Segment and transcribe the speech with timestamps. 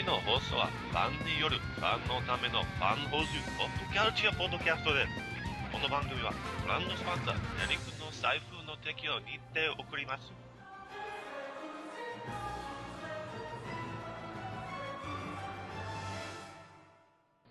[0.00, 5.12] 次の放送はファンによるファンのためのファンホーズポッドキャルチャーポッドキャストです。
[5.70, 10.32] この番組はブランドスポンサー、デリックの財布の提供にて送ります。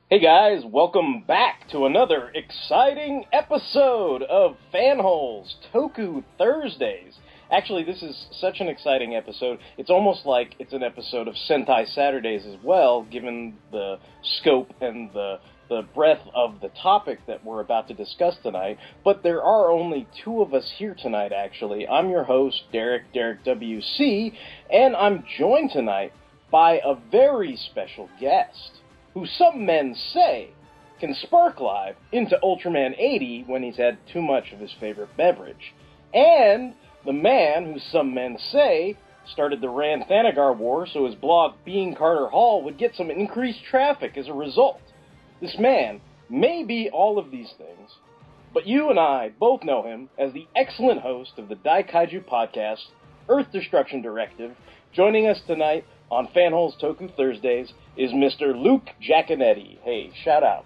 [0.10, 7.14] Hey guys, welcome back to another exciting episode of Fanholes Toku Thursdays.
[7.52, 9.60] Actually, this is such an exciting episode.
[9.78, 13.98] It's almost like it's an episode of Sentai Saturdays as well, given the
[14.40, 15.40] scope and the
[15.70, 18.78] the breadth of the topic that we're about to discuss tonight.
[19.04, 21.88] But there are only two of us here tonight, actually.
[21.88, 24.34] I'm your host, Derek, Derek WC,
[24.72, 26.12] and I'm joined tonight
[26.52, 28.80] by a very special guest
[29.14, 30.50] who some men say
[31.00, 35.74] can spark live into Ultraman 80 when he's had too much of his favorite beverage.
[36.14, 36.74] And
[37.06, 41.96] the man who some men say started the Rann Thanagar War so his blog Being
[41.96, 44.82] Carter Hall would get some increased traffic as a result.
[45.42, 47.92] This man may be all of these things,
[48.54, 52.84] but you and I both know him as the excellent host of the Daikaiju podcast,
[53.28, 54.56] Earth Destruction Directive.
[54.94, 58.60] Joining us tonight on Fanholes Toku Thursdays is Mr.
[58.60, 59.78] Luke Jaconetti.
[59.84, 60.66] Hey, shout out.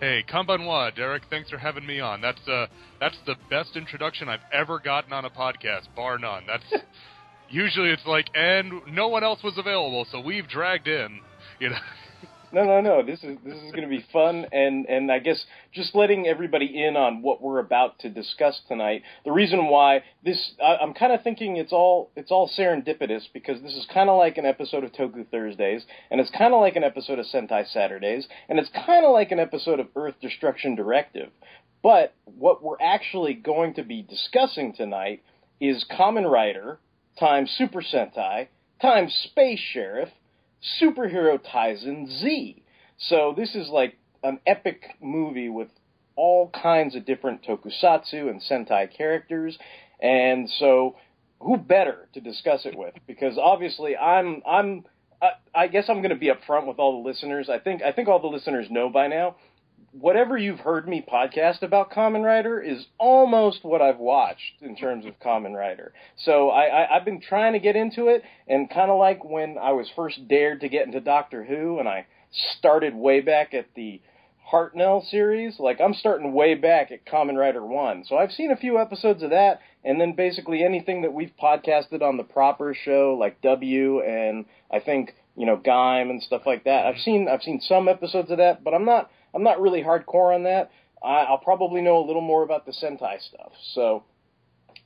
[0.00, 1.24] Hey, konbanwa, Derek.
[1.28, 2.22] Thanks for having me on.
[2.22, 2.68] That's uh,
[3.00, 6.44] that's the best introduction I've ever gotten on a podcast, bar none.
[6.46, 6.64] That's
[7.50, 11.20] usually it's like, and no one else was available, so we've dragged in,
[11.58, 11.76] you know.
[12.52, 13.02] No, no, no.
[13.04, 16.84] This is this is going to be fun, and and I guess just letting everybody
[16.84, 19.02] in on what we're about to discuss tonight.
[19.24, 23.62] The reason why this, I, I'm kind of thinking it's all it's all serendipitous because
[23.62, 26.74] this is kind of like an episode of Toku Thursdays, and it's kind of like
[26.74, 30.74] an episode of Sentai Saturdays, and it's kind of like an episode of Earth Destruction
[30.74, 31.30] Directive.
[31.82, 35.22] But what we're actually going to be discussing tonight
[35.60, 36.78] is Kamen Rider
[37.18, 38.48] times Super Sentai
[38.80, 40.08] times Space Sheriff
[40.80, 42.62] Superhero Taisen Z.
[42.98, 45.68] So this is like an epic movie with
[46.16, 49.58] all kinds of different tokusatsu and sentai characters,
[50.00, 50.96] and so
[51.40, 52.94] who better to discuss it with?
[53.06, 54.84] Because obviously I'm I'm
[55.22, 57.48] I, I guess I'm going to be upfront with all the listeners.
[57.48, 59.36] I think I think all the listeners know by now.
[59.92, 65.04] Whatever you've heard me podcast about Kamen Rider is almost what I've watched in terms
[65.04, 65.92] of Kamen Rider.
[66.16, 69.58] So I, I, I've been trying to get into it, and kind of like when
[69.58, 72.06] I was first dared to get into Doctor Who, and I
[72.58, 74.00] started way back at the
[74.52, 75.58] Hartnell series.
[75.58, 78.04] Like I'm starting way back at Kamen Rider One.
[78.04, 82.00] So I've seen a few episodes of that, and then basically anything that we've podcasted
[82.00, 86.62] on the proper show, like W and I think you know Gaim and stuff like
[86.64, 86.86] that.
[86.86, 90.34] I've seen I've seen some episodes of that, but I'm not I'm not really hardcore
[90.34, 90.70] on that.
[91.02, 93.52] I, I'll probably know a little more about the Sentai stuff.
[93.74, 94.04] So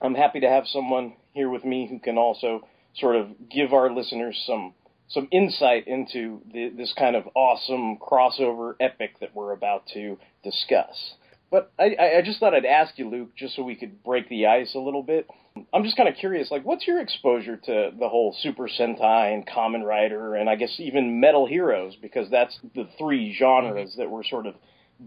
[0.01, 2.67] I'm happy to have someone here with me who can also
[2.97, 4.75] sort of give our listeners some
[5.07, 11.15] some insight into the, this kind of awesome crossover epic that we're about to discuss.
[11.51, 14.47] But I, I just thought I'd ask you, Luke, just so we could break the
[14.47, 15.29] ice a little bit.
[15.73, 19.47] I'm just kind of curious, like, what's your exposure to the whole Super Sentai and
[19.47, 24.25] Kamen Rider, and I guess even Metal Heroes, because that's the three genres that we're
[24.25, 24.55] sort of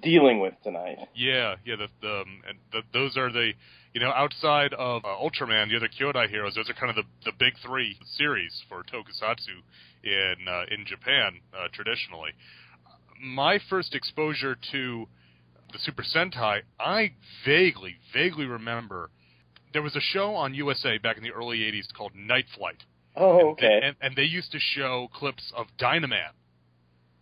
[0.02, 1.00] dealing with tonight.
[1.16, 1.76] Yeah, yeah.
[1.76, 2.42] The, the, um,
[2.72, 3.52] the, those are the,
[3.94, 6.56] you know, outside of uh, Ultraman, the other Kyodai heroes.
[6.56, 9.64] Those are kind of the the big three series for Tokusatsu
[10.04, 12.32] in uh, in Japan uh, traditionally.
[13.22, 15.08] My first exposure to
[15.74, 17.14] the Super Sentai, I
[17.46, 19.10] vaguely, vaguely remember
[19.78, 22.84] there was a show on USA back in the early '80s called Night Flight.
[23.16, 23.80] Oh, okay.
[23.84, 26.32] And, and they used to show clips of Dynaman.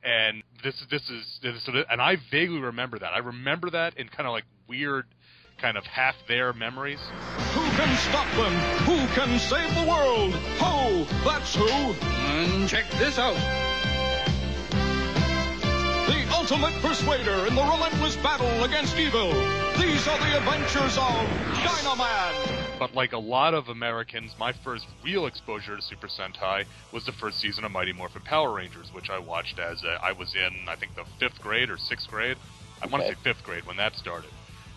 [0.02, 3.12] And this this is this, and I vaguely remember that.
[3.14, 5.04] I remember that in kind of like weird,
[5.60, 7.02] kind of half there memories.
[7.56, 8.54] Who can stop them?
[8.86, 10.34] Who can save the world?
[10.62, 11.06] Ho!
[11.26, 11.68] That's who!
[11.68, 13.75] And check this out.
[16.08, 19.30] The ultimate persuader in the relentless battle against evil.
[19.80, 21.26] These are the adventures of
[21.64, 22.78] Dynaman.
[22.78, 27.12] But like a lot of Americans, my first real exposure to Super Sentai was the
[27.14, 30.68] first season of Mighty Morphin Power Rangers, which I watched as uh, I was in,
[30.68, 32.38] I think, the fifth grade or sixth grade.
[32.82, 33.16] I want to Okay.
[33.16, 34.30] say fifth grade when that started.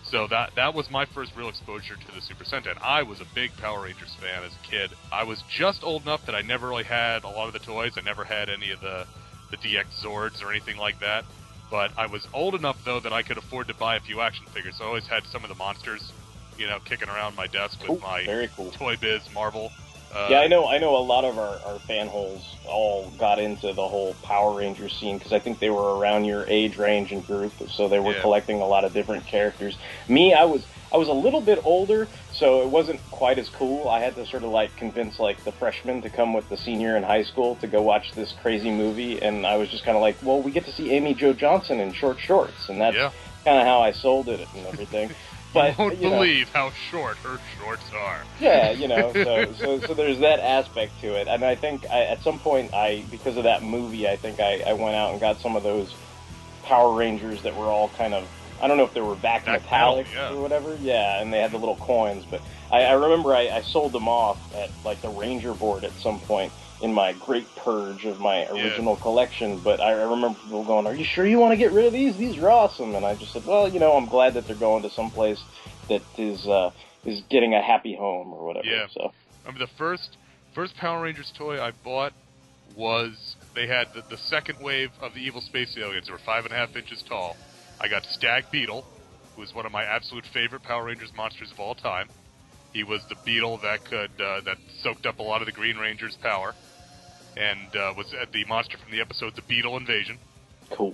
[0.03, 2.71] So that that was my first real exposure to the Super Sentai.
[2.71, 4.91] And I was a big Power Rangers fan as a kid.
[5.11, 7.93] I was just old enough that I never really had a lot of the toys.
[7.97, 9.05] I never had any of the
[9.51, 11.25] the DX Zords or anything like that.
[11.71, 14.45] But I was old enough though that I could afford to buy a few action
[14.47, 14.75] figures.
[14.77, 16.11] So I always had some of the monsters,
[16.57, 17.99] you know, kicking around my desk with Cool.
[17.99, 18.71] my Very cool.
[18.71, 19.71] Toy Biz Marvel.
[20.13, 20.67] Uh, Yeah, I know.
[20.67, 24.55] I know a lot of our, our fan holes all got into the whole Power
[24.55, 27.99] Ranger scene because I think they were around your age range and group, so they
[27.99, 28.21] were Yeah.
[28.21, 29.77] collecting a lot of different characters.
[30.07, 33.87] Me, I was I was a little bit older, so it wasn't quite as cool.
[33.89, 36.97] I had to sort of like convince like the freshman to come with the senior
[36.97, 40.01] in high school to go watch this crazy movie, and I was just kind of
[40.01, 43.11] like, well, we get to see Amy Jo Johnson in short shorts, and that's Yeah.
[43.45, 45.11] kind of how I sold it and everything.
[45.51, 48.23] But you won't you know, believe how short her shorts are.
[48.39, 52.03] yeah, you know, so, so so there's that aspect to it, and I think I,
[52.03, 55.19] at some point I, because of that movie, I think I, I went out and
[55.19, 55.91] got some of those
[56.65, 58.27] Power Rangers that were all kind of,
[58.61, 60.33] I don't know if they were back, Back metallic yeah.
[60.33, 62.41] or whatever, yeah, and they had the little coins, but
[62.71, 66.19] I, I remember I, I sold them off at like the Ranger board at some
[66.21, 66.51] point
[66.81, 70.95] in my great purge of my original collection, but I, I remember people going, "Are
[70.95, 72.15] you sure you want to get rid of these?
[72.17, 74.83] These are awesome," and I just said, "Well, you know, I'm glad that they're going
[74.83, 75.41] to some place
[75.89, 76.71] that is." Uh,
[77.05, 78.67] is getting a happy home or whatever.
[78.67, 78.87] Yeah.
[78.91, 79.11] So
[79.45, 80.17] I mean, the first
[80.53, 82.13] first Power Rangers toy I bought
[82.75, 86.07] was they had the, the second wave of the evil space aliens.
[86.07, 87.35] They were five and a half inches tall.
[87.81, 88.83] I got Stag Beetle,
[89.35, 92.09] who is one of my absolute favorite Power Rangers monsters of all time.
[92.73, 95.77] He was the beetle that could uh, that soaked up a lot of the Green
[95.77, 96.53] Ranger's power,
[97.35, 100.19] and uh, was uh, the monster from the episode The Beetle Invasion.
[100.71, 100.93] cool.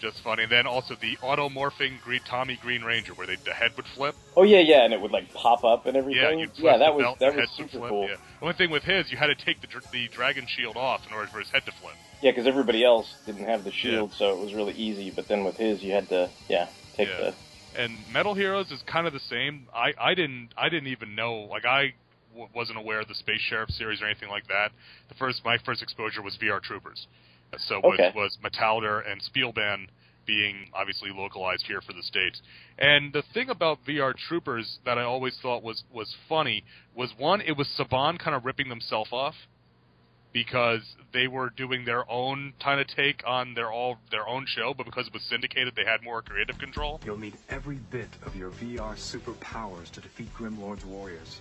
[0.00, 0.44] Just funny.
[0.44, 4.14] And then also the automorphing Green, Tommy Green Ranger, where they, the head would flip.
[4.36, 6.38] Oh yeah, yeah, and it would like pop up and Yeah, everything.
[6.40, 8.08] you Yeah, that was belt, that was super flip, cool.
[8.08, 8.16] Yeah.
[8.40, 11.14] The only thing with his, you had to take the the dragon shield off in
[11.14, 11.94] order for his head to flip.
[12.22, 15.10] Yeah, because everybody else didn't have the shield, so it was really easy.
[15.14, 17.30] But then with his, you had to yeah take Yeah.
[17.30, 19.68] the And Metal Heroes is kind of the same.
[19.74, 21.94] I, I didn't I didn't even know like I
[22.32, 24.70] w- wasn't aware of the Space Sheriff series or anything like that.
[25.08, 27.06] The first my first exposure was VR Troopers,
[27.58, 29.86] so was was Metalder and Spielban
[30.26, 32.42] being obviously localized here for the states.
[32.78, 37.40] And the thing about VR Troopers that I always thought was was funny was one
[37.42, 39.34] it was Saban kind of ripping themselves off
[40.32, 40.82] because
[41.12, 44.86] they were doing their own kind of take on their all their own show, but
[44.86, 47.00] because it was syndicated, they had more creative control.
[47.04, 51.40] You'll need every bit of your VR superpowers to defeat Grimlord's warriors.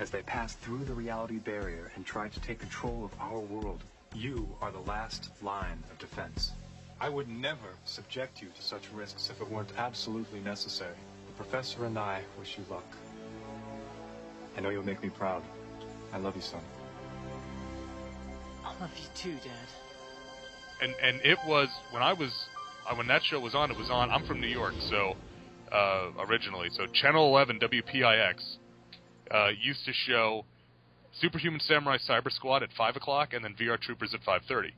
[0.00, 3.82] As they pass through the reality barrier and try to take control of our world,
[4.14, 6.52] you are the last line of defense.
[7.00, 10.96] I would never subject you to such risks if it weren't absolutely necessary.
[11.26, 12.86] The professor and I wish you luck.
[14.56, 15.42] I know you'll make me proud.
[16.12, 16.60] I love you, son.
[18.68, 19.68] I love you too, Dad.
[20.82, 22.30] and and it was when I was
[22.88, 23.70] uh, when that show was on.
[23.70, 24.10] It was on.
[24.10, 25.16] I'm from New York, so
[25.72, 28.34] uh, originally, so Channel 11 WPIX
[29.30, 30.44] uh, used to show
[31.20, 34.72] Superhuman Samurai Cyber Squad at five o'clock, and then VR Troopers at 5:30.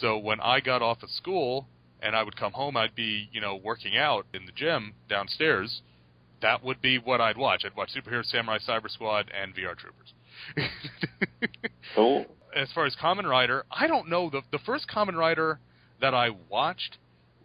[0.00, 1.68] So when I got off of school
[2.00, 5.82] and I would come home, I'd be you know working out in the gym downstairs.
[6.42, 7.62] That would be what I'd watch.
[7.64, 10.12] I'd watch Superhero Samurai Cyber Squad and VR Troopers.
[11.94, 12.26] cool.
[12.54, 14.30] As far as Kamen Rider, I don't know.
[14.30, 15.58] The the first Kamen Rider
[16.00, 16.98] that I watched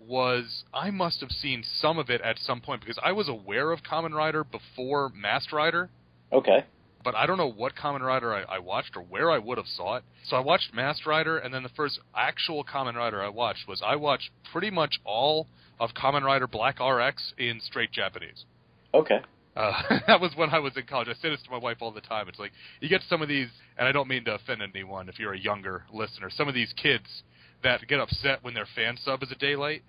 [0.08, 3.72] was I must have seen some of it at some point because I was aware
[3.72, 5.90] of Kamen Rider before Masked Rider,
[6.32, 6.66] Okay.
[7.04, 9.68] but I don't know what Kamen Rider I, I watched or where I would have
[9.68, 10.04] saw it.
[10.26, 13.82] So I watched Masked Rider, and then the first actual Kamen Rider I watched was
[13.86, 15.48] I watched pretty much all
[15.80, 18.46] of Kamen Rider Black RX in straight Japanese.
[18.94, 19.20] Okay.
[19.58, 19.74] Uh,
[20.08, 21.08] that was when I was in college.
[21.10, 22.28] I say this to my wife all the time.
[22.30, 25.18] It's like you get some of these, and I don't mean to offend anyone if
[25.20, 26.30] you're a younger listener.
[26.30, 27.24] Some of these kids
[27.64, 29.82] that get upset when their fan sub is a day late.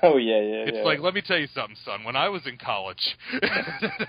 [0.00, 0.64] Oh yeah, yeah.
[0.68, 0.84] It's yeah.
[0.84, 2.04] like, let me tell you something, son.
[2.04, 3.16] When I was in college,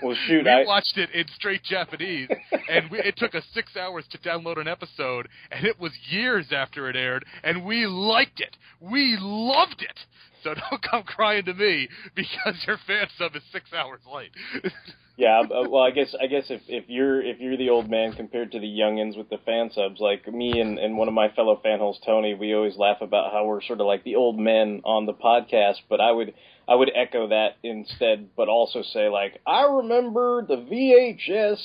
[0.02, 2.28] Well, shoot, we I- watched it in straight Japanese,
[2.70, 6.46] and we, it took us six hours to download an episode, and it was years
[6.52, 8.56] after it aired, and we liked it.
[8.80, 9.98] We loved it.
[10.42, 14.30] So don't come crying to me because your fan sub is six hours late.
[15.16, 18.14] Yeah, uh, well, I guess I guess if if you're if you're the old man
[18.14, 21.28] compared to the youngins with the fan subs, like me and, and one of my
[21.28, 24.80] fellow fanholes, Tony, we always laugh about how we're sort of like the old men
[24.82, 25.76] on the podcast.
[25.90, 26.32] But I would
[26.66, 31.60] I would echo that instead, but also say like I remember the VHS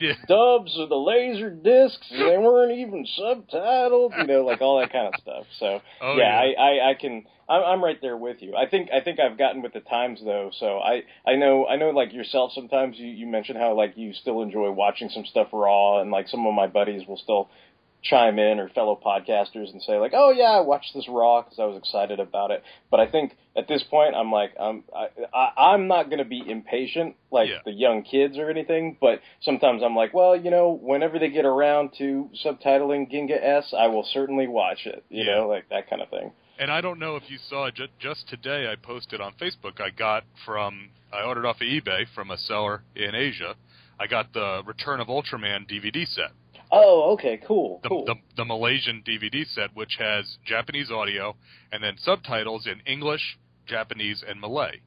[0.00, 0.14] Yeah.
[0.28, 2.06] dubs or the laser discs.
[2.10, 5.46] They weren't even subtitled, you know, like all that kind of stuff.
[5.58, 6.60] So Oh, yeah, yeah.
[6.60, 7.24] I, I, I can.
[7.48, 8.54] I'm, I'm right there with you.
[8.56, 10.50] I think I think I've gotten with the times though.
[10.58, 12.52] So I I know I know like yourself.
[12.54, 16.28] Sometimes you you mention how like you still enjoy watching some stuff raw, and like
[16.28, 17.48] some of my buddies will still
[18.02, 21.58] chime in or fellow podcasters and say like, oh yeah, I watched this raw because
[21.58, 22.62] I was excited about it.
[22.90, 26.42] But I think at this point I'm like I'm I, I I'm not gonna be
[26.46, 27.58] impatient like Yeah.
[27.64, 28.96] the young kids or anything.
[29.00, 33.74] But sometimes I'm like, well, you know, whenever they get around to subtitling Ginga S,
[33.76, 35.04] I will certainly watch it.
[35.10, 35.34] You Yeah.
[35.36, 36.32] know, like that kind of thing.
[36.58, 39.80] And I don't know if you saw it, ju- just today I posted on Facebook.
[39.80, 43.54] I got from, I ordered off of eBay from a seller in Asia.
[43.98, 46.32] I got the Return of Ultraman DVD set,
[46.72, 48.04] Oh, okay, cool, the, cool.
[48.04, 51.34] the, the Malaysian DVD set, which has Japanese audio
[51.72, 54.80] and then subtitles in English, Japanese, and Malay.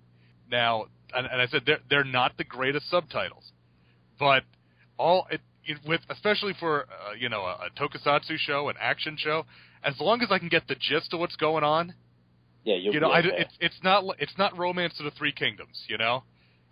[0.49, 3.51] Now, and, and I said they're they're not the greatest subtitles,
[4.19, 4.43] but
[4.97, 9.17] all it, it with especially for uh, you know a, a tokusatsu show, an action
[9.17, 9.45] show,
[9.83, 11.93] as long as I can get the gist of what's going on,
[12.63, 15.97] Yeah, you know, I, it's it's not it's not Romance of the Three Kingdoms, you
[15.97, 16.23] know.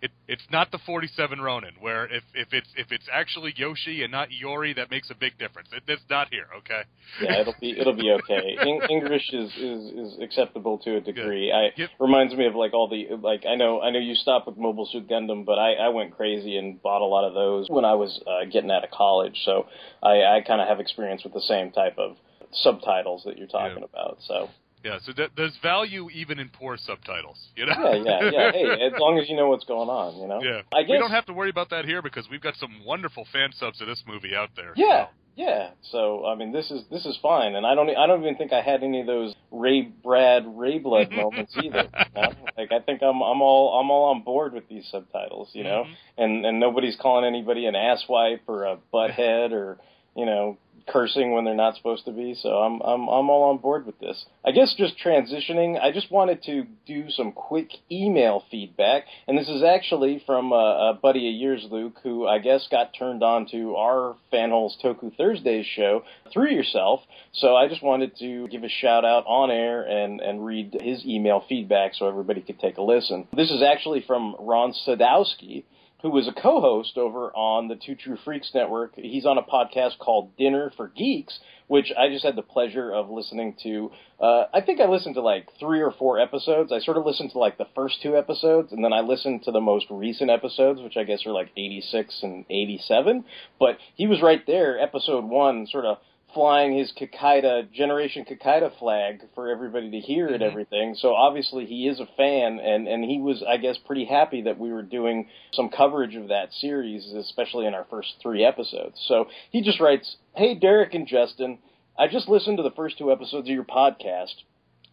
[0.02, 4.02] It it's not the Forty Seven Ronin, where if if it's if it's actually Yoshi
[4.02, 5.68] and not Yori, that makes a big difference.
[5.72, 6.82] It, it's not here, okay?
[7.20, 8.58] yeah, it'll be it'll be okay.
[8.62, 11.52] Eng- English is, is is acceptable to a degree.
[11.52, 11.90] I Yep.
[12.00, 14.86] reminds me of like all the like I know I know you stopped with Mobile
[14.90, 17.94] Suit Gundam, but I I went crazy and bought a lot of those when I
[17.94, 19.38] was uh, getting out of college.
[19.44, 19.66] So
[20.02, 22.16] I I kind of have experience with the same type of
[22.52, 23.84] subtitles that you're talking Yeah.
[23.84, 24.18] about.
[24.26, 24.50] So
[24.84, 27.74] Yeah, so th- there's value even in poor subtitles, you know.
[28.04, 28.52] yeah, yeah, yeah.
[28.52, 30.42] Hey, as long as you know what's going on, you know.
[30.42, 32.84] Yeah, I guess we don't have to worry about that here because we've got some
[32.84, 34.72] wonderful fan subs of this movie out there.
[34.76, 35.70] Yeah, yeah.
[35.92, 38.52] So I mean, this is this is fine, and I don't I don't even think
[38.52, 41.84] I had any of those Ray Brad Ray Blood moments either.
[42.16, 42.32] You know?
[42.58, 45.84] Like I think I'm I'm all I'm all on board with these subtitles, you know,
[45.86, 45.94] Mhm.
[46.18, 49.78] and and nobody's calling anybody an asswipe or a butthead or
[50.16, 52.34] you know cursing when they're not supposed to be.
[52.34, 54.24] So I'm I'm I'm all on board with this.
[54.44, 55.80] I guess just transitioning.
[55.80, 60.92] I just wanted to do some quick email feedback, and this is actually from a,
[60.94, 65.16] a buddy of yours, Luke, who I guess got turned on to our Fanholes Toku
[65.16, 67.00] Thursdays show through yourself.
[67.34, 71.04] So I just wanted to give a shout out on air and and read his
[71.04, 73.26] email feedback so everybody could take a listen.
[73.34, 75.64] This is actually from Ron Sadowski
[76.02, 78.92] who was a co-host over on the Two True Freaks Network.
[78.96, 83.08] He's on a podcast called Dinner for Geeks, which I just had the pleasure of
[83.08, 83.92] listening to.
[84.20, 86.72] Uh, I think I listened to like three or four episodes.
[86.72, 89.52] I sort of listened to like the first two episodes, and then I listened to
[89.52, 93.24] the most recent episodes, which I guess are like 86 and 87.
[93.60, 95.98] But he was right there, episode one, sort of
[96.34, 100.46] flying his Kikaider Generation Kikaider flag for everybody to hear and Mhm.
[100.46, 100.94] everything.
[100.94, 104.58] So obviously he is a fan, and and he was, I guess, pretty happy that
[104.58, 109.00] we were doing some coverage of that series, especially in our first three episodes.
[109.06, 111.58] So he just writes, "Hey Derek and Justin,
[111.98, 114.34] I just listened to the first two episodes of your podcast."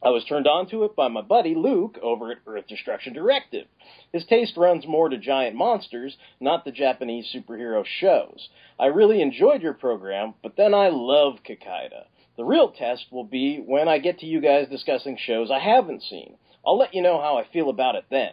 [0.01, 3.67] I was turned on to it by my buddy Luke over at Earth Destruction Directive.
[4.13, 8.47] His taste runs more to giant monsters, not the Japanese superhero shows.
[8.79, 12.05] I really enjoyed your program, but then I love Kikaider.
[12.37, 16.03] The real test will be when I get to you guys discussing shows I haven't
[16.03, 16.37] seen.
[16.65, 18.31] I'll let you know how I feel about it then.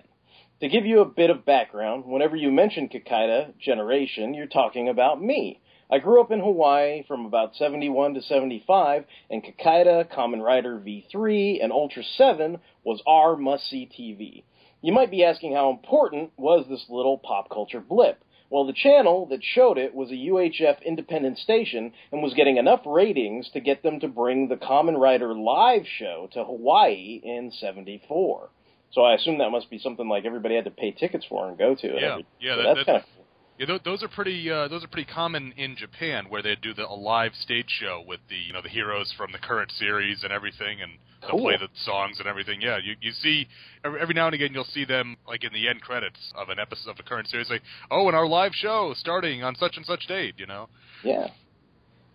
[0.61, 5.20] To give you a bit of background, whenever you mention Kikaider Generation, you're talking about
[5.20, 5.61] me.
[5.90, 11.62] I grew up in Hawaii from about 71 to 75, and Kikaider, Kamen Rider V3,
[11.62, 14.43] and Ultra 7 was our must-see TV.
[14.83, 18.23] You might be asking how important was this little pop culture blip?
[18.50, 22.81] Well, the channel that showed it was a UHF independent station and was getting enough
[22.87, 28.49] ratings to get them to bring the Kamen Rider live show to Hawaii in 74.
[28.93, 31.59] So I assume that must be something like everybody had to pay tickets for and
[31.59, 31.88] go to.
[31.90, 32.26] and Yeah, everything.
[32.40, 33.09] yeah, So that- that's that- kind of
[33.58, 34.50] Yeah, tho- those are pretty.
[34.50, 38.02] Uh, those are pretty common in Japan, where they do the a live stage show
[38.06, 41.40] with the you know the heroes from the current series and everything, and they'll Cool.
[41.44, 42.60] play the songs and everything.
[42.60, 43.46] Yeah, you you see
[43.84, 46.58] every, every now and again you'll see them like in the end credits of an
[46.58, 49.86] episode of a current series, like oh, and our live show starting on such and
[49.86, 50.34] such date.
[50.36, 50.68] You know.
[51.02, 51.28] Yeah.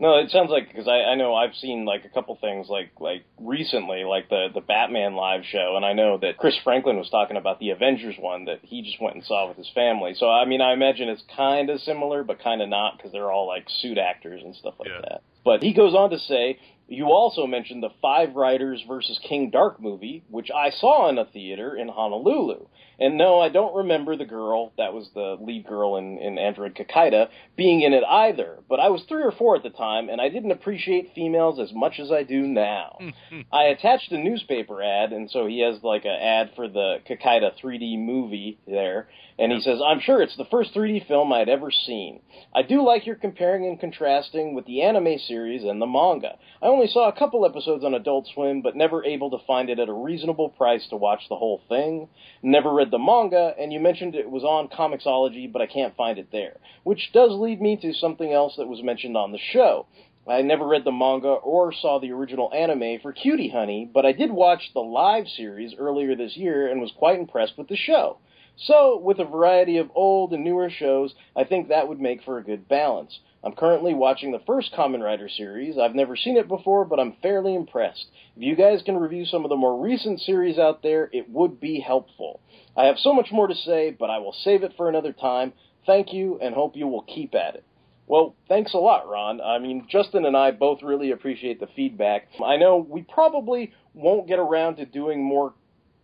[0.01, 2.89] No, it sounds like because I, I know I've seen like a couple things like
[3.00, 7.08] like recently like the the Batman live show, and I know that Chris Franklin was
[7.12, 10.15] talking about the Avengers one that he just went and saw with his family.
[10.17, 13.29] So I mean, I imagine it's kind of similar, but kind of not because they're
[13.31, 15.01] all like suit actors and stuff like Yeah.
[15.01, 15.22] that.
[15.46, 19.79] But he goes on to say, you also mentioned the Five Riders versus King Dark
[19.79, 22.65] movie, which I saw in a theater in Honolulu.
[23.01, 26.75] And no, I don't remember the girl, that was the lead girl in, in Android
[26.75, 28.60] Kikaider, being in it either.
[28.70, 31.74] But I was three or four at the time, and I didn't appreciate females as
[31.74, 33.00] much as I do now.
[33.51, 37.51] I attached a newspaper ad, and so he has like an ad for the Kikaider
[37.60, 39.08] 3D movie there,
[39.39, 42.22] and he says, I'm sure it's the first 3D film I'd ever seen.
[42.53, 46.38] I do like your comparing and contrasting with the anime series and the manga.
[46.62, 49.79] I only saw a couple episodes on Adult Swim, but never able to find it
[49.79, 52.08] at a reasonable price to watch the whole thing.
[52.43, 56.19] Never read the manga, and you mentioned it was on Comixology, but I can't find
[56.19, 56.57] it there.
[56.83, 59.88] Which does lead me to something else that was mentioned on the show.
[60.27, 64.12] I never read the manga or saw the original anime for Cutie Honey, but I
[64.12, 68.19] did watch the live series earlier this year and was quite impressed with the show.
[68.55, 72.38] So, with a variety of old and newer shows, I think that would make for
[72.38, 73.19] a good balance.
[73.43, 75.79] I'm currently watching the first Kamen Rider series.
[75.79, 78.05] I've never seen it before, but I'm fairly impressed.
[78.36, 81.60] If you guys can review some of the more recent series out there, it would
[81.60, 82.39] be helpful.
[82.75, 85.54] I have so much more to say, but I will save it for another time.
[85.86, 87.63] Thank you, and hope you will keep at it.
[88.08, 89.40] Well, thanks a lot, Ron.
[89.42, 92.28] I mean, Justin and I both really appreciate the feedback.
[92.44, 95.54] I know we probably won't get around to doing more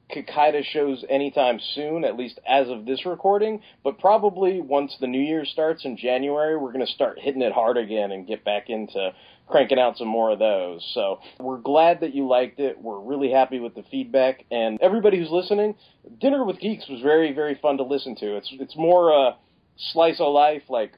[0.10, 5.20] Kikaider shows anytime soon, at least as of this recording, but probably once the new
[5.20, 8.70] year starts in January, we're going to start hitting it hard again and get back
[8.70, 9.12] into
[9.48, 10.86] cranking out some more of those.
[10.94, 12.82] So we're glad that you liked it.
[12.82, 15.76] We're really happy with the feedback and everybody who's listening.
[16.20, 18.38] Dinner with Geeks was very, very fun to listen to.
[18.38, 19.38] It's it's more a
[19.92, 20.94] slice of life, like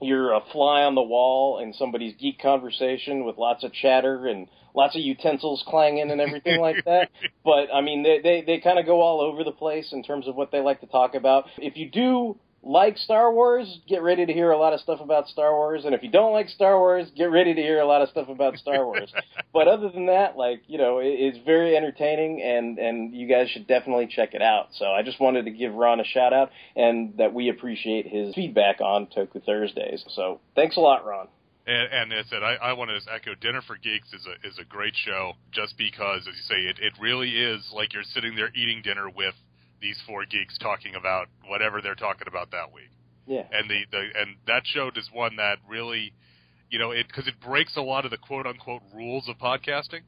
[0.00, 4.46] you're a fly on the wall in somebody's geek conversation with lots of chatter and
[4.74, 7.10] lots of utensils clanging and everything like that.
[7.44, 10.26] But I mean, they they, they kind of go all over the place in terms
[10.26, 11.44] of what they like to talk about.
[11.58, 15.28] If you do like Star Wars, get ready to hear a lot of stuff about
[15.28, 15.84] Star Wars.
[15.84, 18.28] And if you don't like Star Wars, get ready to hear a lot of stuff
[18.28, 19.12] about Star Wars.
[19.52, 23.48] but other than that, like, you know, it, it's very entertaining and, and you guys
[23.50, 24.70] should definitely check it out.
[24.72, 28.34] So I just wanted to give Ron a shout out and that we appreciate his
[28.34, 30.04] feedback on Toku Thursdays.
[30.08, 31.28] So thanks a lot, Ron.
[31.68, 34.26] And, and as I said, I, I want to just echo Dinner for Geeks is
[34.26, 37.92] a is a great show just because, as you say, it, it really is like
[37.92, 39.34] you're sitting there eating dinner with
[39.80, 42.90] these four geeks talking about whatever they're talking about that week.
[43.26, 43.42] Yeah.
[43.52, 46.12] And the, the and that show is one that really,
[46.70, 50.02] you know, it because it breaks a lot of the quote unquote rules of podcasting.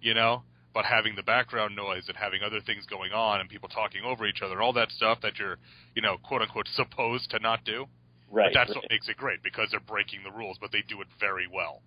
[0.00, 0.42] You know,
[0.74, 4.26] but having the background noise and having other things going on and people talking over
[4.26, 5.56] each other, and all that stuff that you're,
[5.94, 7.86] you know, quote unquote supposed to not do.
[8.30, 8.52] Right.
[8.52, 8.82] But that's right.
[8.82, 11.82] what makes it great because they're breaking the rules, but they do it very well.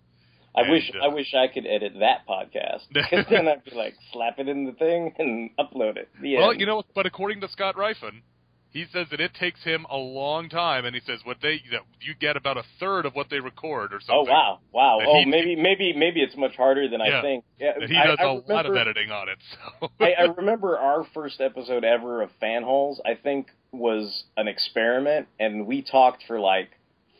[0.58, 3.72] I And, wish uh, I wish I could edit that podcast because then I'd be
[3.74, 6.08] like slap it in the thing and upload it.
[6.22, 6.60] Well, end.
[6.60, 8.22] you know, but according to Scott Rifen,
[8.70, 11.80] he says that it takes him a long time, and he says what they that
[12.02, 14.26] you get about a third of what they record or something.
[14.28, 14.98] Oh wow, wow.
[15.00, 17.18] That Oh, he- maybe maybe maybe it's much harder than Yeah.
[17.18, 17.44] I think.
[17.58, 19.38] Yeah, he I- does I a lot of editing on it.
[19.80, 22.96] So I, I remember our first episode ever of Fanholes.
[23.06, 26.68] I think was an experiment, and we talked for like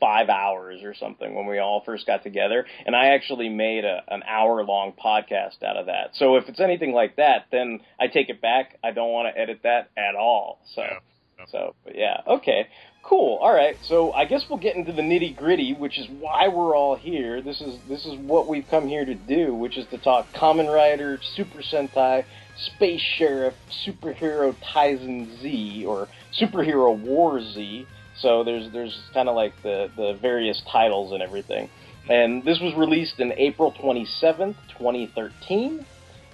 [0.01, 2.67] five hours or something when we all first got together.
[2.87, 6.15] And I actually made a, an hour long podcast out of that.
[6.15, 8.79] So if it's anything like that, then I take it back.
[8.83, 10.61] I don't want to edit that at all.
[10.75, 10.83] So.
[10.83, 10.99] Yeah.
[11.39, 11.45] Yeah.
[11.51, 12.67] So, but yeah, okay,
[13.05, 13.37] cool.
[13.37, 16.77] All right, so I guess we'll get into the nitty gritty, which is why we're
[16.77, 17.41] all here.
[17.43, 20.73] This is this is what we've come here to do, which is to talk Kamen
[20.73, 22.25] Rider, Super Sentai,
[22.57, 23.55] Space Sheriff,
[23.87, 26.09] Superhero Taisen Z, or
[26.41, 27.87] Superhero War Z.
[28.21, 31.71] So there's there's kind of like the the various titles and everything.
[32.09, 35.85] And this was released in April 27th, 2013.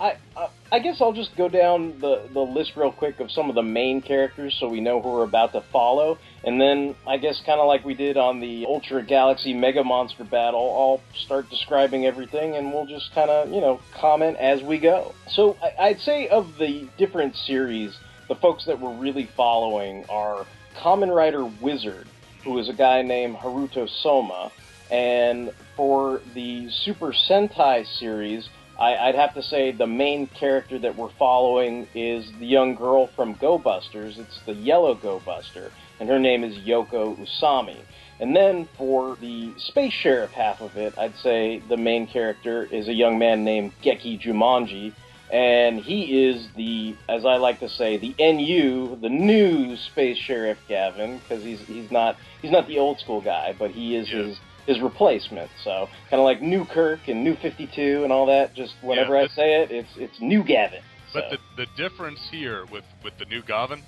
[0.01, 3.49] I, I I guess I'll just go down the, the list real quick of some
[3.49, 6.19] of the main characters so we know who we're about to follow.
[6.43, 10.25] And then I guess kind of like we did on the Ultra Galaxy Mega Monster
[10.25, 14.79] battle, I'll start describing everything and we'll just kind of, you know, comment as we
[14.81, 15.15] go.
[15.29, 20.45] So I, I'd say of the different series, the folks that we're really following are
[20.77, 22.07] Kamen Rider Wizard,
[22.43, 24.51] who is a guy named Haruto Soma.
[24.91, 30.97] And for the Super Sentai series, I, I'd have to say the main character that
[30.97, 34.19] we're following is the young girl from Go Busters.
[34.19, 37.79] It's the yellow Go Buster, and her name is Yoko Usami.
[38.21, 42.89] And then for the Space Sheriff half of it, I'd say the main character is
[42.89, 44.93] a young man named Geki Jumonji,
[45.33, 50.59] and he is the, as I like to say, the NU, the new Space Sheriff
[50.69, 54.25] Gavan, because he's he's not he's not the old school guy, but he is Yeah.
[54.25, 55.51] his his replacement.
[55.63, 58.55] So kind of like New Kirk and New Fifty Two and all that.
[58.55, 60.83] Just whenever Yeah, I say it, it's it's New Gavan.
[61.13, 63.83] But the the difference here with with the new Gavan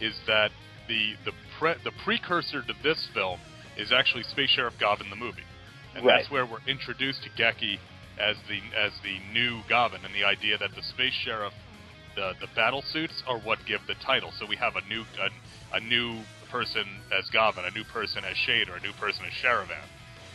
[0.00, 0.50] is that
[0.88, 3.38] the the pre, the precursor to this film
[3.76, 5.42] is actually Space Sheriff Gavan the movie,
[5.94, 6.18] and Right.
[6.18, 7.78] that's where we're introduced to Geki
[8.18, 11.54] as the as the new Gavan, and the idea that the Space Sheriff,
[12.16, 14.32] the the battle suits are what give the title.
[14.38, 16.20] So we have a new a, a new
[16.50, 16.84] person
[17.16, 19.88] as Gavan, a new person as Shaider, or a new person as Sharivan.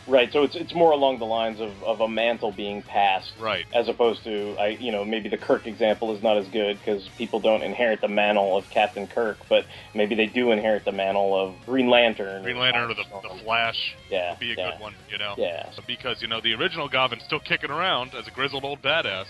[0.08, 0.32] Right.
[0.32, 3.32] So it's it's more along the lines of, of a mantle being passed.
[3.40, 3.64] Right.
[3.74, 7.08] As opposed to, I, you know, maybe the Kirk example is not as good because
[7.18, 11.38] people don't inherit the mantle of Captain Kirk, but maybe they do inherit the mantle
[11.38, 12.42] of Green Lantern.
[12.42, 13.76] Green Lantern or the, the Flash
[14.10, 14.70] Yeah, would be a yeah.
[14.72, 15.34] good one, you know.
[15.36, 18.82] Yeah, So because you know the original Gavan's still kicking around as a grizzled old
[18.82, 19.26] badass.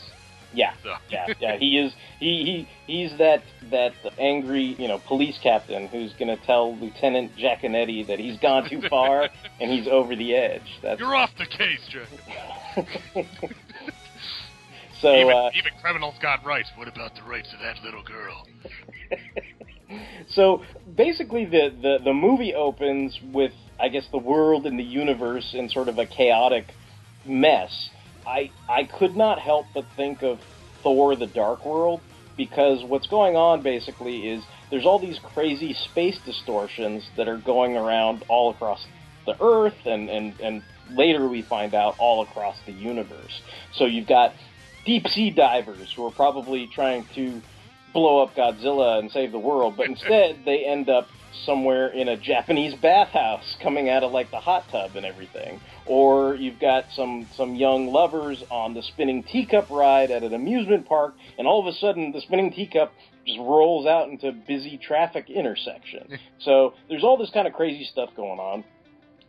[0.52, 0.94] Yeah, So.
[1.10, 1.56] yeah, yeah.
[1.58, 6.76] He is he, he he's that that angry you know police captain who's gonna tell
[6.76, 9.28] Lieutenant Jaconetti that he's gone too far
[9.60, 10.78] and he's over the edge.
[10.82, 12.08] That's You're off the case, Jack.
[15.00, 15.14] so.
[15.14, 16.70] even, uh, even criminals got rights.
[16.76, 18.46] What about the rights of that little girl?
[20.30, 20.62] So
[20.96, 25.68] basically, the, the, the movie opens with, I guess, the world and the universe in
[25.68, 26.66] sort of a chaotic
[27.24, 27.90] mess.
[28.28, 30.38] I, I could not help but think of
[30.82, 32.00] Thor the Dark World
[32.36, 37.76] because what's going on basically is there's all these crazy space distortions that are going
[37.76, 38.86] around all across
[39.24, 43.40] the Earth and, and, and later we find out all across the universe.
[43.74, 44.34] So you've got
[44.84, 47.40] deep sea divers who are probably trying to
[47.94, 51.08] blow up Godzilla and save the world, but instead they end up
[51.44, 55.60] somewhere in a Japanese bathhouse coming out of like the hot tub and everything.
[55.88, 60.86] Or you've got some some young lovers on the spinning teacup ride at an amusement
[60.86, 62.92] park and all of a sudden the spinning teacup
[63.26, 66.18] just rolls out into busy traffic intersection.
[66.40, 68.64] so there's all this kind of crazy stuff going on.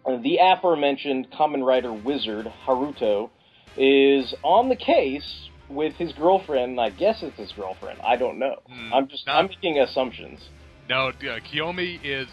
[0.06, 3.30] Uh, the aforementioned Kamen Rider wizard Haruto
[3.78, 6.80] is on the case with his girlfriend.
[6.80, 8.00] I guess it's his girlfriend.
[8.02, 8.56] I don't know.
[8.68, 10.40] Hmm, I'm just not- I'm making assumptions.
[10.90, 12.28] No, uh, Koyomi is.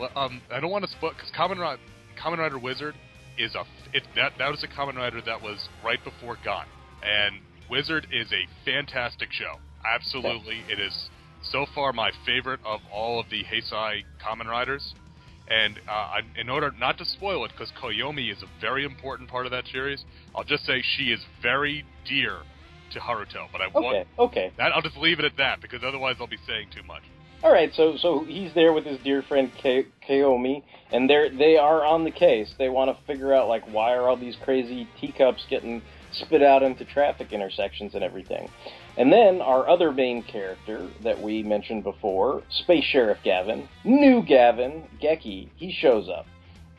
[0.00, 1.80] Well, um, I don't want to spoil because common, Rider,
[2.18, 2.94] Kamen Rider Wizard
[3.38, 3.64] is a.
[3.92, 6.66] It, that that was a Kamen Rider that was right before Gon,
[7.02, 7.36] and
[7.70, 9.58] Wizard is a fantastic show.
[9.84, 11.08] Absolutely, it is
[11.42, 14.94] so far my favorite of all of the Heisei Kamen Riders.
[15.48, 19.28] And uh, I, in order not to spoil it, because Koyomi is a very important
[19.28, 22.38] part of that series, I'll just say she is very dear
[22.92, 23.48] to Haruto.
[23.50, 24.52] But I Okay, want okay.
[24.56, 24.72] that.
[24.72, 27.02] I'll just leave it at that because otherwise I'll be saying too much.
[27.42, 31.84] All right, so so he's there with his dear friend Koyomi, and they're they are
[31.84, 32.54] on the case.
[32.56, 36.62] They want to figure out like why are all these crazy teacups getting spit out
[36.62, 38.48] into traffic intersections and everything.
[38.96, 44.84] And then our other main character that we mentioned before, Space Sheriff Gavan, new Gavan
[45.02, 46.26] Geki, he shows up,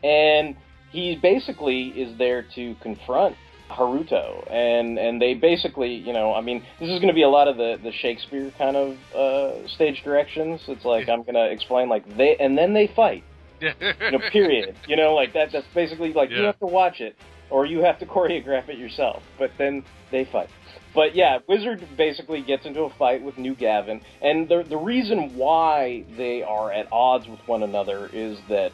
[0.01, 0.55] and
[0.91, 3.35] he basically is there to confront
[3.69, 7.29] Haruto, and and they basically, you know, I mean, this is going to be a
[7.29, 10.61] lot of the the Shakespeare kind of uh, stage directions.
[10.67, 13.23] It's like I'm going to explain like they and then they fight,
[13.61, 13.71] you
[14.11, 14.75] know, period.
[14.87, 15.49] you know, like that.
[15.51, 17.15] That's basically like you have to watch it
[17.49, 19.23] or you have to choreograph it yourself.
[19.39, 20.49] But then they fight.
[20.93, 25.35] But yeah, Wizard basically gets into a fight with New Gavan, and the the reason
[25.35, 28.71] why they are at odds with one another is that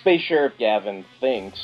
[0.00, 1.58] Space Sheriff Gavan thinks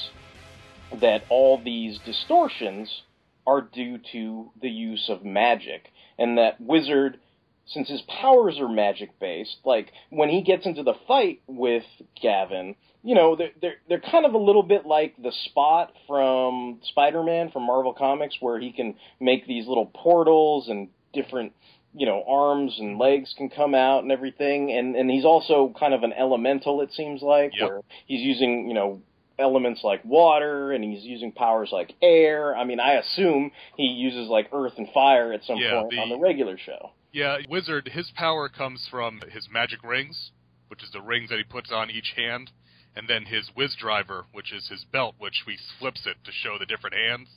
[1.00, 3.02] that all these distortions
[3.46, 7.18] are due to the use of magic, and that Wizard,
[7.66, 11.84] since his powers are magic based, like when he gets into the fight with
[12.22, 16.80] Gavan, you know, they're they're, they're kind of a little bit like the Spot from
[16.82, 21.52] Spider-Man from Marvel Comics, where he can make these little portals and different
[21.94, 25.94] you know arms and legs can come out and everything and and he's also kind
[25.94, 27.68] of an elemental it seems like Yep.
[27.68, 29.00] where he's using you know
[29.38, 34.28] elements like water and he's using powers like air i mean i assume he uses
[34.28, 37.88] like earth and fire at some Yeah, point the- on the regular show Yeah, Wizard,
[37.88, 40.30] his power comes from his magic rings,
[40.68, 42.50] which is the rings that he puts on each hand,
[42.94, 46.58] and then his Wiz Driver, which is his belt, which he flips it to show
[46.58, 47.28] the different hands.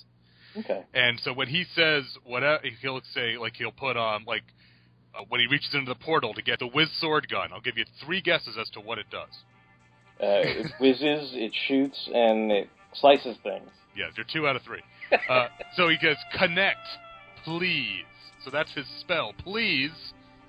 [0.57, 4.43] okay And so when he says whatever, he'll say like he'll put on like
[5.15, 7.51] uh, when he reaches into the portal to get the Wiz sword gun.
[7.53, 9.33] I'll give you three guesses as to what it does.
[10.21, 14.81] Uh, it whizzes it shoots and it slices things Yeah, you're two out of three.
[15.29, 16.87] Uh, so he goes, connect,
[17.43, 18.05] please.
[18.43, 19.33] So that's his spell.
[19.43, 19.91] Please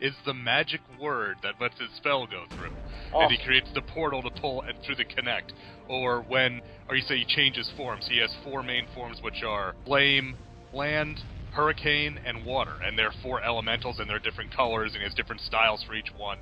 [0.01, 2.73] is the magic word that lets his spell go through.
[3.15, 5.53] And he creates the portal to pull and through the connect.
[5.89, 8.07] Or when, or you say he changes forms.
[8.11, 10.35] He has four main forms, which are flame,
[10.73, 11.21] land,
[11.53, 12.73] hurricane, and water.
[12.85, 16.11] And they're four elementals, and they're different colors, and he has different styles for each
[16.17, 16.39] one.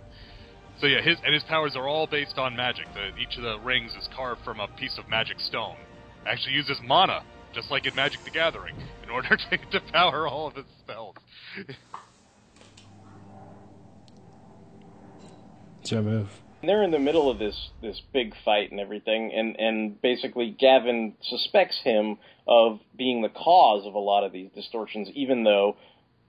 [0.80, 2.86] So yeah, his and his powers are all based on magic.
[2.94, 5.76] The, each of the rings is carved from a piece of magic stone.
[6.26, 7.22] Actually uses mana,
[7.54, 11.16] just like in Magic the Gathering, in order to, to power all of his spells.
[15.82, 16.28] It's your move.
[16.62, 20.56] And they're in the middle of this this big fight and everything, and and basically
[20.58, 25.76] Gavan suspects him of being the cause of a lot of these distortions, even though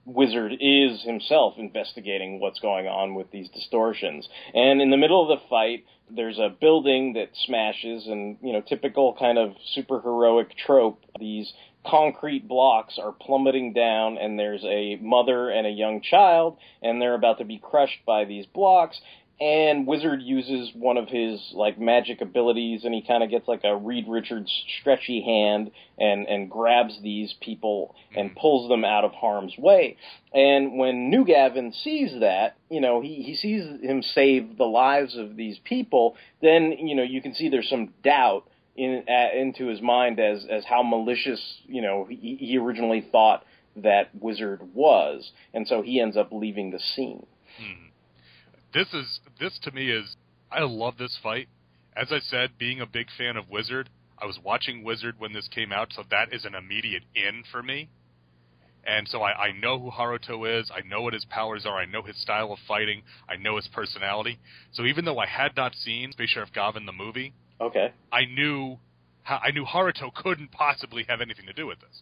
[0.05, 4.27] Wizard is himself investigating what's going on with these distortions.
[4.53, 8.61] And in the middle of the fight, there's a building that smashes, and you know,
[8.61, 10.99] typical kind of superheroic trope.
[11.19, 11.53] These
[11.85, 17.15] concrete blocks are plummeting down, and there's a mother and a young child, and they're
[17.15, 18.99] about to be crushed by these blocks
[19.41, 23.61] and Wizard uses one of his like magic abilities, and he kind of gets like
[23.63, 29.13] a Reed Richards stretchy hand and and grabs these people and pulls them out of
[29.13, 29.97] harm's way.
[30.31, 35.17] And when New Gavan sees that, you know, he he sees him save the lives
[35.17, 36.15] of these people.
[36.43, 40.45] Then you know you can see there's some doubt in uh, into his mind as
[40.51, 43.43] as how malicious you know he, he originally thought
[43.77, 47.25] that Wizard was, and so he ends up leaving the scene.
[48.73, 50.15] This is this to me is
[50.51, 51.47] I love this fight.
[51.95, 55.47] As I said, being a big fan of Wizard, I was watching Wizard when this
[55.49, 57.89] came out, so that is an immediate in for me.
[58.83, 60.71] And so I, I know who Haruto is.
[60.73, 61.77] I know what his powers are.
[61.77, 63.03] I know his style of fighting.
[63.29, 64.39] I know his personality.
[64.71, 67.93] So even though I had not seen Space Sheriff Gavan the movie, Okay.
[68.11, 68.79] I knew
[69.27, 72.01] I knew Haruto couldn't possibly have anything to do with this.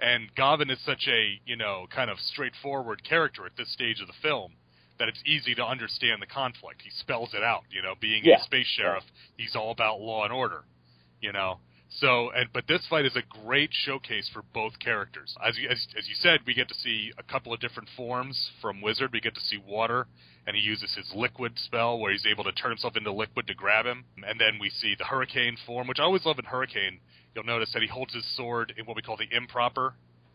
[0.00, 4.06] And Gavan is such a, you know, kind of straightforward character at this stage of
[4.08, 4.54] the film
[5.00, 6.82] that it's easy to understand the conflict.
[6.82, 8.36] He spells it out, you know, being Yeah.
[8.40, 9.04] a space sheriff,
[9.36, 10.62] he's all about law and order,
[11.20, 11.58] you know.
[11.98, 15.34] So, and but this fight is a great showcase for both characters.
[15.44, 18.50] As you, as, as you said, we get to see a couple of different forms
[18.62, 19.10] from Wizard.
[19.12, 20.06] We get to see water,
[20.46, 23.54] and he uses his liquid spell where he's able to turn himself into liquid to
[23.54, 24.04] grab him.
[24.24, 27.00] And then we see the Hurricane form, which I always love in Hurricane.
[27.34, 29.94] You'll notice that he holds his sword in what we call the improper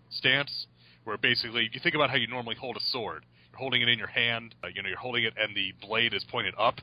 [0.09, 0.67] stance,
[1.05, 3.23] where basically you think about how you normally hold a sword.
[3.55, 6.23] Holding it in your hand, uh, you know, you're holding it, and the blade is
[6.29, 6.79] pointed up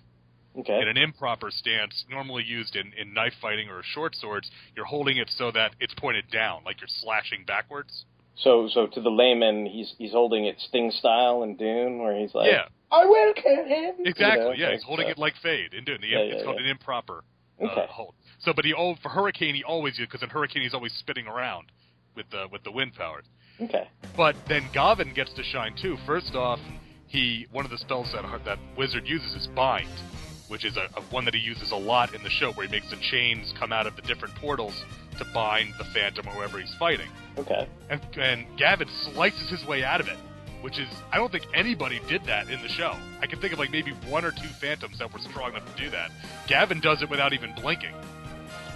[0.58, 0.80] Okay.
[0.82, 5.16] in an improper stance, normally used in, in knife fighting or short swords, you're holding
[5.16, 8.04] it so that it's pointed down, like you're slashing backwards.
[8.36, 12.34] So, so to the layman, he's he's holding it Sting style in Dune, where he's
[12.34, 14.44] like, yeah, "I will kill him." you exactly.
[14.44, 15.10] know, yeah, he's holding so.
[15.12, 16.64] it like Feyd and doing the Yeah, it's yeah, called yeah.
[16.64, 17.24] an improper
[17.60, 17.86] uh, Okay.
[17.90, 18.14] hold.
[18.40, 21.70] So, but he oh, for Hurricane he always because in Hurricane he's always spinning around
[22.16, 23.24] with the with the wind powers.
[23.60, 23.88] Okay.
[24.16, 25.96] But then Gavan gets to shine too.
[26.06, 26.60] First off,
[27.06, 29.88] he one of the spells that that Wizard uses is Bind,
[30.48, 32.70] which is a, a one that he uses a lot in the show, where he
[32.70, 34.84] makes the chains come out of the different portals
[35.18, 37.08] to bind the Phantom or whoever he's fighting.
[37.38, 37.68] Okay.
[37.90, 40.16] And, and Gavan slices his way out of it,
[40.62, 42.96] which is I don't think anybody did that in the show.
[43.20, 45.82] I can think of like maybe one or two Phantoms that were strong enough to
[45.82, 46.10] do that.
[46.48, 47.94] Gavan does it without even blinking.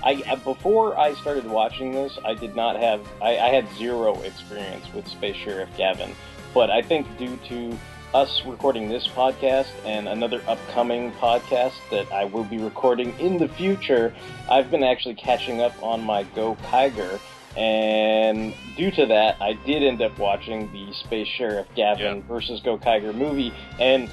[0.06, 4.86] I, before I started watching this, I did not have I, I had zero experience
[4.94, 6.14] with Space Sheriff Gavan,
[6.54, 7.76] but I think due to
[8.14, 13.48] us recording this podcast and another upcoming podcast that I will be recording in the
[13.48, 14.14] future,
[14.48, 17.18] I've been actually catching up on my Gokaiger.
[17.56, 23.12] And due to that, I did end up watching the Space Sheriff Gavan versus Gokaiger
[23.12, 23.52] movie.
[23.80, 24.08] And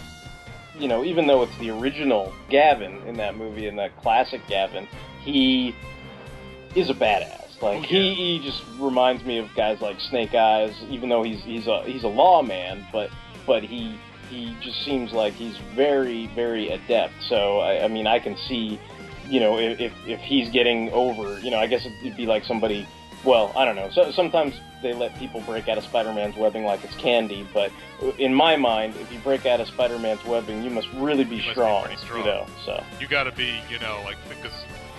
[0.76, 4.88] you know, even though it's the original Gavan in that movie and that classic Gavan,
[5.24, 5.76] he
[6.76, 7.62] is a badass.
[7.62, 7.88] Like Oh, yeah.
[7.88, 11.84] he, he just reminds me of guys like Snake Eyes, even though he's he's a
[11.84, 13.10] he's a lawman, but
[13.46, 13.98] but he
[14.30, 17.14] he just seems like he's very very adept.
[17.30, 18.80] So I, I mean, I can see,
[19.28, 22.88] you know, if if, he's getting over, you know, I guess it'd be like somebody.
[23.24, 23.90] Well, I don't know.
[23.92, 27.72] So sometimes they let people break out of Spider-Man's webbing like it's candy, but
[28.18, 31.44] in my mind, if you break out of Spider-Man's webbing, you must really be You
[31.44, 32.20] must be strong, pretty strong.
[32.20, 34.52] You know, so You got to be, you know, like because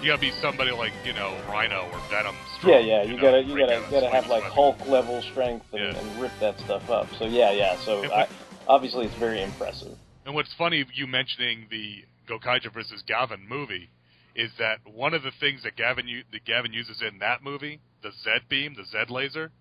[0.04, 2.36] you got to be somebody like you know Rhino or Venom.
[2.58, 4.54] Strong, yeah, yeah, you, know, gotta you gotta you gotta have like weapon.
[4.54, 5.98] Hulk level strength and, Yeah.
[5.98, 7.08] and rip that stuff up.
[7.18, 7.78] So yeah, yeah.
[7.84, 8.28] So I,
[8.68, 9.96] obviously it's very impressive.
[10.26, 13.88] And what's funny, you mentioning the Gokaiger versus Gavan movie,
[14.34, 18.10] is that one of the things that Gavan that Gavan uses in that movie, the
[18.10, 19.52] Z beam, the Z laser,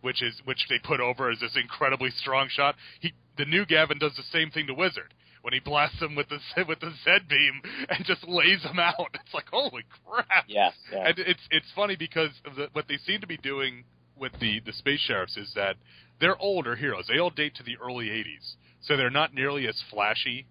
[0.00, 2.74] which is which they put over as this incredibly strong shot.
[2.98, 5.14] He the new Gavan does the same thing to Wizard
[5.48, 9.08] when he blasts him with the with the Z beam and just lays him out.
[9.14, 10.44] It's like holy crap!
[10.46, 11.08] Yeah, yeah.
[11.08, 13.84] And it's it's funny because of the, what they seem to be doing
[14.14, 15.76] with the the space sheriffs is that
[16.20, 17.06] they're older heroes.
[17.08, 20.46] They all date to the early '80s, so they're not nearly as flashy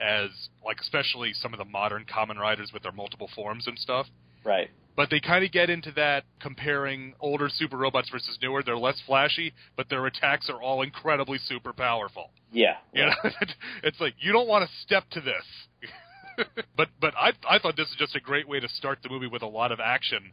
[0.00, 0.30] as
[0.64, 4.06] like especially some of the modern Kamen riders with their multiple forms and stuff.
[4.44, 4.70] Right.
[4.96, 8.62] But they kind of get into that comparing older super robots versus newer.
[8.62, 12.30] They're less flashy, but their attacks are all incredibly super powerful.
[12.52, 12.76] Yeah.
[12.92, 13.12] You know,
[13.82, 16.46] it's like you don't want to step to this.
[16.76, 19.26] but but I I thought this is just a great way to start the movie
[19.26, 20.32] with a lot of action.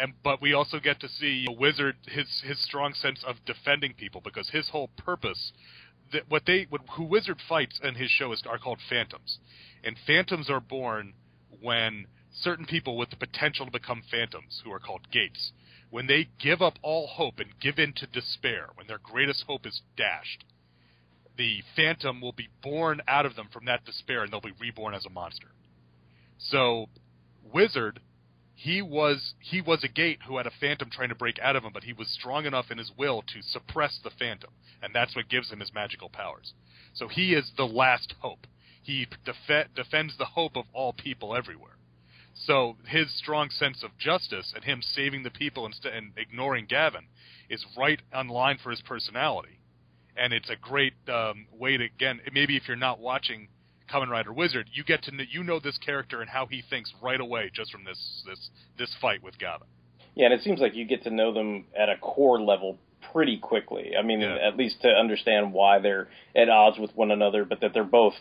[0.00, 4.20] And but we also get to see Wizard his his strong sense of defending people
[4.24, 5.52] because his whole purpose
[6.12, 9.38] that what they what, who Wizard fights in his show is are called phantoms.
[9.84, 11.14] And phantoms are born
[11.60, 12.06] when
[12.42, 15.52] certain people with the potential to become phantoms who are called gates
[15.90, 19.66] when they give up all hope and give in to despair when their greatest hope
[19.66, 20.44] is dashed
[21.38, 24.92] the phantom will be born out of them from that despair and they'll be reborn
[24.92, 25.48] as a monster.
[26.38, 26.88] So
[27.54, 28.00] Wizard
[28.54, 31.62] he was he was a gate who had a phantom trying to break out of
[31.62, 34.50] him, but he was strong enough in his will to suppress the phantom,
[34.82, 36.54] and that's what gives him his magical powers.
[36.92, 38.48] So he is the last hope.
[38.82, 41.77] He def- defends the hope of all people everywhere.
[42.46, 47.06] So his strong sense of justice and him saving the people instead and ignoring Gavan
[47.50, 49.58] is right on line for his personality
[50.18, 53.48] and it's a great um, way to again maybe if you're not watching
[53.90, 56.92] Kamen Rider Wizard, you get to know, you know this character and how he thinks
[57.02, 59.66] right away just from this this this fight with Gavan.
[60.14, 62.76] Yeah, and it seems like you get to know them at a core level
[63.12, 63.92] pretty quickly.
[63.98, 64.36] I mean, Yeah.
[64.36, 68.14] at least to understand why they're at odds with one another, but that they're both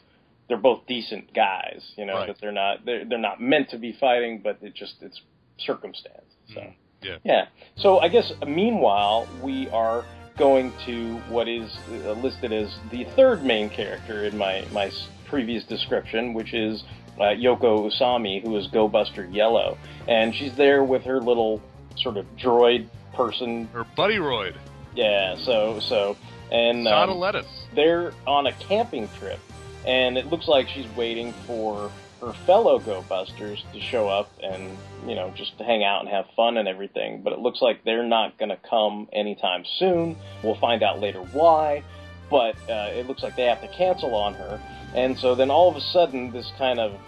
[0.48, 1.82] they're both decent guys.
[1.98, 2.28] You know, Right.
[2.28, 5.22] that they're not they're they're not meant to be fighting, but it just it's
[5.58, 6.34] circumstance.
[6.54, 6.62] So.
[6.62, 6.74] Mhm.
[7.04, 7.18] Yeah.
[7.24, 7.46] Yeah.
[7.76, 10.04] So I guess meanwhile we are
[10.38, 14.92] going to what is uh, listed as the third main character in my my
[15.26, 16.84] previous description, which is
[17.20, 21.62] uh, Yoko Usami, who is Go Buster Yellow, and she's there with her little
[21.98, 23.68] sort of droid person.
[23.74, 24.56] Her Buddyroid.
[24.96, 25.36] Yeah.
[25.36, 26.16] So so
[26.52, 27.48] and Not a um, lettuce.
[27.76, 29.40] they're on a camping trip,
[29.88, 31.90] and it looks like she's waiting for
[32.22, 36.26] her fellow Go Busters to show up and you know just hang out and have
[36.36, 37.22] fun and everything.
[37.24, 40.18] But it looks like they're not going to come anytime soon.
[40.44, 41.84] We'll find out later why.
[42.30, 44.62] But uh, it looks like they have to cancel on her,
[44.94, 47.00] and so then all of a sudden this kind of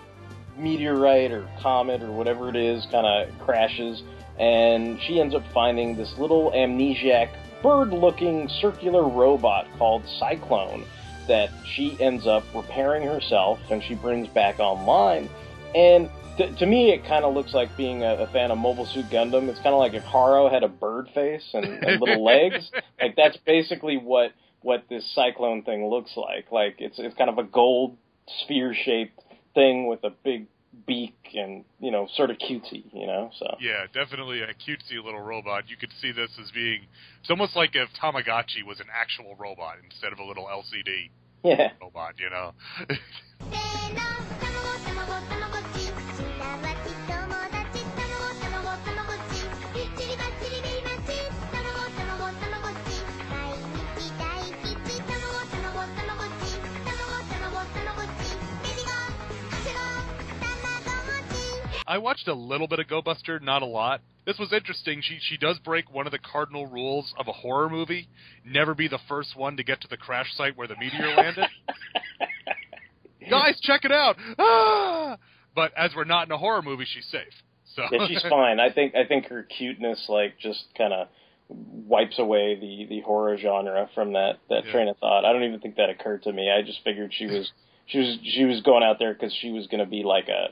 [0.57, 4.01] meteorite or comet or whatever it is kind of crashes,
[4.39, 7.29] and she ends up finding this little amnesiac
[7.61, 10.85] bird-looking circular robot called Cyclone
[11.29, 15.29] that she ends up repairing herself and she brings back online.
[15.73, 18.85] And to, to me, it kind of looks like being a, a fan of Mobile
[18.85, 19.47] Suit Gundam.
[19.47, 22.69] It's kind of like if Haro had a bird face and, and little legs.
[23.01, 26.51] Like that's basically what what this cyclone thing looks like.
[26.51, 27.95] Like it's it's kind of a gold
[28.43, 29.17] sphere shaped
[29.53, 30.47] thing with a big
[30.85, 32.83] beak and you know sort of cutesy.
[32.93, 35.63] You know, so Yeah, definitely a cutesy little robot.
[35.67, 36.87] You could see this as being
[37.19, 41.09] it's almost like if Tamagotchi was an actual robot instead of a little LCD
[41.43, 41.71] yeah.
[41.81, 42.53] robot, you know.
[61.89, 64.01] I watched a little bit of Go Buster, not a lot.
[64.25, 65.01] This was interesting.
[65.01, 68.07] She she does break one of the cardinal rules of a horror movie:
[68.45, 71.47] never be the first one to get to the crash site where the meteor landed.
[73.27, 74.17] Guys, check it out!
[74.37, 75.17] Ah!
[75.55, 77.33] But as we're not in a horror movie, she's safe.
[77.75, 78.59] So yeah, she's fine.
[78.59, 81.07] I think I think her cuteness like just kind of
[81.49, 84.71] wipes away the the horror genre from that that Yeah.
[84.71, 85.25] train of thought.
[85.25, 86.51] I don't even think that occurred to me.
[86.51, 87.51] I just figured she was
[87.87, 90.49] she was she was going out there because she was going to be like a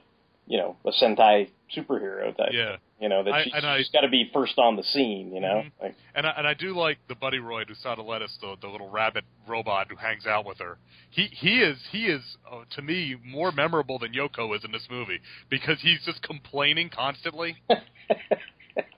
[0.47, 2.49] you know a Sentai superhero type.
[2.53, 2.77] yeah.
[2.99, 5.31] You know that I- she's, she's got to be first on the scene.
[5.35, 5.63] You know.
[5.65, 5.71] Mhm.
[5.81, 9.23] Like, And I, and I do like the Buddyroid Usada Lettuce, the the little rabbit
[9.47, 10.77] robot who hangs out with her.
[11.11, 14.87] He he is he is uh, to me more memorable than Yoko is in this
[14.89, 17.55] movie because he's just complaining constantly.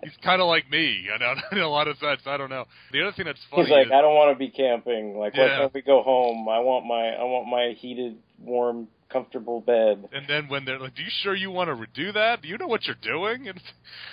[0.04, 2.20] He's kind of like me, I know, in a lot of sense.
[2.26, 2.66] I don't know.
[2.92, 5.18] The other thing that's funny He's like, is, I don't want to be camping.
[5.18, 5.58] Like, why Yeah.
[5.60, 6.50] can't we go home?
[6.50, 10.08] I want my I want my heated, warm, comfortable bed.
[10.12, 12.42] and then when they're like, "Do you sure you want to do that?
[12.42, 13.62] Do you know what you're doing?" And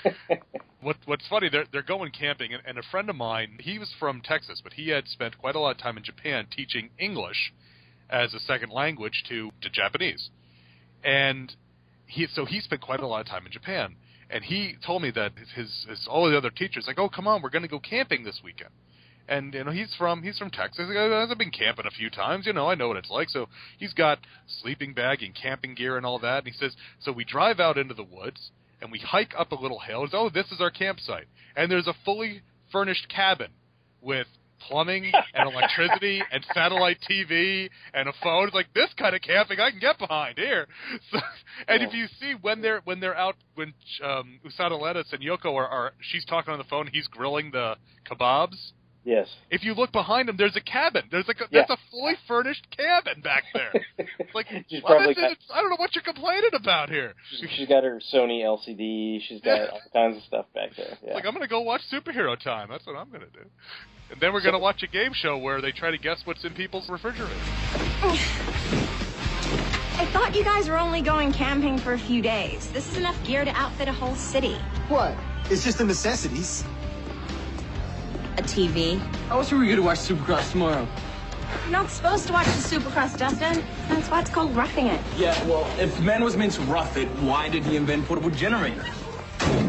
[0.81, 3.93] what what's funny, they're they're going camping, and, and a friend of mine, he was
[3.99, 7.53] from Texas, but he had spent quite a lot of time in Japan teaching English
[8.11, 10.31] as a second language to to Japanese,
[11.05, 11.55] and
[12.07, 13.97] he so he spent quite a lot of time in Japan,
[14.31, 17.43] and he told me that his his all the other teachers like, "Oh, come on,
[17.43, 18.71] we're going to go camping this weekend."
[19.29, 20.87] And you know he's from he's from Texas.
[20.89, 22.47] I've been camping a few times.
[22.47, 23.29] You know I know what it's like.
[23.29, 24.19] So he's got
[24.63, 26.45] sleeping bag and camping gear and all that.
[26.45, 29.57] And he says so we drive out into the woods and we hike up a
[29.57, 30.05] little hill.
[30.07, 31.27] Says, oh, this is our campsite.
[31.57, 33.51] And there's a fully furnished cabin
[34.01, 34.27] with
[34.61, 38.47] plumbing and electricity and satellite TV and a phone.
[38.47, 40.67] It's like this kind of camping I can get behind here.
[41.13, 41.19] So,
[41.69, 45.55] and if you see when they're when they're out when um, Usada Lettuce and Yoko
[45.55, 47.77] are, are she's talking on the phone, he's grilling the
[48.11, 48.73] kebabs.
[49.07, 49.29] Yes.
[49.53, 51.05] If you look behind him, there's a cabin.
[51.13, 51.65] There's like a, Yeah.
[51.69, 53.73] there's a fully furnished cabin back there.
[54.35, 55.39] Like She's probably got- it?
[55.55, 57.15] I don't know what you're complaining about here.
[57.31, 59.21] She's, she's got her Sony LCD.
[59.27, 59.67] She's got Yeah.
[59.73, 60.99] all kinds of stuff back there.
[61.07, 61.15] Yeah.
[61.15, 62.69] like I'm gonna go watch superhero time.
[62.71, 63.49] That's what I'm gonna do.
[64.11, 66.53] And then we're gonna watch a game show where they try to guess what's in
[66.55, 67.37] people's refrigerators.
[69.99, 72.69] I thought you guys were only going camping for a few days.
[72.73, 74.57] This is enough gear to outfit a whole city.
[74.89, 75.17] What?
[75.51, 76.65] It's just the necessities.
[78.39, 78.99] A TV.
[79.29, 80.87] How else are we gonna watch Supercross tomorrow?
[81.63, 83.65] You're not supposed to watch the Supercross, Dustin.
[83.89, 85.01] That's why it's called roughing it.
[85.17, 88.85] Yeah, well, if man was meant to rough it, why did he invent portable generators?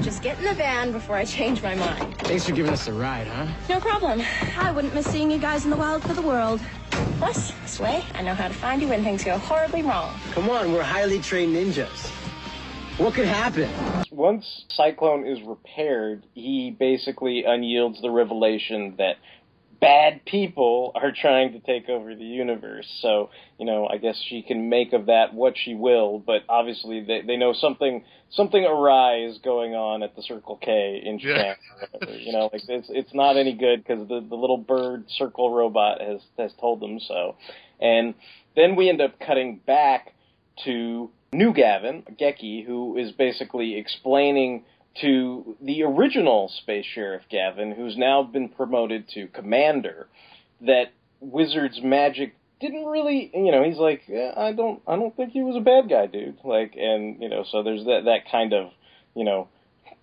[0.02, 2.18] Just get in the van before I change my mind.
[2.20, 3.48] Thanks for giving us a ride, huh?
[3.70, 4.22] No problem.
[4.58, 6.60] I wouldn't miss seeing you guys in the wild for the world.
[7.20, 10.14] Plus, this way, I know how to find you when things go horribly wrong.
[10.32, 12.12] Come on, we're highly trained ninjas.
[12.98, 13.70] What could happen?
[14.12, 19.18] Once Cyclone is repaired, he basically unyields the revelation that
[19.80, 22.88] bad people are trying to take over the universe.
[23.02, 23.30] So,
[23.60, 27.22] you know, I guess she can make of that what she will, but obviously they,
[27.22, 31.56] they know something something awry is going on at the Circle K in Japan.
[31.82, 32.18] or whatever.
[32.18, 36.02] You know, like it's it's not any good because the the little bird circle robot
[36.02, 37.36] has has told them so.
[37.80, 38.16] And
[38.56, 40.16] then we end up cutting back
[40.66, 44.64] to New Gavan, Geki, who is basically explaining
[45.02, 50.08] to the original Space Sheriff Gavan, who's now been promoted to Commander,
[50.62, 55.44] that Wizard's magic didn't really, you know, he's like, I don't, I don't think he
[55.44, 56.40] was a bad guy, dude.
[56.44, 58.72] Like, and you know, so there's that that kind of,
[59.16, 59.48] you know,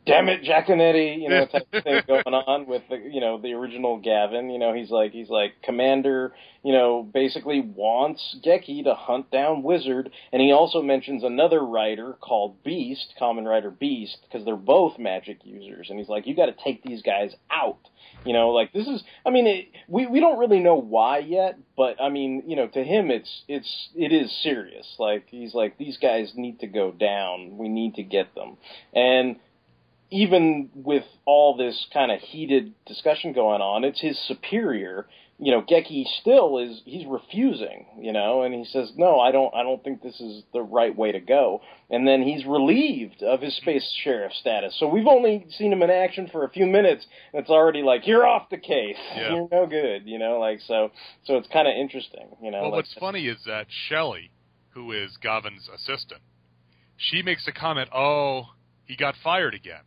[0.07, 3.53] damn it, Jaconetti, you know, type of thing going on with the, you know, the
[3.53, 4.51] original Gavan.
[4.51, 6.33] You know, he's like, he's like, Commander,
[6.63, 12.17] you know, basically wants Geki to hunt down Wizard, and he also mentions another writer
[12.21, 16.47] called Beast, Kamen Rider Beast, because they're both magic users, and he's like, you got
[16.47, 17.79] to take these guys out.
[18.25, 19.03] You know, like this is.
[19.27, 22.69] I mean, it, we we don't really know why yet, but I mean, you know,
[22.69, 24.87] to him, it's it's it is serious.
[24.99, 27.59] Like he's like, these guys need to go down.
[27.59, 28.57] We need to get them,
[28.95, 29.37] and
[30.15, 35.07] even with all this kind of heated discussion going on, it's his superior.
[35.41, 39.53] You know, Geki still is he's refusing, you know, and he says, "No, I don't
[39.53, 43.41] I don't think this is the right way to go." And then he's relieved of
[43.41, 44.77] his space sheriff status.
[44.79, 48.07] So we've only seen him in action for a few minutes, and it's already like,
[48.07, 48.97] "You're off the case.
[49.17, 49.35] Yeah.
[49.35, 50.93] You're no good," you know, like so
[51.25, 52.61] so it's kind of interesting, you know.
[52.63, 54.31] Well, like, what's funny is that Shelley,
[54.71, 56.21] who is Gavan's assistant,
[56.97, 58.51] she makes a comment, "Oh,
[58.85, 59.83] he got fired again."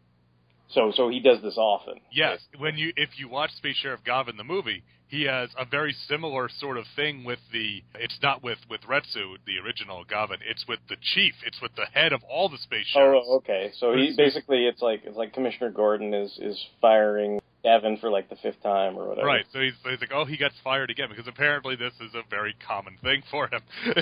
[0.70, 1.96] So so he does this often.
[2.12, 5.96] Yes, when you if you watch Space Sheriff Gavan the movie, he has a very
[6.08, 7.82] similar sort of thing with the.
[7.96, 10.40] It's not with with Retsu, the original Gavan.
[10.48, 11.34] It's with the chief.
[11.46, 13.28] It's with the head of all the space oh, sheriffs.
[13.30, 13.72] Oh, okay.
[13.80, 18.30] So he basically it's like it's like Commissioner Gordon is is firing Gavan for like
[18.30, 19.28] the fifth time or whatever.
[19.28, 19.46] Right.
[19.52, 22.56] So he's, he's like, oh, he gets fired again because apparently this is a very
[22.66, 23.62] common thing for him.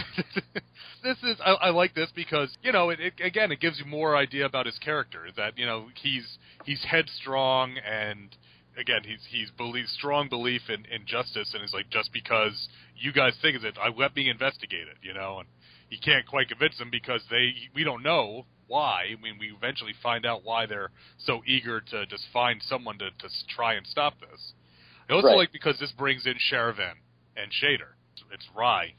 [1.03, 3.85] this is I, I like this because you know it, it again it gives you
[3.85, 8.35] more idea about his character that you know he's he's headstrong and
[8.77, 13.11] again he's he's believe strong belief in, in justice and is like just because you
[13.11, 15.47] guys think of it, I let me investigate it, you know, and
[15.89, 19.05] he can't quite convince them because they we don't know why.
[19.11, 23.09] I mean, we eventually find out why they're so eager to just find someone to
[23.09, 24.53] to try and stop this.
[25.09, 25.37] I also Right.
[25.37, 26.95] like because this brings in Sharivan
[27.37, 27.93] and Shaider.
[28.31, 28.93] It's Rye,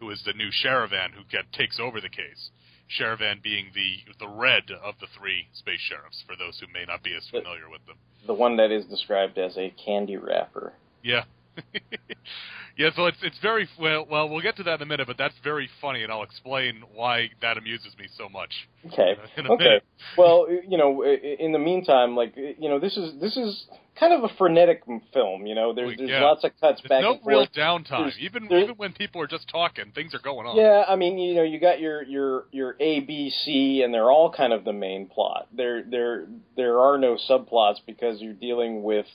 [0.00, 2.50] who is the new Sharivan who get takes over the case.
[2.98, 6.22] Sharivan being the the red of the three space sheriffs.
[6.26, 7.96] For those who may not be as familiar with them.
[8.26, 10.74] The one that is described as a candy wrapper.
[11.02, 11.24] Yeah.
[12.76, 14.06] yeah, so it's it's very well.
[14.10, 16.82] Well, we'll get to that in a minute, but that's very funny, and I'll explain
[16.94, 18.50] why that amuses me so much.
[18.86, 19.14] Okay.
[19.36, 19.64] In a Okay.
[19.64, 19.84] minute.
[20.18, 23.66] Well, you know, in the meantime, like you know, this is this is
[23.98, 25.46] kind of a frenetic film.
[25.46, 26.22] You know, there's there's Yeah.
[26.24, 27.52] lots of cuts There's back no and real forth.
[27.52, 27.98] downtime.
[28.04, 30.56] There's- even there- even when people are just talking, things are going on.
[30.56, 34.10] Yeah, I mean, you know, you got your your your A, B, C, and they're
[34.10, 35.46] all kind of the main plot.
[35.52, 39.06] There there there are no subplots because you're dealing with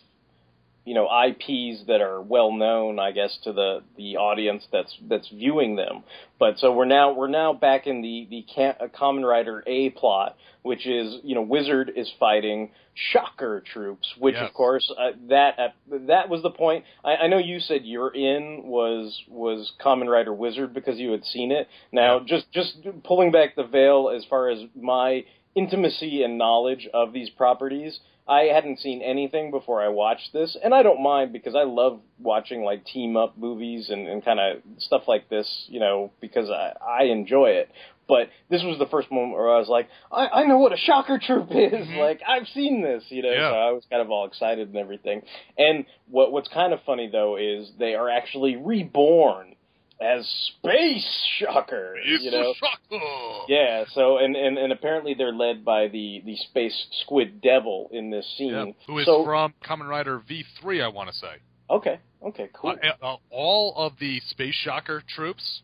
[0.88, 5.28] you know IPs that are well known, I guess, to the the audience that's that's
[5.28, 6.04] viewing them.
[6.40, 9.90] But so we're now we're now back in the the Ca- uh, Kamen Rider A
[9.90, 12.72] plot, which is you know Wizard is fighting
[13.12, 14.48] Shocker troops, which Yes.
[14.48, 15.68] of course uh, that uh,
[16.08, 16.86] that was the point.
[17.04, 21.26] I, I know you said you're in was was Kamen Rider Wizard because you had
[21.26, 21.68] seen it.
[21.92, 25.26] Now just just pulling back the veil as far as my
[25.58, 28.00] intimacy and knowledge of these properties.
[28.30, 32.02] I hadn't seen anything before I watched this, and I don't mind because I love
[32.20, 36.50] watching like team up movies and, and kind of stuff like this, you know, because
[36.50, 37.70] I, I enjoy it.
[38.08, 40.78] But this was the first moment where I was like, I, I know what a
[40.78, 41.88] shocker troop is.
[41.88, 42.00] Mm-hmm.
[42.00, 43.32] Like I've seen this, you know.
[43.32, 43.52] Yeah.
[43.52, 45.22] So I was kind of all excited and everything.
[45.58, 49.56] And what what's kind of funny though is they are actually reborn
[50.02, 50.28] as
[50.58, 51.08] space
[51.40, 52.00] shockers.
[52.06, 53.46] It's you know, a shocker.
[53.48, 53.86] yeah.
[53.94, 58.26] So and, and and apparently they're led by the the space squid devil in this
[58.38, 58.52] scene.
[58.52, 61.36] Yeah, who is so, from Kamen Rider V3, I want to say.
[61.70, 62.00] Okay.
[62.24, 62.50] Okay.
[62.54, 62.76] Cool.
[63.02, 65.62] Uh, uh, all of the Space Shocker troops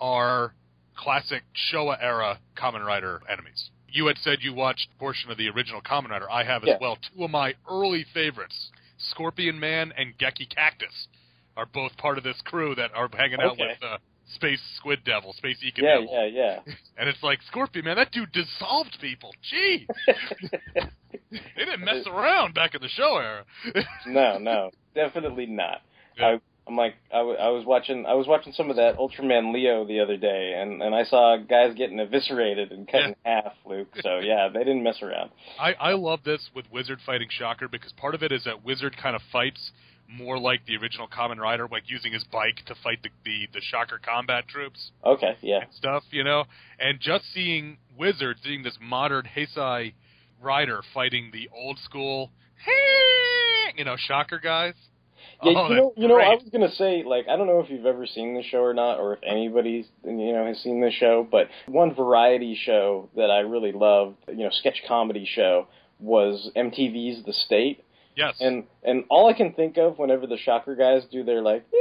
[0.00, 0.54] are
[0.96, 1.42] classic
[1.72, 3.70] Showa era Kamen Rider enemies.
[3.88, 6.30] You had said you watched a portion of the original Kamen Rider.
[6.30, 6.78] I have as Yeah.
[6.80, 6.96] well.
[6.96, 8.70] Two of my early favorites,
[9.10, 11.08] Scorpion Man and Geki Cactus,
[11.56, 13.66] are both part of this crew that are hanging out Okay.
[13.68, 13.98] with uh,
[14.34, 15.94] Space Squid Devil, Space Ika yeah.
[15.98, 16.30] Devil.
[16.32, 16.60] Yeah.
[16.66, 16.74] Yeah.
[16.98, 19.32] And it's like, Scorpion Man, that dude dissolved people.
[19.50, 19.88] Gee,
[20.74, 23.44] they didn't mess around back in the Showa era.
[24.06, 24.38] no.
[24.38, 24.70] No.
[24.94, 25.78] Definitely not.
[26.18, 26.26] Yeah.
[26.26, 29.52] I, I'm like I, w- I was watching I was watching some of that Ultraman
[29.52, 33.54] Leo the other day, and and I saw guys getting eviscerated and cut in half,
[33.66, 33.88] Luke.
[34.00, 35.30] So yeah, they didn't mess around.
[35.58, 38.96] I, I love this with Wizard fighting Shocker because part of it is that Wizard
[38.96, 39.72] kind of fights
[40.16, 43.60] more like the original Kamen Rider, like using his bike to fight the, the, the
[43.60, 45.36] Shocker combat troops Okay.
[45.40, 45.62] Yeah.
[45.62, 46.44] and stuff, you know?
[46.78, 49.94] And just seeing Wizard, seeing this modern Heisei
[50.40, 52.30] rider fighting the old school,
[53.76, 54.74] you know, Shocker guys.
[55.42, 57.68] Yeah, oh, you know, you know, I was gonna say, like, I don't know if
[57.68, 60.90] you've ever seen the show or not, or if anybody's, you know, has seen the
[60.92, 65.66] show, but one variety show that I really loved, you know, sketch comedy show,
[65.98, 67.84] was MTV's The State,
[68.14, 68.36] Yes.
[68.40, 71.64] and and all I can think of whenever the Shocker guys do their like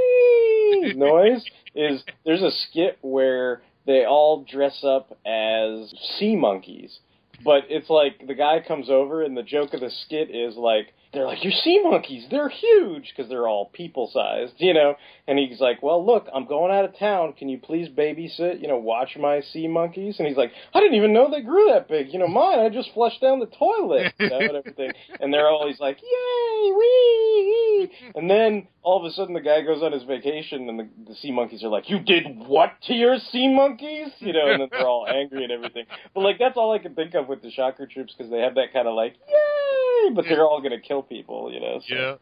[0.95, 1.43] noise
[1.75, 6.99] is there's a skit where they all dress up as sea monkeys.
[7.43, 10.93] But it's like the guy comes over, and the joke of the skit is like,
[11.13, 14.95] they're like, "Your sea monkeys, they're huge," because they're all people sized, you know.
[15.27, 17.33] And he's like, "Well, look, I'm going out of town.
[17.33, 20.95] Can you please babysit, you know, watch my sea monkeys?" And he's like, "I didn't
[20.95, 22.13] even know they grew that big.
[22.13, 25.49] You know, mine, I just flushed down the toilet, you know, and everything." And they're
[25.49, 30.03] always like, "Yay, wee!" And then all of a sudden, the guy goes on his
[30.03, 34.11] vacation, and the, the sea monkeys are like, "You did what to your sea monkeys?"
[34.19, 35.85] You know, and then they're all angry and everything.
[36.13, 38.55] But like, that's all I can think of with the Shocker Troops because they have
[38.55, 41.79] that kind of like, "Yay!" But they're all gonna kill people, you know.
[41.79, 41.93] So.
[41.95, 42.15] Yeah.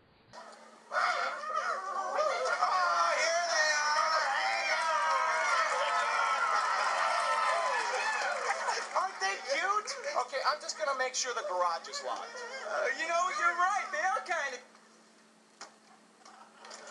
[8.98, 9.90] Aren't they cute?
[10.26, 12.28] Okay, I'm just gonna make sure the garage is locked.
[12.70, 13.86] Uh, you know, you're right.
[13.92, 14.62] They are kind of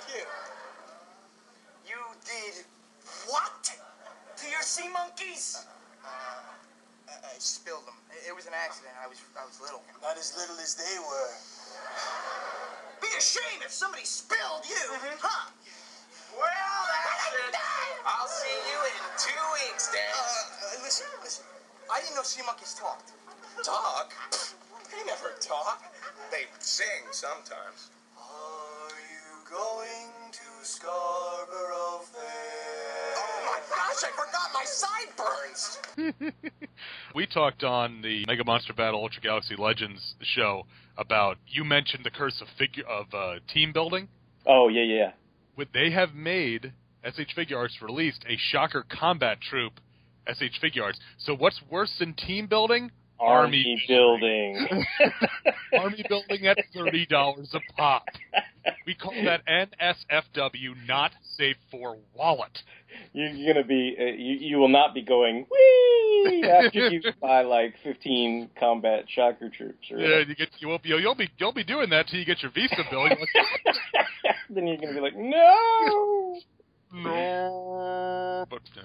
[0.09, 0.26] cute.
[1.86, 2.64] You did
[3.28, 3.70] what
[4.36, 5.64] to your sea monkeys?
[6.05, 6.09] Uh,
[7.25, 7.97] I spilled them.
[8.27, 8.95] It was an accident.
[8.99, 9.83] I was I was little.
[10.03, 11.33] Not as little as they were.
[13.01, 14.85] Be a shame if somebody spilled you,
[15.23, 15.51] huh?
[16.35, 17.55] Well, that's it.
[18.05, 20.03] I'll see you in two weeks, Dad.
[20.13, 21.45] Uh, uh, listen, listen.
[21.93, 23.13] I didn't know sea monkeys talked.
[23.65, 24.13] Talk?
[24.91, 25.83] They never talk.
[26.31, 27.91] They sing sometimes.
[28.17, 33.15] Are you going to Scarborough Fair?
[33.17, 35.79] Oh my gosh, I forgot my sideburns.
[37.19, 40.62] we talked on the Mega Monster Battle Ultra Galaxy Legends show
[40.97, 44.07] about you mentioned the curse of figure of uh, team building.
[44.47, 45.11] Oh yeah, yeah.
[45.57, 46.73] Would they have made
[47.05, 49.81] SH Figure Arts released a Shocker Combat Troop
[50.33, 51.01] SH Figure Arts?
[51.19, 52.93] So what's worse than team building?
[53.19, 54.69] Army building.
[55.77, 58.05] Army building at thirty dollars a pop.
[58.87, 62.59] We call that NSFW, not safe for wallet.
[63.12, 67.75] You're, gonna be, uh, you, you will not be going wee after you buy like
[67.85, 69.91] 15 combat shocker troops.
[69.91, 72.25] Or Yeah, you get you won't be you'll be you'll be doing that till you
[72.25, 73.07] get your Visa bill.
[73.07, 73.77] You're like,
[74.51, 76.39] then you're gonna be like, no.
[76.93, 78.83] no, but no.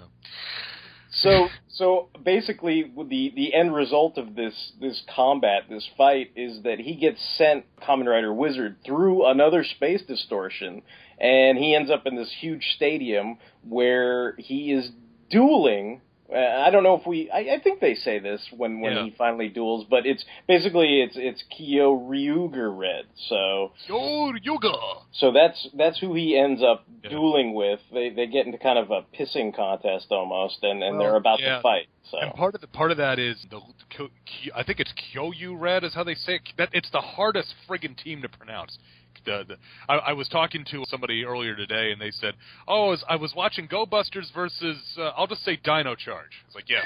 [1.15, 6.79] So, so basically, the the end result of this this combat, this fight, is that
[6.79, 10.81] he gets sent Kamen Rider Wizard through another space distortion,
[11.19, 13.37] and he ends up in this huge stadium
[13.67, 14.89] where he is
[15.29, 16.01] dueling.
[16.31, 17.29] Uh, I don't know if we.
[17.29, 19.03] I, I think they say this when when Yeah.
[19.05, 23.05] he finally duels, but it's basically it's it's Kyoryuger Red.
[23.29, 24.71] So Yo yoga.
[25.11, 27.09] so that's that's who he ends up Yeah.
[27.11, 27.79] dueling with.
[27.93, 31.39] They they get into kind of a pissing contest almost, and and Well, they're about
[31.41, 31.57] yeah.
[31.57, 31.87] to fight.
[32.09, 33.59] So And part of the part of that is the
[33.89, 36.41] Kyo- Kyo- I think it's Kyoyu Red is how they say it.
[36.57, 38.77] That it's the hardest friggin' team to pronounce.
[39.25, 39.55] The, the,
[39.87, 42.33] I, I was talking to somebody earlier today, and they said,
[42.67, 46.31] "Oh, I was, I was watching Go Busters versus uh, I'll just say Dino Charge."
[46.45, 46.81] It's like, yeah,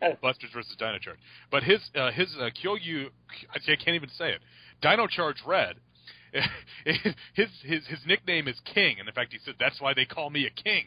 [0.00, 1.18] that's Busters versus Dino Charge.
[1.50, 3.08] But his uh, his uh, Kyoyu,
[3.54, 4.40] I can't even say it.
[4.80, 5.76] Dino Charge Red.
[6.84, 7.14] his
[7.64, 10.46] his his nickname is King, and in fact, he said that's why they call me
[10.46, 10.86] a king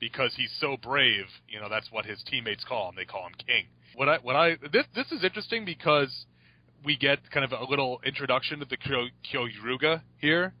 [0.00, 1.26] because he's so brave.
[1.48, 2.94] You know, that's what his teammates call him.
[2.96, 3.66] They call him King.
[3.94, 6.26] What I what I this this is interesting because
[6.84, 10.54] we get kind of a little introduction to the Kyo, Kyoryuger here.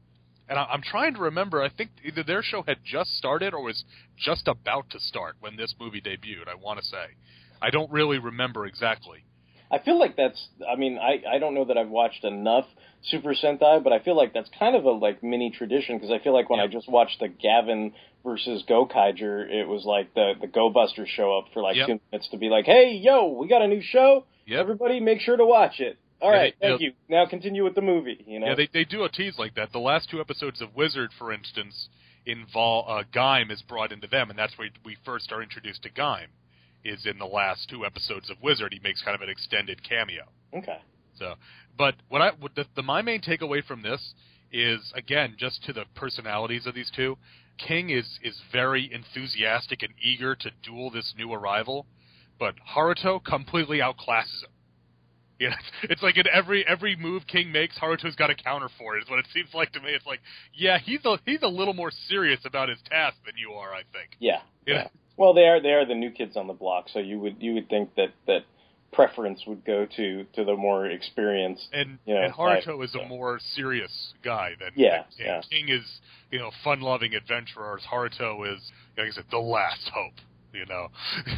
[0.48, 1.62] And I, I'm trying to remember.
[1.62, 3.84] I think either their show had just started or was
[4.18, 6.48] just about to start when this movie debuted.
[6.48, 7.06] I want to say,
[7.62, 9.24] I don't really remember exactly.
[9.70, 10.48] I feel like that's.
[10.70, 12.66] I mean, I I don't know that I've watched enough
[13.04, 16.22] Super Sentai, but I feel like that's kind of a like mini tradition because I
[16.22, 20.46] feel like when I just watched the Gavan versus Gokaiger, it was like the the
[20.46, 21.86] Go Busters show up for like Yep.
[21.86, 24.26] two minutes to be like, hey, yo, we got a new show.
[24.46, 24.60] Yep.
[24.60, 25.98] Everybody, make sure to watch it.
[26.20, 26.86] All Yeah, right, they- thank yeah.
[26.88, 26.92] you.
[27.08, 28.24] Now continue with the movie.
[28.26, 28.46] You know.
[28.48, 29.72] Yeah, they they do a tease like that.
[29.72, 31.88] The last two episodes of Wizard, for instance,
[32.26, 35.90] involve uh, Gaim is brought into them, and that's where we first are introduced to
[35.90, 36.26] Gaim.
[36.84, 38.72] Is in the last two episodes of Wizard.
[38.74, 40.24] He makes kind of an extended cameo.
[40.56, 40.78] okay.
[41.18, 41.34] So,
[41.78, 44.14] but what I what the, the my main takeaway from this
[44.52, 47.16] is again just to the personalities of these two.
[47.56, 51.86] King is is very enthusiastic and eager to duel this new arrival,
[52.38, 54.50] but Haruto completely outclasses him.
[55.44, 58.96] You know, it's like in every every move King makes, Haruto's got a counter for
[58.96, 59.02] it.
[59.02, 59.90] Is what it seems like to me.
[59.90, 60.20] It's like,
[60.54, 63.82] yeah, he's a he's a little more serious about his task than you are, I
[63.92, 64.16] think.
[64.18, 64.40] Yeah.
[64.66, 64.74] Yeah.
[64.74, 64.88] yeah.
[65.18, 67.52] Well, they are they are the new kids on the block, so you would you
[67.54, 68.44] would think that that
[68.92, 71.68] preference would go to to the more experienced.
[71.72, 75.40] And, you know, and Haruto type, is a more serious guy than Yeah, than yeah.
[75.50, 75.84] King is
[76.30, 77.78] you know fun loving adventurer.
[77.92, 80.14] Haruto is like I said the last hope.
[80.54, 80.88] You know.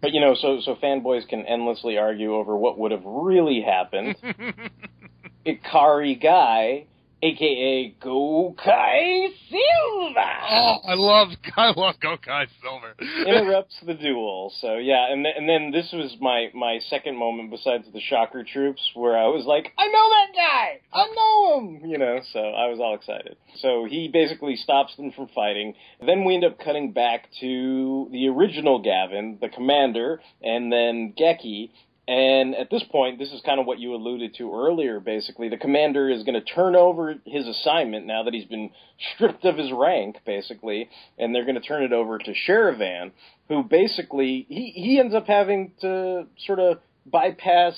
[0.00, 4.16] But you know, so so fanboys can endlessly argue over what would have really happened.
[5.46, 6.86] Ikari Gai
[7.24, 10.20] aka Gokai Silver.
[10.50, 12.94] Oh, I love I love Gokai Silver.
[13.26, 14.52] interrupts the duel.
[14.60, 18.44] So yeah, and th- and then this was my my second moment besides the Shocker
[18.44, 22.20] Troops where I was like, I know that guy, I know him, you know.
[22.32, 23.36] So I was all excited.
[23.56, 25.74] So he basically stops them from fighting.
[26.04, 31.70] Then we end up cutting back to the original Gavan, the commander, and then Geki.
[32.06, 35.48] And at this point, this is kind of what you alluded to earlier, basically.
[35.48, 38.70] The commander is going to turn over his assignment now that he's been
[39.14, 43.12] stripped of his rank, basically, and they're going to turn it over to Sharivan,
[43.48, 47.74] who basically, he, he ends up having to sort of bypass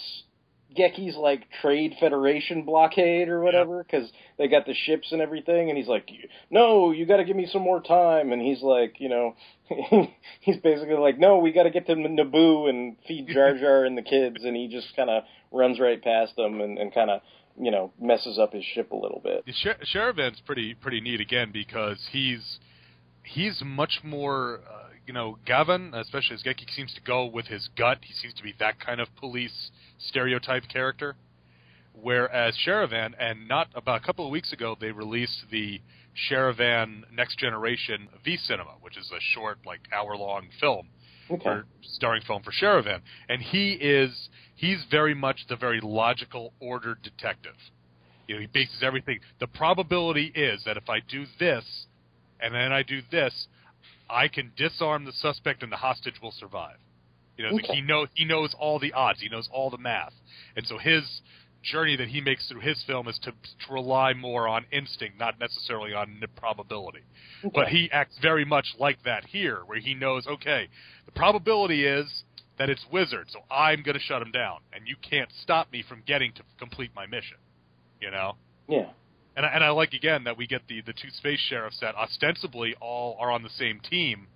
[0.77, 5.79] Geki's like trade federation blockade or whatever because they got the ships and everything and
[5.79, 6.09] he's like
[6.51, 9.35] no you got to give me some more time and he's like you know
[10.41, 13.97] he's basically like no we got to get to Naboo and feed Jar Jar and
[13.97, 17.21] the kids and he just kind of runs right past them and, and kind of
[17.59, 19.45] you know messes up his ship a little bit.
[19.63, 22.59] Sher- Sharivan's pretty pretty neat again because he's
[23.23, 27.69] he's much more uh, you know Gavan, especially as Geki seems to go with his
[27.77, 27.99] gut.
[28.03, 31.17] He seems to be that kind of police stereotype character.
[32.01, 35.81] Whereas Sharivan, and not about a couple of weeks ago, they released the
[36.31, 40.89] Sharivan Next Generation V Cinema, which is a short, like hour long film,
[41.31, 41.43] okay.
[41.43, 47.03] for, starring film for Sharivan, and he is he's very much the very logical, ordered
[47.03, 47.57] detective.
[48.27, 49.21] You know, he bases everything.
[49.41, 51.65] The probability is that if I do this,
[52.41, 53.47] and then I do this,
[54.09, 56.77] I can disarm the suspect and the hostage will survive.
[57.37, 60.15] You know, like he knows he knows all the odds, he knows all the math,
[60.57, 61.03] and so his
[61.63, 65.39] journey that he makes through his film is to, to rely more on instinct, not
[65.39, 67.03] necessarily on probability.
[67.53, 70.69] But he acts very much like that here, where he knows, okay,
[71.05, 72.07] the probability is
[72.59, 75.85] that it's Wizard, so I'm going to shut him down, and you can't stop me
[75.87, 77.37] from getting to complete my mission.
[78.01, 78.37] You know.
[78.69, 78.87] yeah
[79.37, 81.95] And I, and I like again that we get the the two space sheriffs that
[81.95, 84.27] ostensibly all are on the same team,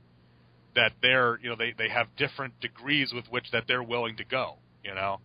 [0.75, 4.25] that they're you know they they have different degrees with which that they're willing to
[4.25, 5.21] go, you know,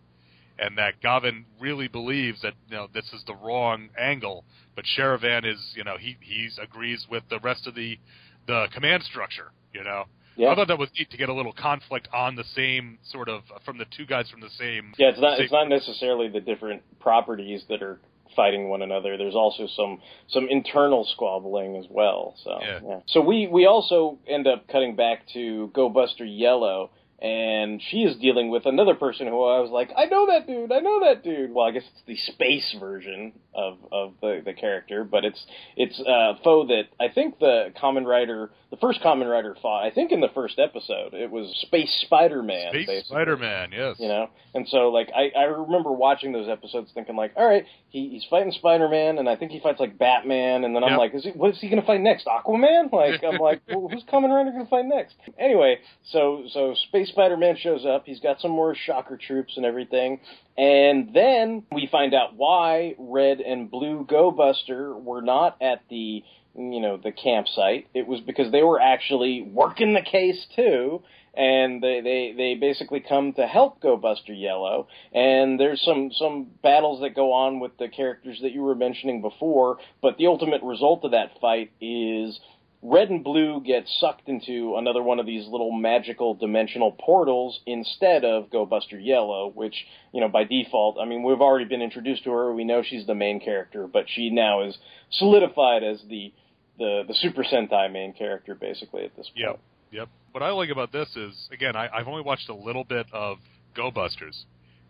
[0.58, 5.44] and that Gavan really believes that you know this is the wrong angle, but Sharivan
[5.44, 7.98] is you know he he's agrees with the rest of the
[8.46, 10.04] the command structure, you know.
[10.36, 10.50] Yeah.
[10.50, 13.42] I thought that was neat to get a little conflict on the same sort of
[13.64, 14.92] from the two guys from the same.
[14.98, 17.98] Yeah, it's not same- it's not necessarily the different properties that are
[18.36, 19.16] fighting one another.
[19.16, 22.36] There's also some some internal squabbling as well.
[22.44, 23.00] So Yeah.
[23.06, 26.90] So we we also end up cutting back to Go Buster Yellow.
[27.20, 30.70] And she is dealing with another person who I was like, I know that dude,
[30.70, 31.50] I know that dude.
[31.54, 35.42] Well, I guess it's the space version of of the the character, but it's
[35.76, 39.82] it's uh, a foe that I think the Kamen Rider, the first Kamen Rider fought.
[39.86, 42.72] I think in the first episode, it was Space Spider Man.
[42.84, 43.96] Space Spider-Man, yes.
[43.98, 47.64] You know, and so like I I remember watching those episodes thinking like, all right,
[47.88, 50.90] he, he's fighting Spider Man, and I think he fights like Batman, and then I'm
[50.90, 50.98] Yep.
[50.98, 52.26] like, is he what is he gonna fight next?
[52.26, 52.92] Aquaman?
[52.92, 55.14] Like I'm like, well, who's Kamen Rider gonna fight next?
[55.38, 55.78] Anyway,
[56.12, 58.04] so so Space Spider Man shows up.
[58.06, 60.20] He's got some more Shocker troops and everything,
[60.56, 66.22] and then we find out why Red and Blue Go Buster were not at the
[66.54, 67.88] you know the campsite.
[67.94, 71.02] It was because they were actually working the case too
[71.36, 74.88] and they, they, they basically come to help Go Buster Yellow.
[75.12, 79.20] And there's some, some battles that go on with the characters that you were mentioning
[79.20, 82.40] before, but the ultimate result of that fight is
[82.82, 88.24] Red and Blue get sucked into another one of these little magical dimensional portals instead
[88.24, 89.74] of Go Buster Yellow, which,
[90.12, 93.06] you know, by default, I mean, we've already been introduced to her, we know she's
[93.06, 94.76] the main character, but she now is
[95.10, 96.32] solidified as the,
[96.78, 99.38] the, the Super Sentai main character, basically, at this point.
[99.38, 99.60] Yep.
[99.92, 100.08] Yep.
[100.32, 103.38] What I like about this is, again, I, I've only watched a little bit of
[103.74, 104.44] Go Busters,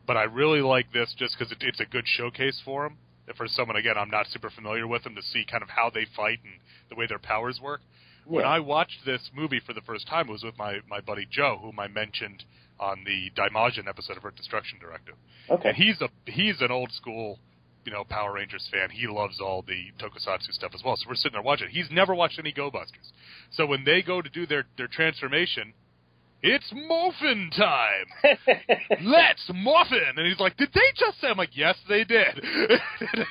[0.07, 2.99] but I really like this just because it, it's a good showcase for them.
[3.35, 6.07] For someone, again, I'm not super familiar with them to see kind of how they
[6.15, 6.55] fight and
[6.89, 7.81] the way their powers work.
[8.25, 11.27] When I watched this movie for the first time, it was with my, my buddy
[11.31, 12.45] Joe, whom I mentioned
[12.79, 15.15] on the Daimajin episode of Earth Destruction Directive.
[15.49, 15.69] Okay.
[15.71, 17.39] And he's a he's an old school,
[17.85, 18.91] you know, Power Rangers fan.
[18.91, 20.97] He loves all the Tokusatsu stuff as well.
[20.97, 21.69] So we're sitting there watching.
[21.71, 23.13] He's never watched any Go Busters.
[23.53, 25.73] So when they go to do their their transformation,
[26.47, 28.07] it's morphin time.
[29.05, 30.15] Let's morphin.
[30.17, 31.29] And he's like, did they just say?
[31.29, 32.43] I'm like, yes, they did.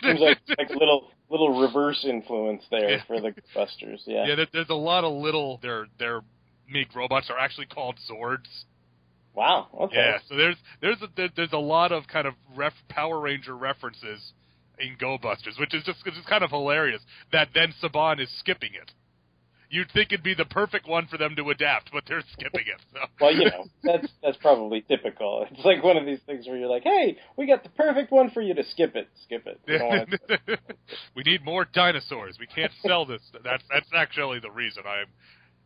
[0.03, 3.03] Seems like like little little reverse influence there Yeah.
[3.07, 4.03] for the Busters.
[4.05, 4.25] Yeah.
[4.27, 6.21] yeah, there's a lot of little their their
[6.69, 8.63] MiG robots are actually called Zords.
[9.33, 9.67] Wow.
[9.81, 9.95] Okay.
[9.95, 14.33] Yeah, so there's there's a, there's a lot of kind of ref, Power Ranger references
[14.79, 17.01] in Go Busters, which is just it's kind of hilarious
[17.31, 18.91] that then Saban is skipping it.
[19.69, 22.81] You'd think it'd be the perfect one for them to adapt, but they're skipping it.
[22.93, 22.99] So.
[23.19, 25.47] Well, you know, that's that's probably typical.
[25.51, 28.29] It's like one of these things where you're like, "Hey, we got the perfect one
[28.31, 29.09] for you to skip it.
[29.23, 30.55] Skip it." We,
[31.15, 32.37] we need more dinosaurs.
[32.39, 33.21] We can't sell this.
[33.43, 34.83] That's that's actually the reason.
[34.87, 35.07] I'm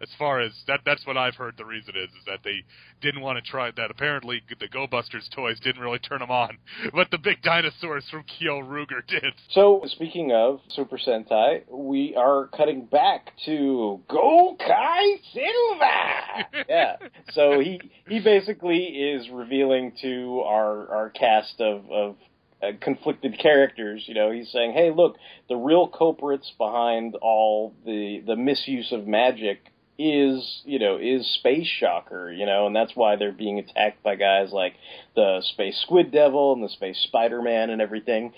[0.02, 2.64] as far as that that's what I've heard the reason is is that they
[3.02, 6.58] didn't want to try that apparently the Go Busters toys didn't really turn them on,
[6.94, 9.34] but the big dinosaurs from Kyoryuger did.
[9.50, 16.66] So, speaking of Super Sentai, we are cutting back to Gokai Silver.
[16.70, 16.96] yeah.
[17.32, 22.16] So he he basically is revealing to our our cast of of
[22.62, 24.04] uh, conflicted characters.
[24.08, 29.08] You know, he's saying, "Hey, look, the real culprits behind all the the misuse of
[29.08, 29.60] magic
[30.00, 34.16] is, you know, is Space Shocker, you know, and that's why they're being attacked by
[34.16, 34.74] guys like
[35.16, 38.34] the Space Squid Devil and the Space Spider Man and everything.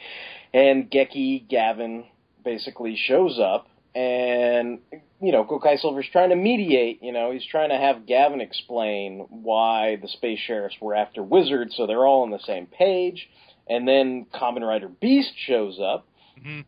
[0.54, 2.06] And Geki Gavan
[2.44, 4.80] basically shows up and
[5.22, 9.28] you know, Gokai Silver's trying to mediate, you know, he's trying to have Gavan explain
[9.30, 13.30] why the space sheriffs were after Wizard so they're all on the same page.
[13.70, 16.08] And then Kamen Rider Beast shows up.
[16.40, 16.62] Mm-hmm.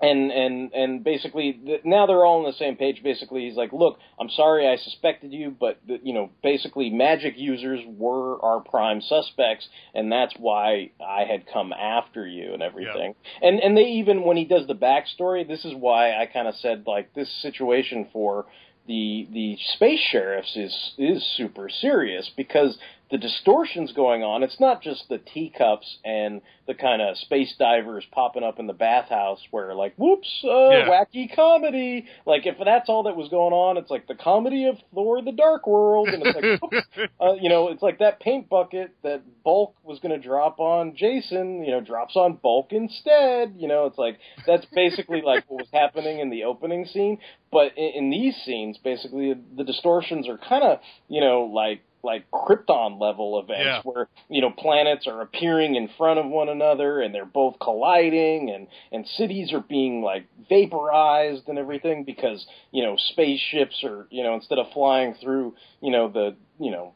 [0.00, 3.02] And and and basically th- now they're all on the same page.
[3.02, 7.36] Basically, he's like, "Look, I'm sorry I suspected you, but the, you know, basically, magic
[7.36, 13.14] users were our prime suspects, and that's why I had come after you and everything."
[13.42, 16.54] And and they even when he does the backstory, this is why I kind of
[16.56, 18.46] said like this situation for
[18.86, 22.78] the the space sheriffs is is super serious because
[23.10, 24.42] the distortions going on.
[24.42, 28.74] It's not just the teacups and the kind of space divers popping up in the
[28.74, 30.88] bathhouse where like, whoops, uh, Yeah.
[30.88, 32.06] wacky comedy.
[32.26, 35.32] Like if that's all that was going on, it's like the comedy of Thor: The
[35.32, 39.22] Dark World, and it's like, whoops, uh, you know, it's like that paint bucket that
[39.42, 43.54] Bulk was going to drop on Jason, you know, drops on Bulk instead.
[43.56, 47.18] You know, it's like that's basically like what was happening in the opening scene.
[47.50, 52.30] But in, in these scenes, basically, the distortions are kind of, you know, like like
[52.30, 53.80] Krypton level events Yeah.
[53.82, 58.50] where you know planets are appearing in front of one another and they're both colliding
[58.50, 64.22] and and cities are being like vaporized and everything because you know spaceships are you
[64.22, 66.94] know instead of flying through you know the you know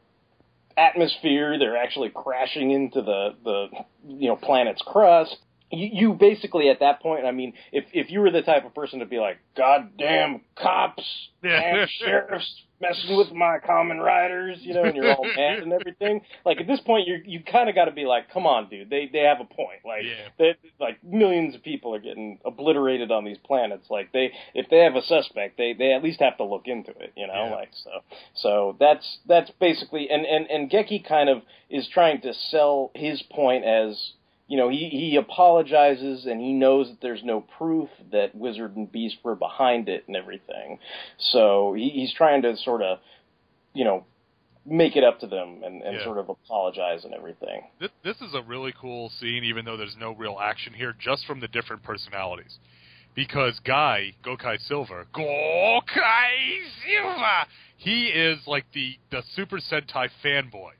[0.75, 3.67] atmosphere they're actually crashing into the the
[4.07, 5.35] you know planet's crust
[5.73, 8.73] you, you basically at that point i mean if if you were the type of
[8.73, 11.03] person to be like goddamn cops
[11.41, 16.21] damn sheriffs messing with my Kamen riders you know and you're all mad and everything
[16.45, 18.89] like at this point you you kind of got to be like come on dude
[18.89, 20.27] they they have a point like Yeah.
[20.39, 24.79] that like millions of people are getting obliterated on these planets like they if they
[24.79, 27.55] have a suspect they they at least have to look into it you know Yeah.
[27.55, 27.91] like so
[28.33, 33.21] so that's that's basically and and and Geki kind of is trying to sell his
[33.31, 34.11] point as
[34.47, 38.91] you know he he apologizes and he knows that there's no proof that Wizard and
[38.91, 40.79] Beast were behind it and everything
[41.17, 42.99] so he, he's trying to sort of
[43.73, 44.05] you know
[44.65, 46.03] make it up to them and, and Yeah.
[46.05, 49.97] sort of apologize and everything This, this is a really cool scene, even though there's
[49.99, 52.59] no real action here, just from the different personalities.
[53.13, 60.71] Because Guy, Gokai Silver, Gokai Silver, he is like the, the Super Sentai fanboy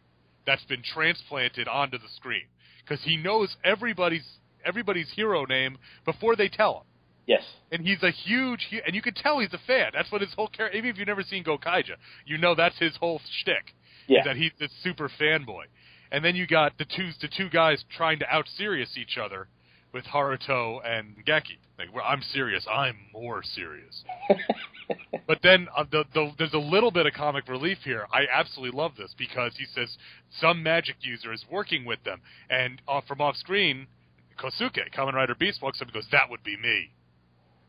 [0.46, 2.44] that's been transplanted onto the screen.
[2.84, 4.26] Because he knows everybody's
[4.66, 6.84] everybody's hero name before they tell him.
[7.26, 9.92] yes And he's a huge, and you can tell he's a fan.
[9.94, 10.78] That's what his whole character.
[10.78, 13.74] Even if you've never seen Gokaiger, you know that's his whole shtick.
[14.08, 14.20] Yeah.
[14.20, 15.66] Is that he's this super fanboy.
[16.12, 19.48] And then you got the two the two guys trying to out serious each other
[19.94, 21.58] with Haruto and Geki.
[21.78, 22.66] Like, I'm serious.
[22.72, 24.04] I'm more serious.
[25.28, 28.06] but then uh, the, the, there's a little bit of comic relief here.
[28.14, 29.98] I absolutely love this because he says
[30.40, 33.88] some magic user is working with them, and uh, from off screen,
[34.38, 36.92] Kosuke, Kamen Rider Beast, walks up and goes, "That would be me."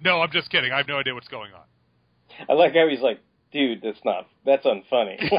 [0.02, 0.72] No, I'm just kidding.
[0.72, 1.64] I have no idea what's going on.
[2.48, 3.20] I like how he's like
[3.54, 5.16] dude that's not that's unfunny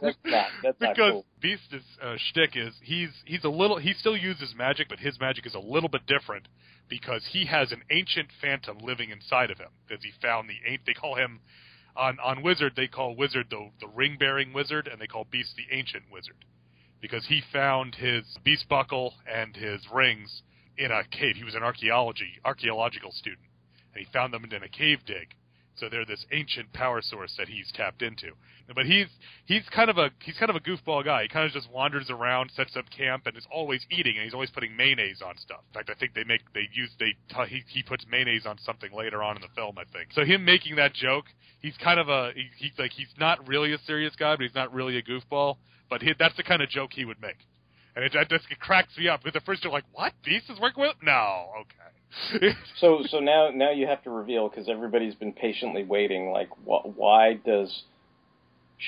[0.00, 3.92] that's not that's not because cool Beast's uh, shtick is he's he's a little he
[3.92, 6.48] still uses magic, but his magic is a little bit different
[6.88, 9.68] because he has an ancient phantom living inside of him.
[9.86, 11.40] Because he found the an- they call him
[11.96, 15.54] on on Wizard they call Wizard the the ring bearing wizard, and they call Beast
[15.56, 16.44] the ancient wizard
[17.00, 20.42] because he found his beast buckle and his rings
[20.76, 21.36] in a cave.
[21.36, 23.46] He was an archaeology archaeological student,
[23.94, 25.34] and he found them in a cave dig.
[25.78, 28.32] So they're this ancient power source that he's tapped into.
[28.74, 29.06] But he's
[29.46, 31.22] he's kind of a he's kind of a goofball guy.
[31.22, 34.16] He kind of just wanders around, sets up camp, and is always eating.
[34.16, 35.60] And he's always putting mayonnaise on stuff.
[35.68, 37.14] In fact, I think they make they use they
[37.48, 39.76] he he puts mayonnaise on something later on in the film.
[39.78, 40.24] I think so.
[40.24, 41.24] Him making that joke,
[41.60, 44.54] he's kind of a he, he's like he's not really a serious guy, but he's
[44.54, 45.56] not really a goofball.
[45.88, 47.38] But he, that's the kind of joke he would make.
[47.96, 50.12] and it, it just it cracks me up because at first you're like, "What?
[50.24, 51.97] Beast is working with?" No, okay.
[52.80, 56.30] so so now now you have to reveal because everybody's been patiently waiting.
[56.30, 57.82] Like, wh- why does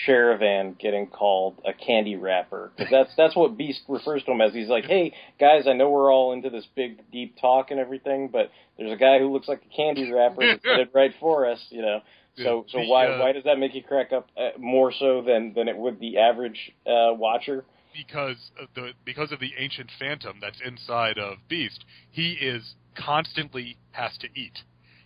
[0.06, 2.70] Sharivan getting called a candy wrapper?
[2.76, 4.52] Because that's that's what Beast refers to him as.
[4.52, 8.28] He's like, hey guys, I know we're all into this big deep talk and everything,
[8.28, 11.58] but there's a guy who looks like a candy wrapper that's headed right for us,
[11.70, 12.00] you know.
[12.36, 15.52] So so why uh, why does that make you crack up uh, more so than
[15.54, 17.64] than it would the average uh, watcher?
[17.92, 23.76] because of the because of the ancient phantom that's inside of Beast, he is constantly
[23.92, 24.58] has to eat.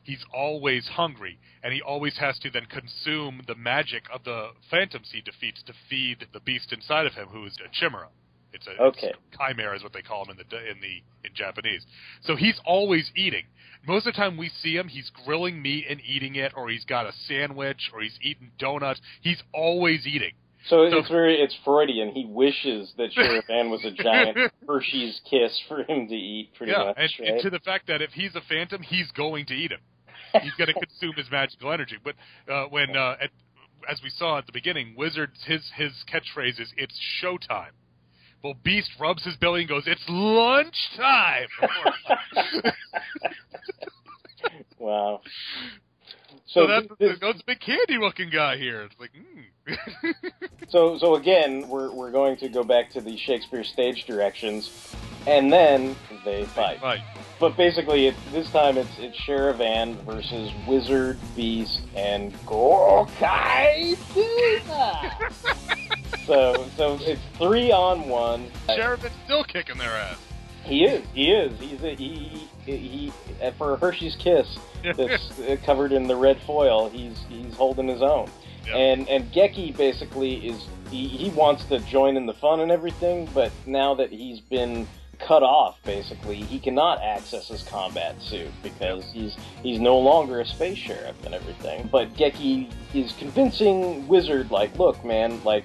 [0.03, 5.11] He's always hungry, and he always has to then consume the magic of the phantoms
[5.13, 8.09] he defeats to feed the beast inside of him, who is a chimera.
[8.53, 9.09] It's a Okay.
[9.09, 11.85] it's chimera is what they call him in the in the in Japanese.
[12.23, 13.47] So he's always eating.
[13.87, 16.85] Most of the time we see him, he's grilling meat and eating it, or he's
[16.85, 19.01] got a sandwich, or he's eating donuts.
[19.23, 20.35] He's always eating.
[20.69, 22.11] So, So- it's very it's Freudian.
[22.13, 26.55] He wishes that Sharivan was a giant Hershey's kiss for him to eat.
[26.55, 27.29] Pretty yeah, much, and, right?
[27.31, 29.81] and to the fact that if he's a phantom, he's going to eat him.
[30.43, 31.97] He's going to consume his magical energy.
[32.03, 32.15] But
[32.51, 33.31] uh, when, uh, at,
[33.91, 37.73] as we saw at the beginning, Wizards his his catchphrase is "It's showtime."
[38.43, 41.49] Well, Beast rubs his belly and goes, "It's lunchtime."
[44.79, 45.21] wow.
[46.47, 48.83] So, So, that's this, that's a big candy-looking guy here.
[48.83, 49.45] It's like, mm.
[50.69, 54.95] so so again, we're we're going to go back to the Shakespeare stage directions,
[55.27, 56.83] and then they fight.
[56.83, 57.01] Right.
[57.41, 63.97] But basically, it, this time it's it's Sharivan versus Wizard, Beast, and Gokai.
[66.27, 68.51] so so it's three on one.
[68.69, 70.19] Sharivan's still kicking their ass.
[70.65, 71.07] He is.
[71.15, 71.59] He is.
[71.61, 73.13] He's a, he he, he
[73.59, 74.59] for Hershey's Kiss
[74.97, 75.31] that's
[75.65, 76.89] covered in the red foil.
[76.89, 78.31] He's he's holding his own.
[78.67, 78.75] Yep.
[78.75, 83.29] And and Geki basically is he, he wants to join in the fun and everything,
[83.35, 84.87] but now that he's been
[85.19, 90.47] cut off, basically he cannot access his combat suit because he's he's no longer a
[90.47, 91.89] space sheriff and everything.
[91.91, 95.65] But Geki is convincing Wizard like, look, man, like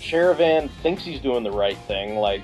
[0.00, 2.16] Sharivan thinks he's doing the right thing.
[2.16, 2.42] Like,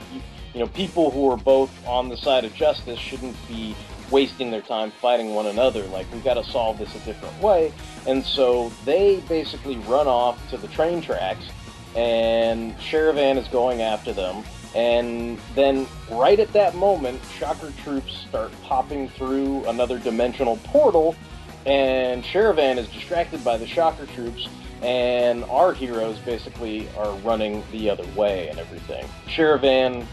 [0.55, 3.75] you, know, people who are both on the side of justice shouldn't be
[4.11, 5.83] wasting their time fighting one another.
[5.85, 7.73] Like, we've got to solve this a different way.
[8.07, 11.45] And so they basically run off to the train tracks,
[11.97, 14.45] and Sharivan is going after them.
[14.75, 21.15] And then, right at that moment, Shocker troops start popping through another dimensional portal,
[21.65, 24.49] and Sharivan is distracted by the Shocker troops,
[24.83, 29.07] and our heroes basically are running the other way and everything.
[29.27, 30.05] Sharivan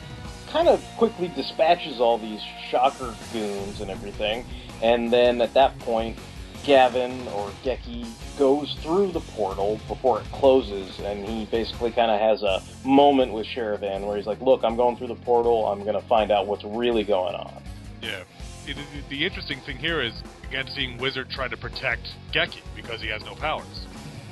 [0.51, 4.45] kind of quickly dispatches all these Shocker goons and everything,
[4.83, 6.17] and then at that point,
[6.65, 8.05] Gavan or Geki
[8.37, 13.33] goes through the portal before it closes, and he basically kind of has a moment
[13.33, 15.67] with Sharivan where he's like, "Look, I'm going through the portal.
[15.67, 17.63] I'm going to find out what's really going on."
[18.01, 18.23] Yeah.
[18.67, 20.13] It, it- the interesting thing here is
[20.47, 23.87] again seeing Wizard trying to protect Geki because he has no powers,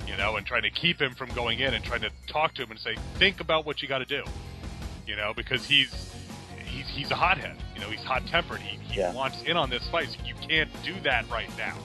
[0.07, 2.61] you know, and trying to keep him from going in and trying to talk to
[2.63, 4.23] him and say, think about what you got to do,
[5.09, 5.89] you know, because he's
[6.65, 8.59] he's he's a hothead, you know, he's hot tempered.
[8.59, 9.11] He, he Yeah.
[9.11, 10.09] wants in on this fight.
[10.09, 11.75] So you can't do that right now,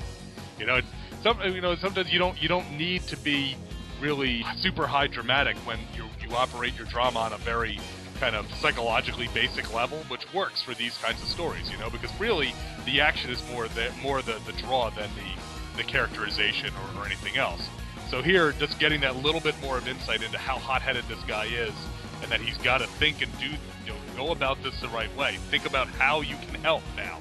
[0.58, 0.80] you know.
[1.22, 3.56] Some you know sometimes you don't you don't need to be
[3.98, 7.80] really super high dramatic when you you operate your drama on a very
[8.20, 12.10] kind of psychologically basic level, which works for these kinds of stories, you know, because
[12.20, 12.54] really
[12.84, 17.06] the action is more the more the, the draw than the the characterization or, or
[17.06, 17.62] anything else.
[18.14, 21.46] So here, just getting that little bit more of insight into how hot-headed this guy
[21.46, 21.72] is,
[22.22, 23.56] and that he's got to think and do, you
[23.88, 25.34] know, go about this the right way.
[25.50, 27.18] Think about how you can help now,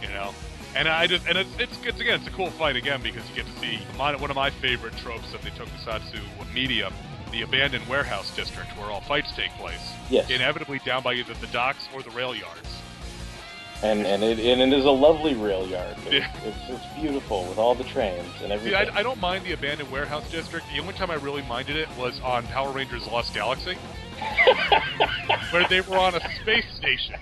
[0.00, 0.32] you know.
[0.76, 3.34] And I just and it's it's, it's again it's a cool fight again because you
[3.34, 6.20] get to see my, one of my favorite tropes of the Tokusatsu
[6.54, 6.94] medium,
[7.32, 9.90] the abandoned warehouse district where all fights take place.
[10.08, 10.30] Yes.
[10.30, 12.81] Inevitably down by either the docks or the rail yards.
[13.82, 15.96] And and it and it is a lovely rail yard.
[16.06, 16.32] It's, Yeah.
[16.44, 18.88] it's, it's beautiful with all the trains and See, everything.
[18.94, 20.66] I, I don't mind the abandoned warehouse district.
[20.72, 23.74] The only time I really minded it was on Power Rangers Lost Galaxy,
[25.50, 27.16] where they were on a space station.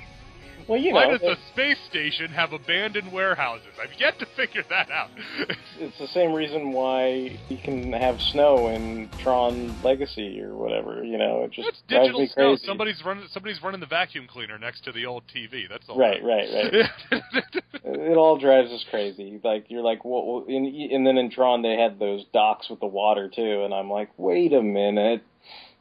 [0.69, 3.73] Well, you Why know, does the space station have abandoned warehouses?
[3.81, 5.11] I've yet to figure that out.
[5.79, 11.03] it's the same reason why you can have snow in Tron Legacy or whatever.
[11.05, 12.51] You know, it just It's drives digital me snow.
[12.53, 12.67] crazy.
[12.67, 13.25] Somebody's running.
[13.33, 15.69] Somebody's running the vacuum cleaner next to the old TV.
[15.69, 15.99] That's all.
[15.99, 17.23] Right, right, right.
[17.85, 19.41] it all drives us crazy.
[19.43, 22.81] Like you're like, well, well, in, and then in Tron they had those docks with
[22.81, 25.23] the water too, and I'm like, wait a minute.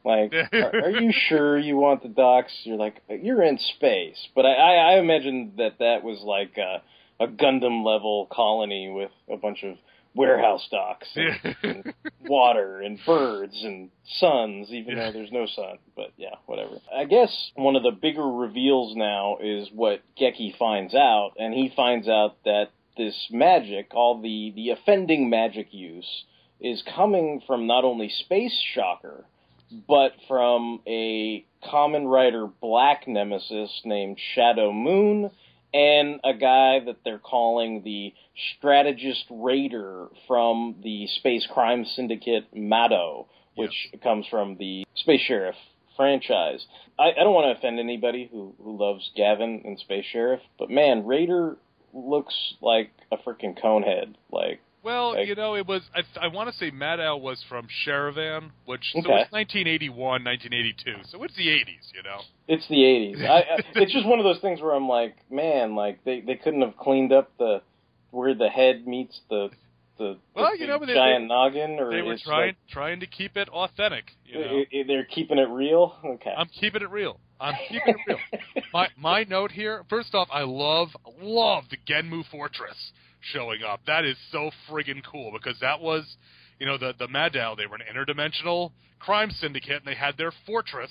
[0.04, 2.52] Like, are, are you sure you want the docks?
[2.64, 6.82] You're like, you're in space, but I, I, I imagine that that was like a,
[7.22, 9.76] a Gundam level colony with a bunch of
[10.14, 11.94] warehouse docks and, and
[12.26, 15.78] water and birds and suns, even though there's no sun.
[15.94, 16.78] But yeah, whatever.
[16.94, 21.72] I guess one of the bigger reveals now is what Geki finds out, and he
[21.74, 26.24] finds out that this magic, all the, the offending magic use,
[26.60, 29.24] is coming from not only Space Shocker,
[29.88, 35.30] but from a Kamen Rider black nemesis named Shadow Moon
[35.72, 38.12] and a guy that they're calling the
[38.56, 45.54] strategist raider from the space crime syndicate Mado, which comes from the Space Sheriff
[45.96, 46.66] franchise.
[46.98, 50.70] I, I don't want to offend anybody who, who loves Gavan and Space Sheriff, but
[50.70, 51.56] man, Raider
[51.92, 54.14] looks like a freaking conehead.
[54.32, 55.82] Like Well, Like- you know, it was.
[55.94, 59.20] I, I want to say Maddow was from Sharivan, which so Okay.
[59.22, 61.04] it's 1981, 1982.
[61.10, 62.20] So it's the 80s, you know.
[62.48, 63.28] It's the '80s.
[63.28, 63.44] I, I,
[63.76, 66.76] it's just one of those things where I'm like, man, like they they couldn't have
[66.78, 67.60] cleaned up the
[68.10, 69.50] where the head meets the
[69.98, 73.00] the, Well, the you know, they- giant they- noggin, or They were trying like, trying
[73.00, 74.04] to keep it authentic.
[74.24, 75.94] You know, they're keeping it real.
[76.02, 76.32] Okay.
[76.34, 77.20] I'm keeping it real.
[77.38, 78.18] I'm keeping it real.
[78.72, 79.84] My my note here.
[79.90, 80.88] First off, I love
[81.20, 83.80] love the Genmu Fortress showing up.
[83.86, 86.16] That is so friggin' cool because that was,
[86.58, 87.56] you know, the the Madao.
[87.56, 90.90] They were an interdimensional crime syndicate, and they had their fortress,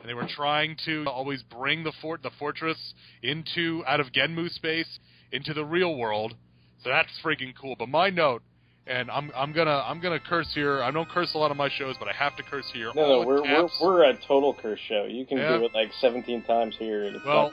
[0.00, 4.50] and they were trying to always bring the fort the fortress into out of Genmu
[4.50, 4.98] space
[5.32, 6.34] into the real world.
[6.82, 7.76] So that's friggin' cool.
[7.78, 8.42] But my note.
[8.90, 10.82] And I'm I'm gonna I'm gonna curse here.
[10.82, 12.90] I don't curse a lot of my shows, but I have to curse here.
[12.96, 15.04] no, no, we're we're we're a total curse show.
[15.04, 15.58] You can Yeah.
[15.58, 17.04] do it like 17 times here.
[17.04, 17.52] And it's Well,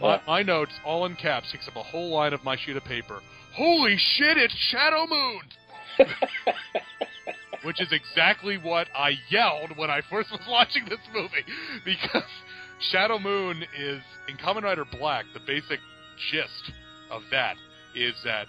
[0.00, 2.84] My, my notes, all in caps, takes up a whole line of my sheet of
[2.84, 3.20] paper.
[3.54, 5.42] Holy shit, it's Shadow Moon!
[7.64, 11.44] Which is exactly what I yelled when I first was watching this movie.
[11.84, 12.22] Because
[12.90, 15.80] Shadow Moon is, in Kamen Rider Black, the basic
[16.30, 16.72] gist
[17.10, 17.56] of that
[17.94, 18.46] is that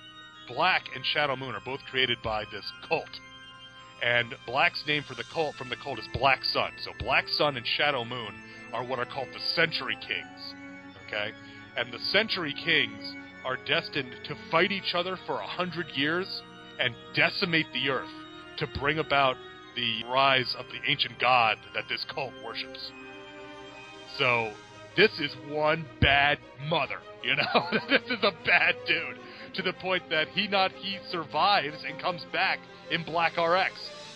[0.48, 3.10] Black and Shadow Moon are both created by this cult.
[4.02, 6.72] And Black's name for the cult from the cult is Black Sun.
[6.86, 8.34] So Black Sun and Shadow Moon
[8.72, 10.56] are what are called the Century Kings
[11.12, 11.32] okay?
[11.78, 16.42] And the Century Kings are destined to fight each other for a hundred years
[16.80, 18.10] and decimate the earth
[18.58, 19.36] to bring about
[19.76, 22.92] the rise of the ancient god that this cult worships.
[24.18, 24.52] So
[24.96, 27.80] this is one bad mother, you know?
[27.90, 29.18] this is a bad dude
[29.56, 32.60] to the point that he not he survives and comes back
[32.90, 33.74] in Black RX.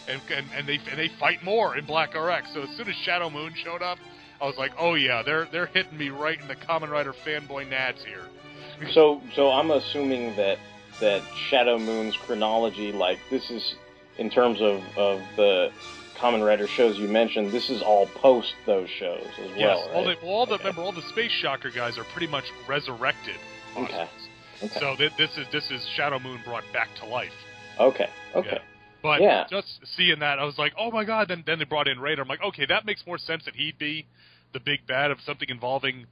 [0.08, 2.54] And, and, and they and they fight more in Black RX.
[2.54, 3.98] So as soon as Shadow Moon showed up,
[4.42, 7.70] I was like, oh yeah, they're they're hitting me right in the Kamen Rider fanboy
[7.70, 8.24] nads here.
[8.94, 10.58] So, so I'm assuming that
[11.00, 13.76] that Shadow Moon's chronology, like this is
[14.18, 15.72] in terms of of the
[16.18, 20.06] Kamen Rider shows you mentioned, this is all post those shows as yes, well, all
[20.06, 20.20] right?
[20.20, 23.38] the all the remember all the Space Shocker guys are pretty much resurrected.
[23.78, 24.10] Okay.
[24.64, 24.80] Okay.
[24.80, 27.34] So th- this is this is Shadow Moon brought back to life.
[27.80, 28.10] okay.
[28.36, 28.50] Okay.
[28.52, 28.75] Yeah.
[29.06, 29.46] But Yeah.
[29.52, 31.28] just seeing that, I was like, oh my god.
[31.28, 32.24] Then then they brought in Raider.
[32.24, 34.08] I'm like, okay, that makes more sense that he'd be
[34.52, 36.08] the big bad of something involving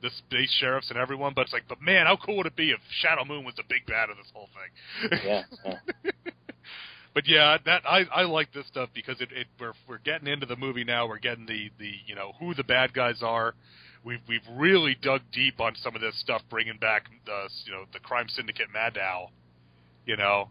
[0.00, 1.34] the space sheriffs and everyone.
[1.34, 3.64] But it's like, but man, how cool would it be if Shadow Moon was the
[3.68, 5.20] big bad of this whole thing?
[5.26, 5.42] Yeah.
[5.66, 6.10] yeah.
[7.14, 10.46] but yeah, that I I like this stuff because it, it we're we're getting into
[10.46, 11.06] the movie now.
[11.06, 13.54] We're getting the the you know who the bad guys are.
[14.04, 17.84] We've we've really dug deep on some of this stuff, bringing back the you know
[17.92, 19.28] the crime syndicate Madao,
[20.06, 20.48] you know.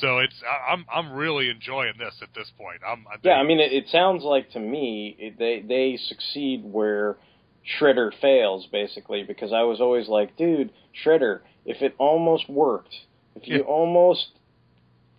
[0.00, 2.80] So it's I, I'm I'm really enjoying this at this point.
[2.86, 6.62] I'm I Yeah, I mean, it, it sounds like to me it, they they succeed
[6.64, 7.16] where
[7.80, 9.24] Shredder fails, basically.
[9.24, 10.70] Because I was always like, dude,
[11.04, 12.94] Shredder, if it almost worked,
[13.34, 13.62] if you Yeah.
[13.62, 14.26] almost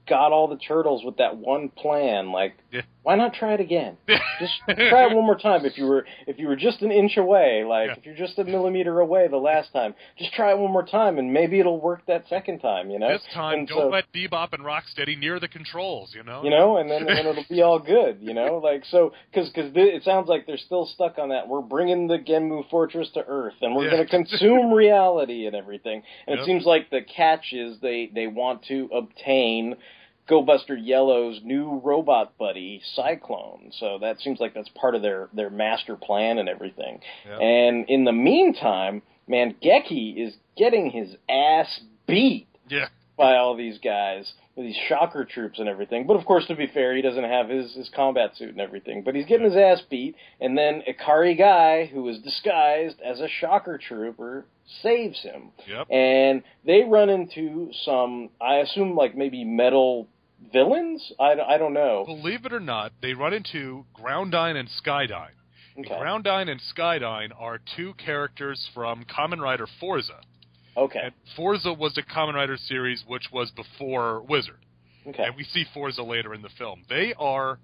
[0.07, 2.81] got all the turtles with that one plan, like, Yeah.
[3.03, 3.97] why not try it again?
[4.39, 5.65] Just try it one more time.
[5.65, 7.95] If you were if you were just an inch away, like Yeah.
[7.97, 11.17] if you're just a millimeter away the last time, just try it one more time,
[11.17, 12.89] and maybe it'll work that second time.
[12.91, 16.13] You know, this time And don't so- let Bebop and Rocksteady near the controls.
[16.15, 16.43] You know.
[16.43, 19.71] you know, and then and it'll be all good, you know, like so because because
[19.75, 21.47] it sounds like they're still stuck on that.
[21.47, 23.91] We're bringing the Genmu Fortress to Earth, and we're Yeah.
[24.03, 26.03] going to consume reality and everything.
[26.27, 26.39] And Yep.
[26.39, 29.75] it seems like the catch is they they want to obtain.
[30.27, 33.71] Go Buster Yellow's new robot buddy, Cyclone.
[33.79, 36.99] So that seems like that's part of their, their master plan and everything.
[37.27, 37.39] Yep.
[37.41, 42.87] And in the meantime, man, Geki is getting his ass beat Yeah.
[43.17, 46.05] by all these guys, these shocker troops and everything.
[46.07, 49.03] But of course, to be fair, he doesn't have his, his combat suit and everything.
[49.03, 53.27] But he's getting his ass beat, and then Ikari Gai, who is disguised as a
[53.39, 54.45] shocker trooper,
[54.81, 55.51] saves him.
[55.69, 55.87] Yep.
[55.91, 60.07] And they run into some, I assume, like maybe metal
[60.51, 61.11] villains?
[61.19, 62.03] I, I don't know.
[62.05, 65.31] Believe it or not, they run into Groundine and Skydyne.
[65.79, 65.89] Okay.
[65.89, 70.09] Groundine and Skydyne are two characters from Kamen Rider Fourze.
[70.75, 70.99] Okay.
[71.03, 74.59] And Fourze was a Kamen Rider series which was before Wizard.
[75.07, 75.23] Okay.
[75.23, 76.83] and we see Fourze later in the film.
[76.89, 77.59] They are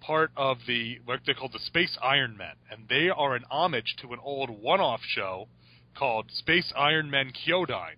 [0.00, 3.96] part of the what they call the Space Iron Men, and they are an homage
[4.02, 5.48] to an old one-off show
[5.96, 7.96] called Space Iron Men Kyodyne,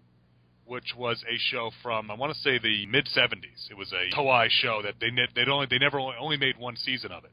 [0.70, 3.68] which was a show from I want to say the mid '70s.
[3.70, 6.76] It was a Toei show that they they only they never only, only made one
[6.76, 7.32] season of it.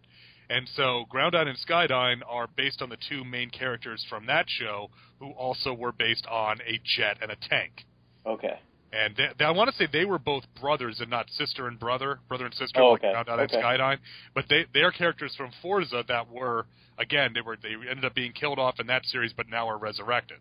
[0.49, 4.89] And so Groundine and Skydine are based on the two main characters from that show,
[5.19, 7.85] who also were based on a jet and a tank.
[8.25, 8.59] Okay.
[8.91, 11.77] And they, they, I want to say they were both brothers and not sister and
[11.77, 13.13] brother, brother and sister, Oh, like okay.
[13.13, 13.97] Groundine and Skydine.
[14.33, 16.65] But they they are characters from Fourze that were
[16.97, 19.77] again they were they ended up being killed off in that series, but now are
[19.77, 20.37] resurrected.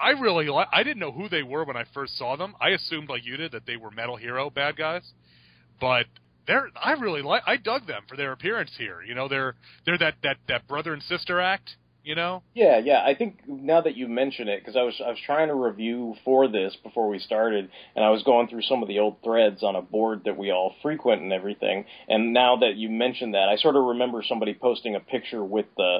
[0.00, 2.54] I really li- I didn't know who they were when I first saw them.
[2.60, 5.02] I assumed like you did that they were Metal Hero bad guys,
[5.80, 6.06] but
[6.46, 9.02] they're I really like I dug them for their appearance here.
[9.02, 11.76] You know they're they're that that that brother and sister act.
[12.02, 13.04] You know Yeah, yeah.
[13.04, 16.14] I think now that you mention it, because I was I was trying to review
[16.24, 19.62] for this before we started, and I was going through some of the old threads
[19.62, 21.84] on a board that we all frequent and everything.
[22.08, 25.66] And now that you mentioned that, I sort of remember somebody posting a picture with
[25.76, 25.98] the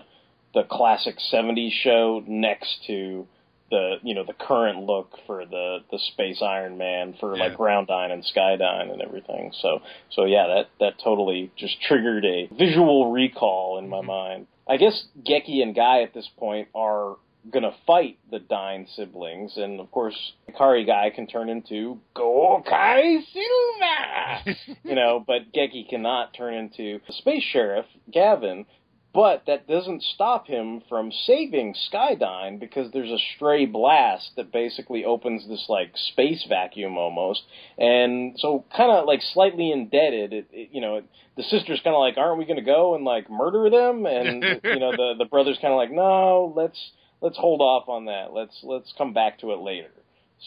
[0.55, 3.29] the classic '70s show next to
[3.71, 7.45] the you know the current look for the the Space Iron Man for Yeah.
[7.45, 9.53] like Groundine and Skydyne and everything.
[9.61, 14.07] So so yeah, that that totally just triggered a visual recall in my mm-hmm.
[14.07, 14.47] mind.
[14.69, 17.17] I guess Geki and Gai at this point are
[17.51, 24.57] gonna fight the Dine siblings, and of course, Ikari Gai can turn into Gokai Silver,
[24.85, 28.67] you know, but Geki cannot turn into the Space Sheriff Gavan.
[29.13, 35.05] But that doesn't stop him from saving Skydyne because there's a stray blast that basically
[35.05, 37.43] opens this like space vacuum almost,
[37.77, 40.33] and so kind of like slightly indebted.
[40.33, 41.05] It, it, you know, it,
[41.37, 44.45] the sister's kind of like, "Aren't we going to go and like murder them?" And
[44.65, 46.79] you know, the the brother's kind of like, "No, let's
[47.21, 48.33] let's hold off on that.
[48.33, 49.91] Let's let's come back to it later."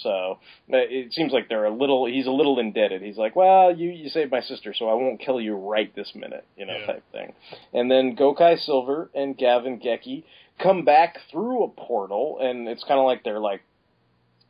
[0.02, 0.40] So
[0.70, 2.06] it seems like they're a little.
[2.06, 3.02] He's a little indebted.
[3.04, 6.16] He's like, "Well, you you saved my sister, so I won't kill you right this
[6.16, 6.86] minute," you know, Yeah.
[6.88, 7.34] type thing.
[7.74, 10.24] And then Gokai Silver and Gavan Geki
[10.58, 13.62] come back through a portal, and it's kind of like they're like,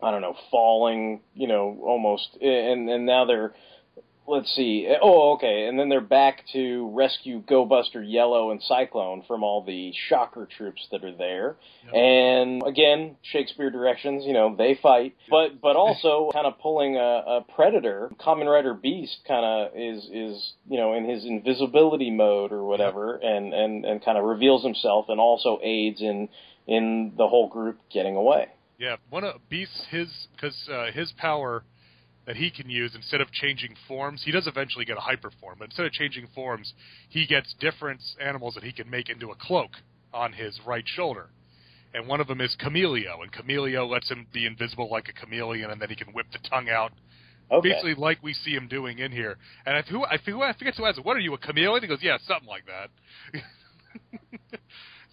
[0.02, 3.54] I don't know, falling, you know, almost, and and now they're.
[4.26, 4.88] Let's see.
[5.02, 5.68] Oh, okay.
[5.68, 10.48] And then they're back to rescue Go Buster Yellow and Cyclone from all the shocker
[10.58, 11.58] troops that are there.
[11.94, 17.00] And again, Shakespeare directions, you know, they fight, but but also kind of pulling a,
[17.00, 18.10] a predator.
[18.20, 23.16] Kamen Rider Beast kind of is is you know in his invisibility mode or whatever,
[23.16, 26.30] and and and kind of reveals himself and also aids in
[26.66, 28.48] in the whole group getting away.
[28.78, 31.64] Yeah, one of Beast's his because uh, his power
[32.26, 35.56] that he can use instead of changing forms, he does eventually get a hyper form,
[35.60, 36.74] but instead of changing forms,
[37.10, 39.72] he gets different animals that he can make into a cloak
[40.14, 41.28] on his right shoulder.
[41.94, 45.70] And one of them is Camelio, and Camelio lets him be invisible like a chameleon,
[45.70, 46.92] and then he can whip the tongue out,
[47.52, 47.70] Okay.
[47.70, 49.38] basically like we see him doing in here.
[49.66, 51.88] And I who I who I forget who asked, "What are you a chameleon?" He
[51.88, 52.90] goes, "Yeah, something like that."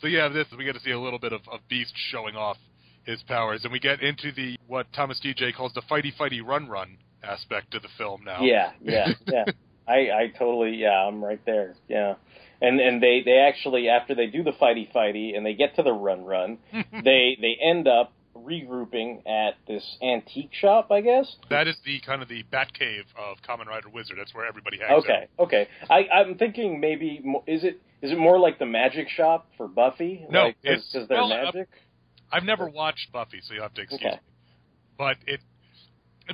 [0.01, 2.57] so yeah, this we get to see a little bit of, of Beast showing off
[3.05, 6.69] his powers, and we get into the what Thomas DJ calls the fighty fighty run
[6.69, 8.43] run aspect of the film now.
[8.43, 9.45] Yeah, yeah, yeah.
[9.89, 11.75] I, I totally, yeah, I'm right there.
[11.89, 12.15] Yeah,
[12.61, 15.83] and and they they actually after they do the fighty fighty and they get to
[15.83, 21.37] the run run, they they end up regrouping at this antique shop, I guess.
[21.51, 24.17] That is the kind of the bat cave of Kamen Rider Wizard.
[24.19, 25.69] That's where everybody hangs Okay, okay.
[25.89, 30.25] I I'm thinking maybe is it is it more like the magic shop for Buffy?
[30.31, 31.69] No, like, it's- because they're well, uh, magic.
[32.33, 34.17] I've never watched Buffy, so you'll have to excuse Okay.
[34.17, 34.21] me.
[34.97, 35.41] But it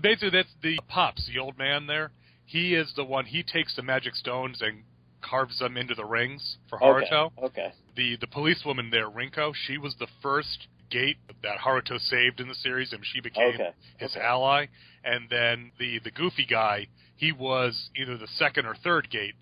[0.02, 2.10] basically that's the pops, the old man there.
[2.44, 3.24] He is the one.
[3.26, 4.84] He takes the magic stones and
[5.22, 7.10] carves them into the rings for Okay,
[7.42, 7.72] okay.
[7.96, 12.54] The the policewoman there, Rinko, she was the first gate that Haruto saved in the
[12.54, 14.24] series, and she became Okay, his okay.
[14.24, 14.66] ally.
[15.04, 19.34] And then the the goofy guy, he was either the second or third gate,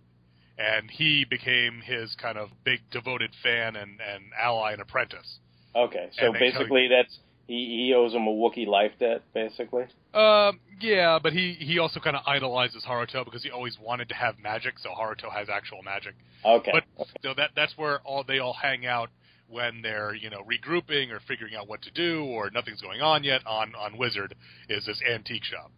[0.59, 5.39] and he became his kind of big devoted fan and, and ally and apprentice.
[5.77, 9.85] Okay, so basically that's he he owes him a Wookiee life debt, basically.
[10.15, 14.15] Um, yeah, but he he also kind of idolizes Haruto because he always wanted to
[14.15, 16.15] have magic, so Haruto has actual magic.
[16.45, 16.73] Okay.
[16.73, 16.85] But
[17.23, 19.11] so that that's where all they all hang out
[19.49, 23.25] when they're you know regrouping or figuring out what to do or nothing's going on
[23.25, 24.35] yet on on Wizard
[24.69, 25.71] is this antique shop.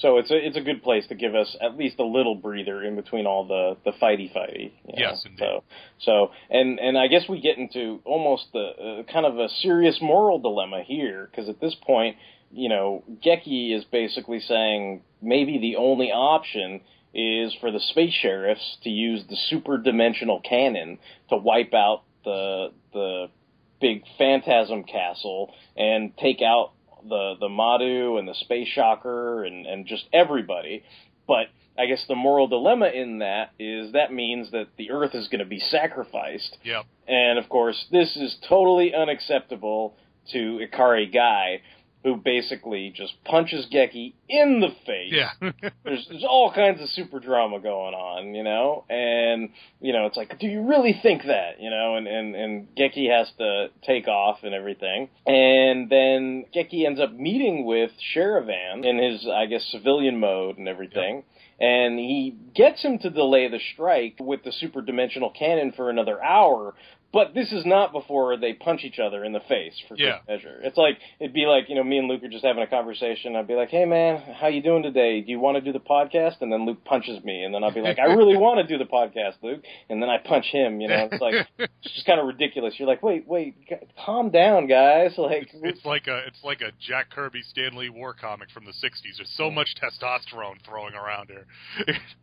[0.00, 2.82] So it's a it's a good place to give us at least a little breather
[2.82, 4.72] in between all the the fighty fighty.
[4.86, 4.96] you know?
[4.96, 5.38] Yes, indeed.
[5.38, 5.62] So
[6.00, 9.98] so and and I guess we get into almost the uh, kind of a serious
[10.00, 12.16] moral dilemma here because at this point,
[12.50, 16.80] you know, Geki is basically saying maybe the only option
[17.12, 20.98] is for the space sheriffs to use the super dimensional cannon
[21.28, 23.26] to wipe out the the
[23.80, 26.72] big phantasm castle and take out
[27.08, 30.82] the the Madu and the space shocker and and just everybody.
[31.26, 31.46] But
[31.78, 35.38] I guess the moral dilemma in that is that means that the Earth is going
[35.40, 36.56] to be sacrificed.
[36.64, 36.86] Yep.
[37.08, 39.96] And of course, this is totally unacceptable
[40.32, 41.62] to Ikari Gai,
[42.02, 45.12] who basically just punches Geki in the face.
[45.12, 45.30] Yeah.
[45.84, 49.50] there's there's all kinds of super drama going on, you know, and
[49.80, 51.96] you know it's like, do you really think that, you know?
[51.96, 57.12] And and and Geki has to take off and everything, and then Geki ends up
[57.12, 61.24] meeting with Sharivan in his, I guess, civilian mode and everything.
[61.60, 66.22] And he gets him to delay the strike with the super dimensional cannon for another
[66.22, 66.74] hour,
[67.12, 70.18] but this is not before they punch each other in the face for Yeah.
[70.26, 70.60] good measure.
[70.62, 73.34] It's like it'd be like you know me and Luke are just having a conversation.
[73.36, 75.20] I'd be like, "Hey man, how you doing today?
[75.20, 77.72] Do you want to do the podcast?" And then Luke punches me, and then I'll
[77.74, 80.80] be like, "I really want to do the podcast, Luke." And then I punch him.
[80.80, 82.74] You know, it's like it's just kind of ridiculous.
[82.78, 83.74] You're like, "Wait, wait, g-
[84.04, 88.14] calm down, guys." Like, It's like a it's like a Jack Kirby Stan Lee war
[88.14, 89.16] comic from the '60s.
[89.18, 91.46] There's so much testosterone throwing around here.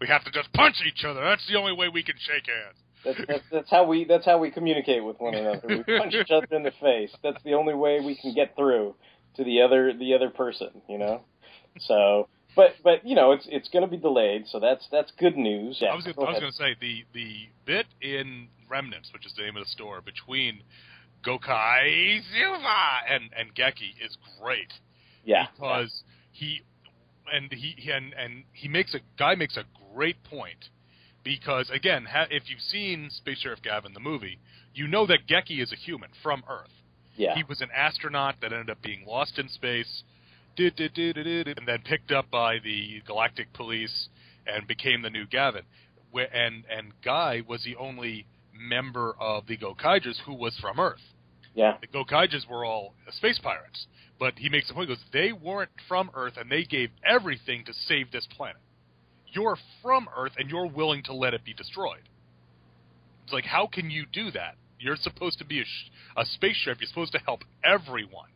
[0.02, 1.24] we have to just punch each other.
[1.24, 2.78] That's the only way we can shake hands.
[3.08, 5.68] That's, that's that's how we that's how we communicate with one another.
[5.70, 7.12] We punch each other in the face.
[7.24, 8.96] That's the only way we can get through
[9.36, 10.82] to the other the other person.
[10.90, 11.22] You know.
[11.80, 14.48] So, but but you know it's it's going to be delayed.
[14.48, 15.78] So that's that's good news.
[15.80, 19.12] Yeah, I was gonna, go I was going to say the the bit in Remnants,
[19.14, 20.64] which is the name of the store, between
[21.26, 22.68] Gokai Silver
[23.10, 24.74] and and Geki is great.
[25.24, 26.62] yeah because he
[27.32, 29.64] and he he- and and he makes a guy makes a
[29.94, 30.70] great point
[31.28, 34.40] because again, ha, if you've seen Space Sheriff Gavan the movie,
[34.74, 36.72] you know that Geki is a human from Earth.
[37.16, 40.04] yeah He was an astronaut that ended up being lost in space,
[41.58, 44.10] and then picked up by the Galactic Police
[44.48, 45.64] and became the new Gavan.
[46.14, 51.02] And and Gai was the only member of the Gokaigers who was from Earth
[51.58, 53.88] yeah the Gokaigers were all space pirates.
[54.20, 57.66] But he makes the point, he goes, they weren't from Earth and they gave everything
[57.66, 58.62] to save this planet.
[59.34, 62.08] You're from Earth and you're willing to let it be destroyed.
[63.24, 64.56] It's like, how can you do that?
[64.80, 66.80] You're supposed to be a, sh- a space sheriff.
[66.80, 68.30] You're supposed to help everyone.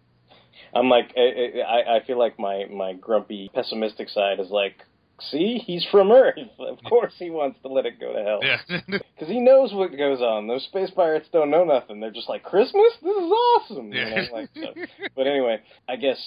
[0.74, 4.76] I'm like I, I I feel like my my grumpy pessimistic side is like.
[5.30, 6.34] See, he's from Earth.
[6.60, 8.40] Of course, he wants to let it go to hell.
[8.42, 8.58] Yeah.
[8.98, 10.48] Because he knows what goes on.
[10.48, 12.00] Those space pirates don't know nothing.
[12.00, 12.94] They're just like, Christmas?
[13.04, 13.94] This is awesome.
[13.94, 14.50] You know, like.
[15.16, 16.18] But anyway, I guess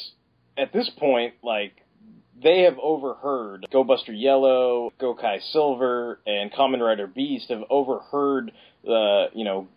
[0.57, 1.73] at this point, like,
[2.43, 8.53] they have overheard Go Buster Yellow, Gokai Silver, and Kamen Rider Beast have overheard
[8.85, 9.69] the, you know,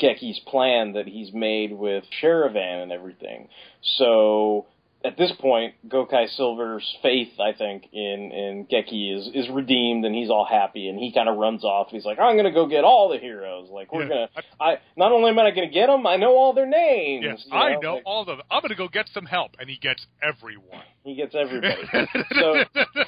[0.00, 3.48] Geki's plan that he's made with Sharivan and everything.
[3.98, 4.66] So
[5.04, 10.14] at this point, Gokai Silver's faith, I think, in in Geki is is redeemed, and
[10.14, 11.88] he's all happy, and he kind of runs off.
[11.90, 13.68] He's like, "I'm gonna go get all the heroes.
[13.70, 14.08] Like we're Yeah.
[14.08, 14.28] gonna.
[14.60, 17.24] I not only am I gonna get them, I know all their names.
[17.24, 18.40] Yes, you I know Like, all of them.
[18.50, 19.52] I'm going to go get some help.
[19.60, 20.82] And he gets everyone.
[21.04, 21.82] he gets everybody.
[22.32, 22.64] so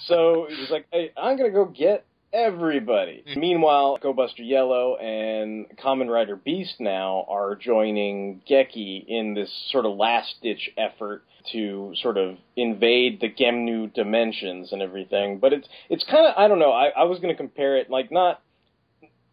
[0.07, 3.25] so he's like, hey, I'm gonna go get everybody.
[3.27, 3.41] Hmm.
[3.41, 9.87] Meanwhile, Go Buster Yellow and Kamen Rider Beast now are joining Geki in this sort
[9.87, 15.39] of last ditch effort to sort of invade the Genmu dimensions and everything.
[15.39, 16.73] But it's it's kind of I don't know.
[16.73, 18.43] I, I was gonna compare it like not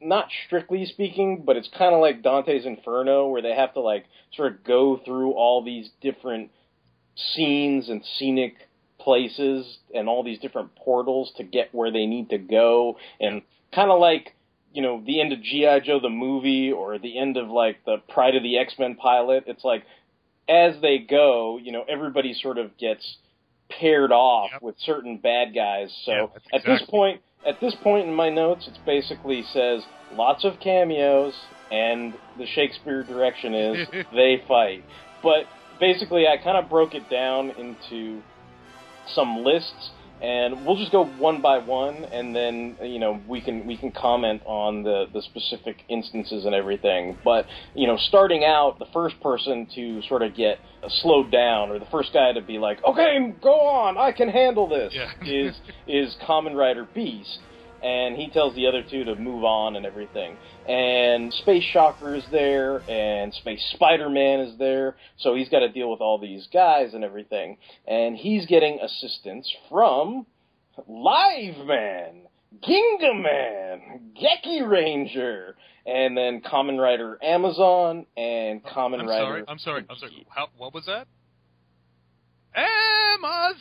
[0.02, 4.06] not strictly speaking, but it's kind of like Dante's Inferno, where they have to like
[4.36, 6.52] sort of go through all these different
[7.16, 8.56] scenes and scenic
[9.06, 13.41] places and all these different portals to get where they need to go, and
[13.73, 14.36] kind of like
[14.73, 17.98] you know the end of GI Joe the movie or the end of like the
[18.10, 19.45] Pride of the X Men pilot.
[19.48, 19.84] It's like
[20.49, 23.18] as they go, you know, everybody sort of gets
[23.80, 24.61] paired off Yep.
[24.61, 25.90] with certain bad guys.
[26.06, 29.84] So Yeah, at this point, at this point in my notes, it basically says
[30.14, 31.34] lots of cameos,
[31.72, 34.84] and the Shakespeare direction is they fight.
[35.23, 35.45] But
[35.80, 38.22] basically, I kind of broke it down into
[39.14, 39.91] some lists,
[40.22, 43.91] and we'll just go one by one, and then you know we can we can
[43.91, 47.18] comment on the the specific instances and everything.
[47.23, 47.45] But
[47.76, 50.60] you know, starting out, the first person to sort of get
[51.02, 54.68] slowed down, or the first guy to be like, "Okay, go on, I can handle
[54.68, 55.11] this," Yeah.
[55.22, 55.56] is
[55.88, 57.40] is Kamen Rider Beast.
[57.86, 60.36] And he tells the other two to move on and everything.
[60.68, 65.70] And Space Shocker is there, and Space Spider Man is there, so he's got to
[65.70, 67.57] deal with all these guys and everything.
[67.88, 70.26] And he's getting assistance from
[70.88, 72.22] Live Man,
[72.68, 75.56] Ginga Man, Geki Ranger,
[75.86, 79.24] and then Kamen Rider Amazon and Common I'm Rider.
[79.24, 79.44] sorry.
[79.48, 79.86] I'm sorry.
[79.88, 80.26] I'm sorry.
[80.30, 81.07] How, what was that?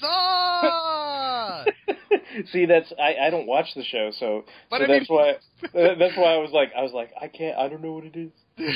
[0.05, 1.67] Amazon.
[2.53, 5.31] See, that's I, I don't watch the show, so But so I mean- that's why
[5.81, 8.05] uh, that's why I was like I was like I can't I don't know what
[8.05, 8.31] it is.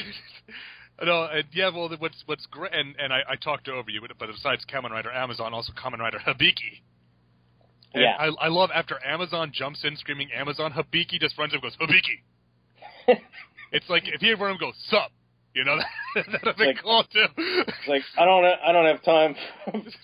[1.03, 1.71] no, and yeah.
[1.75, 5.11] Well, what's what's great, and and I, I talked over you, but besides Kamen Rider
[5.13, 6.83] Amazon, also Kamen Rider Hibiki.
[7.95, 8.17] And Yeah.
[8.19, 11.77] I, I love after Amazon jumps in screaming Amazon, Hibiki just runs up and goes,
[11.81, 13.17] Hibiki.
[13.73, 15.11] it's like if he ever him go, sup.
[15.55, 15.77] You know,
[16.15, 17.27] that'd been Like- cool too.
[17.37, 19.35] It's like I don't I don't have time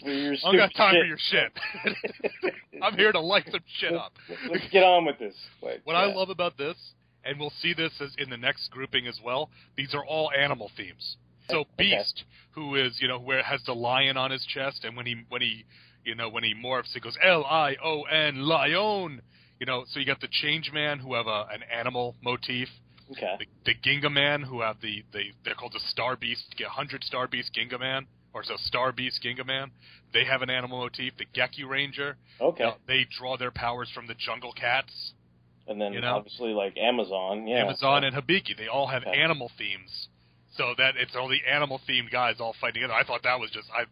[0.01, 1.03] for your I don't got stupid time shit.
[1.03, 2.53] for your shit.
[2.83, 4.13] I'm here to light some shit up.
[4.51, 5.35] Let's get on with this.
[5.63, 6.77] Like, What I love about this,
[7.25, 10.71] and we'll see this as in the next grouping as well, these are all animal
[10.77, 11.17] themes.
[11.51, 11.69] So Okay.
[11.79, 15.17] Beast, who is you know where has the lion on his chest, and when he
[15.29, 15.65] when he
[16.05, 19.21] you know when he morphs, it goes L I O N lion.
[19.61, 22.69] You know, so you got the Change Man who have a, an animal motif.
[23.11, 23.35] Okay.
[23.39, 27.05] The, the Ginga Man who have the, the they're called the Star Beast, get hundred
[27.05, 29.71] Star Beast Ginga Man, or so Star Beast Ginga Man.
[30.13, 31.13] They have an animal motif.
[31.19, 32.65] The Geki Ranger, Okay.
[32.65, 35.13] you they draw their powers from the Jungle Cats.
[35.67, 36.17] And then you know?
[36.17, 37.65] obviously like Amazon, yeah.
[37.65, 38.57] Amazon and Hibiki.
[38.57, 39.21] They all have Okay.
[39.21, 40.09] animal themes.
[40.57, 42.95] So that it's all the animal themed guys all fighting together.
[42.95, 43.83] I thought that was just I,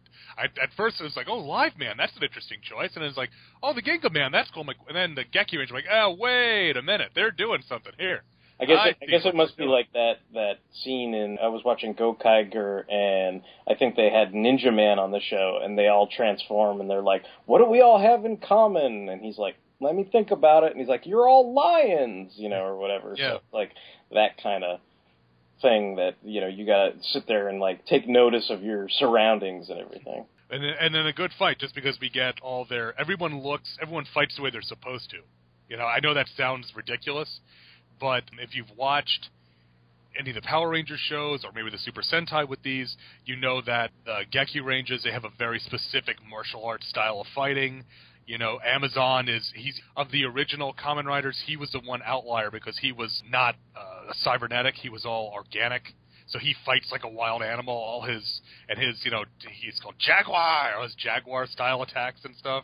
[0.41, 3.09] I at first it was like, oh, Live Man, that's an interesting choice, and then
[3.09, 3.31] it's like,
[3.61, 4.65] oh, the Ginga Man, that's cool.
[4.87, 8.23] And then the Geki Ranger, like, oh, wait a minute, they're doing something here.
[8.59, 11.47] I guess I it, I guess it must be like that that scene in I
[11.47, 15.87] was watching Gokaiger and I think they had Ninja Man on the show and they
[15.87, 19.09] all transform and they're like, What do we all have in common?
[19.09, 22.49] And he's like, Let me think about it and he's like, You're all lions, you
[22.49, 23.15] know, or whatever.
[23.17, 23.33] Yeah.
[23.33, 23.71] So like
[24.11, 24.79] that kind of
[25.61, 29.69] thing that, you know, you gotta sit there and like take notice of your surroundings
[29.69, 30.25] and everything.
[30.51, 33.77] And then, and then a good fight, just because we get all their everyone looks,
[33.81, 35.17] everyone fights the way they're supposed to.
[35.67, 37.39] You know, I know that sounds ridiculous,
[37.99, 39.29] but if you've watched
[40.19, 42.95] any of the Power Ranger shows or maybe the Super Sentai with these,
[43.25, 47.27] you know that uh, Geki Rangers they have a very specific martial arts style of
[47.33, 47.83] fighting.
[48.25, 51.41] You know, Amazon is he's of the original Kamen Riders.
[51.45, 54.75] He was the one outlier because he was not uh, cybernetic.
[54.75, 55.83] He was all organic.
[56.27, 57.73] So he fights like a wild animal.
[57.73, 59.25] All his and his you know
[59.61, 60.75] he's called Jaguar.
[60.77, 62.63] All his Jaguar style attacks and stuff.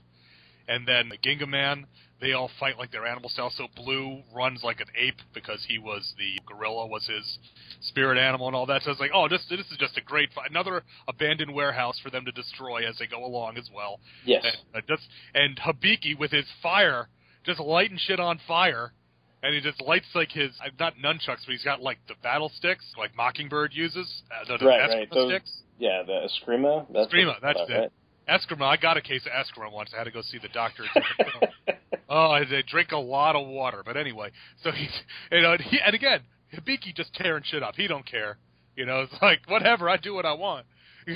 [0.67, 1.87] And then the Ginga Man,
[2.21, 3.49] they all fight like their animal style.
[3.55, 7.39] So Blue runs like an ape because he was the gorilla was his
[7.81, 8.83] spirit animal and all that.
[8.83, 10.49] So it's like, oh, this this is just a great fight.
[10.49, 13.99] Another abandoned warehouse for them to destroy as they go along as well.
[14.25, 14.45] Yes.
[14.73, 17.07] And, uh, just and Hibiki with his fire,
[17.45, 18.91] just lighting shit on fire.
[19.41, 22.51] And he just lights like his uh, not nunchucks, but he's got like the battle
[22.57, 24.23] sticks, like Mockingbird uses.
[24.29, 25.09] Uh, the, Right, Eskrima right.
[25.13, 25.51] Those- sticks.
[25.77, 26.85] Yeah, the Eskrima.
[26.91, 27.73] That's Eskrima, that's it.
[27.73, 27.91] right?
[28.27, 29.91] Eskrima, I got a case of Eskrima once.
[29.93, 30.83] I had to go see the doctor.
[32.09, 33.83] oh, they drink a lot of water.
[33.85, 34.31] But anyway,
[34.63, 34.89] so he's
[35.31, 36.21] you know, and, he, and again,
[36.53, 37.75] Hibiki just tearing shit up.
[37.75, 38.37] He don't care.
[38.75, 39.89] You know, it's like whatever.
[39.89, 40.65] I do what I want.
[41.07, 41.13] so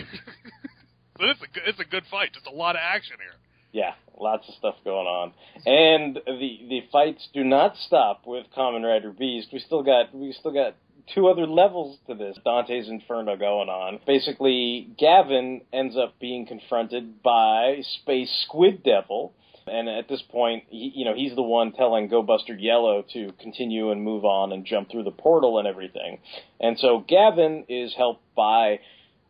[1.20, 2.34] it's a good, it's a good fight.
[2.34, 3.40] Just a lot of action here.
[3.72, 5.34] Yeah, lots of stuff going on,
[5.66, 9.48] and the the fights do not stop with Kamen Rider Beast.
[9.52, 10.76] We still got we still got
[11.14, 14.00] two other levels to this Dante's Inferno going on.
[14.06, 19.34] Basically, Gavan ends up being confronted by Space Squid Devil.
[19.68, 23.32] And at this point, he, you know, he's the one telling Go Buster Yellow to
[23.40, 26.20] continue and move on and jump through the portal and everything.
[26.60, 28.80] And so Gavan is helped by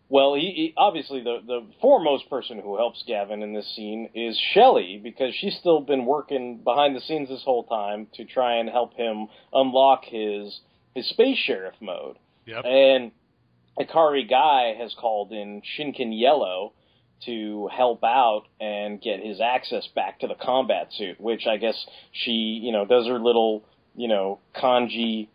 [0.10, 4.40] well, he, he obviously the the foremost person who helps Gavan in this scene is
[4.54, 8.70] Shelly because she's still been working behind the scenes this whole time to try and
[8.70, 10.60] help him unlock his
[10.94, 12.18] his space sheriff mode.
[12.46, 12.66] Yep.
[12.66, 13.12] And
[13.80, 16.74] Ikari Gai has called in Shinken Yellow
[17.26, 21.76] to help out and get his access back to the combat suit, which I guess
[22.12, 22.32] she,
[22.64, 23.64] you know, does her little,
[23.96, 25.28] you know, kanji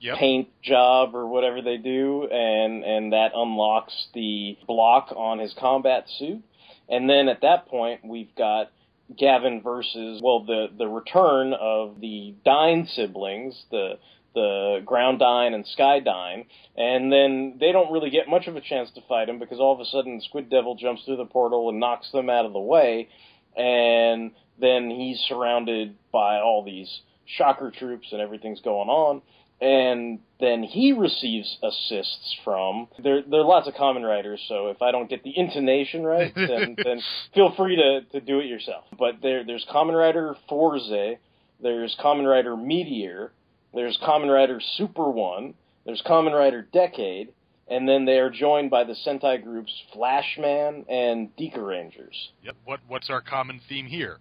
[0.00, 0.18] Yep.
[0.18, 6.04] paint job or whatever they do, and and that unlocks the block on his combat
[6.18, 6.42] suit.
[6.90, 8.70] And then at that point, we've got
[9.16, 13.98] Gavan versus well the the return of the Dine siblings, the
[14.34, 16.46] the Ground Dine and Sky Dine,
[16.76, 19.72] and then they don't really get much of a chance to fight him because all
[19.72, 22.60] of a sudden Squid Devil jumps through the portal and knocks them out of the
[22.60, 23.08] way,
[23.56, 29.22] and then he's surrounded by all these shocker troops and everything's going on
[29.60, 34.82] and then he receives assists from there there are lots of Kamen Riders so if
[34.82, 37.00] i don't get the intonation right then then
[37.34, 38.84] feel free to to do it yourself.
[38.98, 41.18] But there there's Kamen Rider Fourze
[41.62, 43.32] there's Kamen Rider meteor
[43.74, 47.32] there's Kamen Rider super one there's Kamen Rider decade
[47.68, 52.56] and then they are joined by the sentai groups flashman and Deka rangers Yep.
[52.64, 54.18] What what's our common theme here?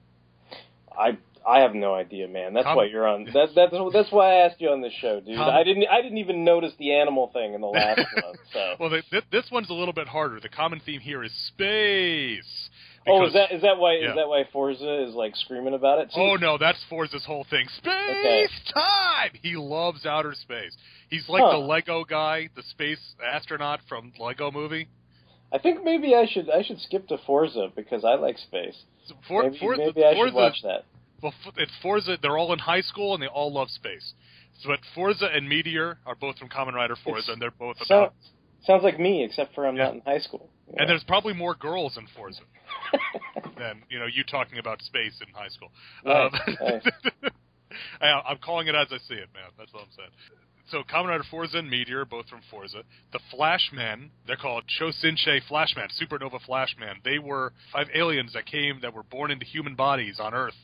[0.97, 2.53] I I have no idea, man.
[2.53, 3.25] That's Com- why you're on.
[3.25, 5.35] That, that's that's why I asked you on this show, dude.
[5.37, 8.35] Com- I didn't I didn't even notice the animal thing in the last one.
[8.53, 8.75] So.
[8.79, 10.39] Well, th- th- this one's a little bit harder.
[10.39, 12.62] The common theme here is space.
[13.05, 14.09] Oh, is that is that why yeah.
[14.11, 16.11] is that why Fourze is like screaming about it?
[16.11, 17.67] See, Oh no, that's Fourze's whole thing.
[17.77, 18.47] Space Okay.
[18.73, 19.31] time.
[19.41, 20.75] He loves outer space.
[21.09, 21.51] He's like Huh.
[21.51, 24.87] the Lego guy, the space astronaut from Lego Movie.
[25.51, 28.81] I think maybe I should I should skip to Fourze because I like space.
[29.07, 30.85] So For, maybe Fourze, maybe I Fourze, should watch that.
[31.21, 32.09] Well, it's Fourze.
[32.21, 34.13] They're all in high school and they all love space.
[34.61, 37.77] So, but Fourze and Meteor are both from Kamen Rider Fourze, It's- and they're both
[37.85, 38.13] So, about.
[38.65, 39.85] sounds like me, except for I'm Yeah.
[39.85, 40.49] not in high school.
[40.77, 42.39] And there's probably more girls in Fourze
[43.57, 45.71] than you know you talking about space in high school.
[46.05, 47.31] Right, Um,
[48.01, 49.51] I, I'm calling it as I see it, man.
[49.57, 50.09] That's all I'm saying.
[50.69, 52.75] So Kamen Rider Fourze and Meteor, both from Fourze.
[53.11, 57.01] The Flashmen, they're called Choushinsei Flashman, Supernova Flashman.
[57.03, 60.55] They were five aliens that came that were born into human bodies on Earth,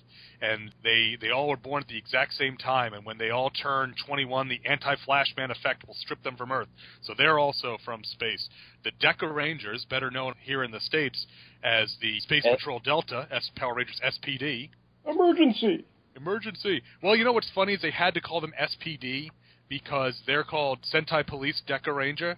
[0.41, 2.93] and they they all were born at the exact same time.
[2.93, 6.69] And when they all turn 21, the anti-Flashman effect will strip them from Earth.
[7.01, 8.47] So they're also from space.
[8.85, 11.25] The Deca Rangers, better known here in the states
[11.61, 14.69] as the Space S- Patrol Delta, S Power Rangers SPD.
[15.05, 15.83] Emergency.
[16.15, 16.81] Emergency.
[17.03, 19.29] Well, you know what's funny is they had to call them SPD
[19.69, 22.37] because they're called Sentai Police Deca Ranger.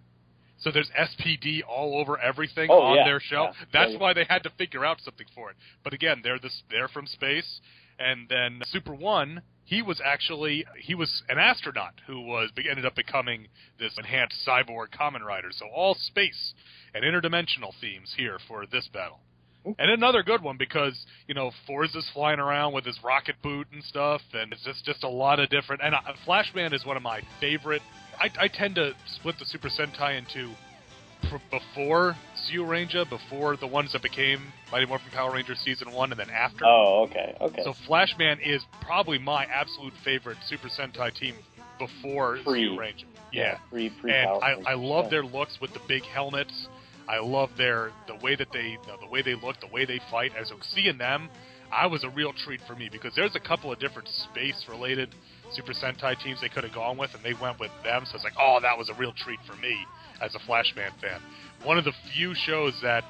[0.59, 3.45] So there's SPD all over everything Oh, on yeah, their show.
[3.45, 3.97] yeah, That's yeah.
[3.97, 5.55] why they had to figure out something for it.
[5.83, 7.61] But again, they're this they're from space,
[7.97, 9.41] and then Super One.
[9.63, 13.47] He was actually he was an astronaut who was ended up becoming
[13.79, 15.49] this enhanced cyborg Kamen Rider.
[15.51, 16.53] So all space
[16.93, 19.21] and interdimensional themes here for this battle.
[19.65, 23.83] And another good one because you know Fourze's flying around with his rocket boot and
[23.83, 25.81] stuff, and it's just just a lot of different.
[25.83, 27.81] And uh, Flashman is one of my favorite.
[28.19, 30.53] I, I tend to split the Super Sentai into
[31.29, 32.15] pr- before
[32.49, 36.65] Zyuranger, before the ones that became Mighty Morphin Power Rangers season one, and then after.
[36.65, 37.61] Oh, okay, okay.
[37.63, 41.35] So Flashman is probably my absolute favorite Super Sentai team
[41.79, 43.05] before Pre- Zyuranger.
[43.33, 46.67] Yeah, pre pre and I, I love their looks with the big helmets.
[47.11, 50.31] I love their the way that they the way they look, the way they fight.
[50.39, 51.29] As seeing them,
[51.69, 55.13] I was a real treat for me because there's a couple of different space related
[55.51, 58.05] Super Sentai teams they could have gone with, and they went with them.
[58.05, 59.75] So it's like, oh, that was a real treat for me
[60.21, 61.19] as a Flashman fan.
[61.65, 63.03] One of the few shows that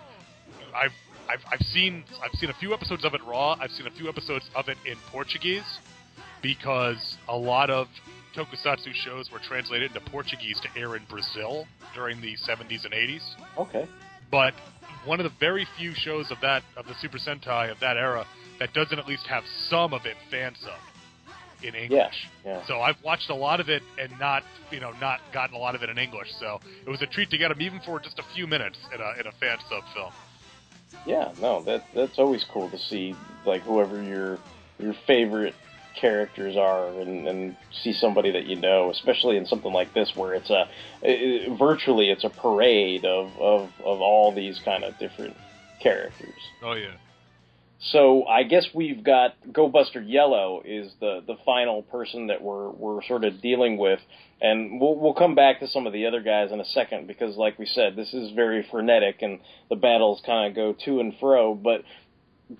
[0.76, 0.94] I've
[1.30, 3.56] I've, I've seen I've seen a few episodes of it raw.
[3.60, 5.78] I've seen a few episodes of it in Portuguese
[6.42, 7.88] because a lot of
[8.36, 13.22] tokusatsu shows were translated into Portuguese to air in Brazil during the 70s and 80s.
[13.58, 13.88] Okay.
[14.30, 14.54] But
[15.06, 18.26] one of the very few shows of that of the Super Sentai of that era
[18.60, 22.28] that doesn't at least have some of it fan subbed in English.
[22.46, 22.66] yeah.
[22.66, 25.76] So I've watched a lot of it and not, you know, not gotten a lot
[25.76, 26.30] of it in English.
[26.40, 29.02] So it was a treat to get them even for just a few minutes in
[29.02, 30.12] a in a fan sub film.
[31.06, 34.40] Yeah, no, that that's always cool to see like whoever your
[34.80, 35.56] your favorite
[36.00, 40.34] characters are and, and see somebody that you know, especially in something like this where
[40.34, 40.68] it's a
[41.04, 45.36] i i- virtually it's a parade of, of of all these kind of different
[45.82, 46.34] characters.
[46.64, 46.94] Oh yeah.
[47.84, 52.70] So I guess we've got Go Buster Yellow is the the final person that we're
[52.70, 54.00] we're sort of dealing with,
[54.40, 57.38] and we'll we'll come back to some of the other guys in a second because,
[57.38, 59.40] like we said, this is very frenetic and
[59.70, 61.56] the battles kind of go to and fro.
[61.56, 61.84] But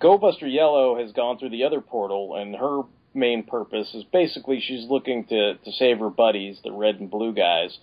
[0.00, 2.80] Go Buster Yellow has gone through the other portal, and her
[3.14, 7.32] main purpose is basically she's looking to to save her buddies, the red and blue
[7.32, 7.76] guys,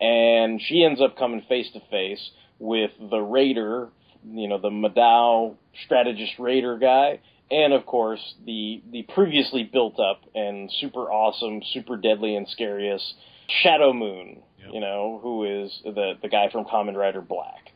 [0.00, 3.88] and she ends up coming face to face with the Raider,
[4.24, 10.22] you know, the Madao strategist Raider guy, and of course the the previously built up
[10.34, 13.14] and super awesome, super deadly and scariest
[13.62, 14.42] Shadow Moon,
[14.72, 17.70] you know, who is the the guy from Kamen Rider Black.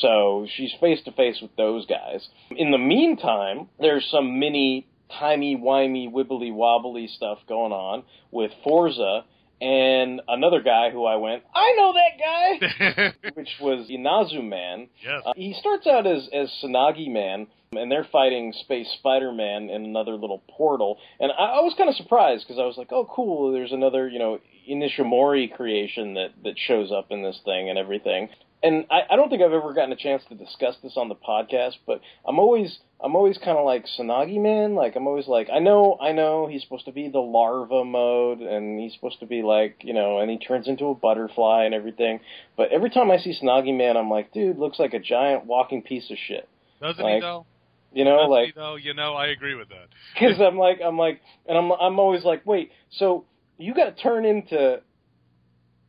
[0.00, 2.26] So she's face to face with those guys.
[2.50, 9.24] In the meantime, there's some mini timey wimey wibbly wobbly stuff going on with Fourze
[9.60, 14.88] and another guy who I went, I know that guy, which was Inazu Man.
[15.02, 15.22] Yes.
[15.24, 19.84] Uh, he starts out as as Sanagi Man, and they're fighting Space Spider Man in
[19.84, 20.98] another little portal.
[21.20, 23.52] And I, I was kind of surprised because I was like, oh, cool.
[23.52, 28.28] There's another, you know, Ishinomori creation that that shows up in this thing and everything.
[28.64, 31.14] And I, I don't think I've ever gotten a chance to discuss this on the
[31.14, 34.74] podcast, but I'm always I'm always kind of like Sanagi Man.
[34.74, 38.40] Like I'm always like I know I know he's supposed to be the larva mode,
[38.40, 41.74] and he's supposed to be like you know, and he turns into a butterfly and
[41.74, 42.20] everything.
[42.56, 45.82] But every time I see Sanagi Man, I'm like, dude, looks like a giant walking
[45.82, 46.48] piece of shit.
[46.80, 47.44] Doesn't Like, he though?
[47.92, 49.88] You know, Doesn't like he, though, you know, I agree with that.
[50.14, 53.26] because I'm like I'm like, and I'm I'm always like, wait, so
[53.58, 54.80] you got to turn into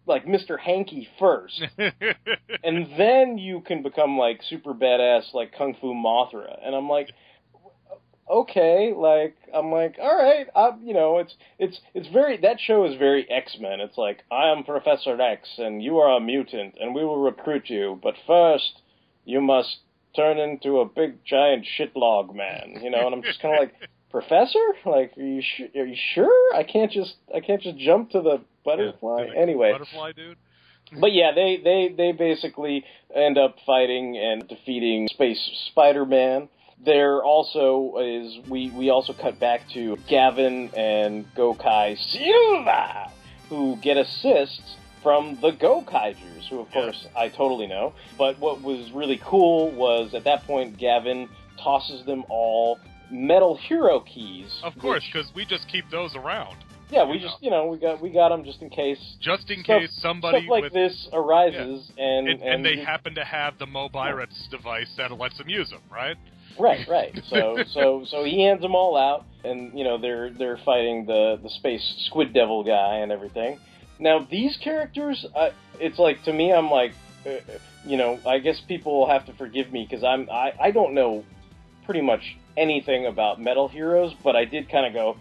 [0.05, 0.59] like Mr.
[0.59, 6.75] Hanky first, and then you can become like super badass like Kung Fu Mothra, and
[6.75, 7.09] I'm like.
[8.27, 12.83] Okay, like I'm like, all right, I, you know, it's it's it's very that show
[12.85, 13.79] is very X Men.
[13.79, 17.69] It's like I am Professor X, and you are a mutant, and we will recruit
[17.69, 18.81] you, but first
[19.25, 19.77] you must
[20.15, 23.05] turn into a big giant shitlog man, you know.
[23.05, 23.73] And I'm just kind of like,
[24.09, 26.55] Professor, like, are you su- are you sure?
[26.55, 29.71] I can't just I can't just jump to the butterfly Like, anyway.
[29.71, 30.37] Butterfly dude.
[30.99, 32.83] But yeah, they, they, they basically
[33.13, 35.39] end up fighting and defeating Space
[35.71, 36.49] Spider-Man.
[36.83, 43.07] There also is we we also cut back to Gavan and Gokai Silver,
[43.47, 47.93] who get assists from the Gokaigers, who of course I totally know.
[48.17, 52.77] But what was really cool was at that point Gavan tosses them all
[53.09, 54.59] metal hero keys.
[54.61, 56.57] Of course, because we just keep those around.
[56.91, 58.99] Yeah, we just you know we got we got them just in case.
[59.19, 63.15] Just in Stuff- case somebody stuff like with, this arises, and, and, and they happen
[63.15, 66.17] to have the Mobirates device that lets them use them, right?
[66.59, 67.19] Right, right.
[67.29, 71.39] So, so, so he hands them all out, and you know they're they're fighting the
[71.41, 73.59] the space squid devil guy and everything.
[73.99, 75.49] Now these characters, uh,
[75.79, 76.93] it's like to me, I'm like,
[77.25, 77.31] uh,
[77.85, 80.93] you know, I guess people will have to forgive me because I'm I I don't
[80.93, 81.23] know
[81.85, 85.17] pretty much anything about metal heroes, but I did kind of go.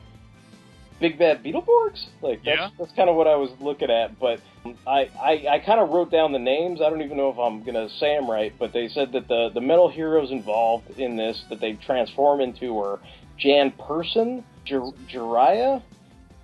[1.04, 2.06] Big Bad Beetleborgs?
[2.22, 2.68] Like that's Yeah.
[2.78, 4.40] that's kind of what I was looking at, but
[4.86, 6.80] I I, I kind of wrote down the names.
[6.80, 9.50] I don't even know if I'm gonna say them right, but they said that the
[9.52, 13.00] the metal heroes involved in this that they transform into were
[13.38, 15.82] Janperson, Jir- Jiraiya,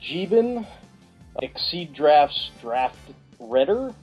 [0.02, 0.66] Jiban,
[1.40, 2.98] Exceed Drafts Draft
[3.38, 3.94] Redder,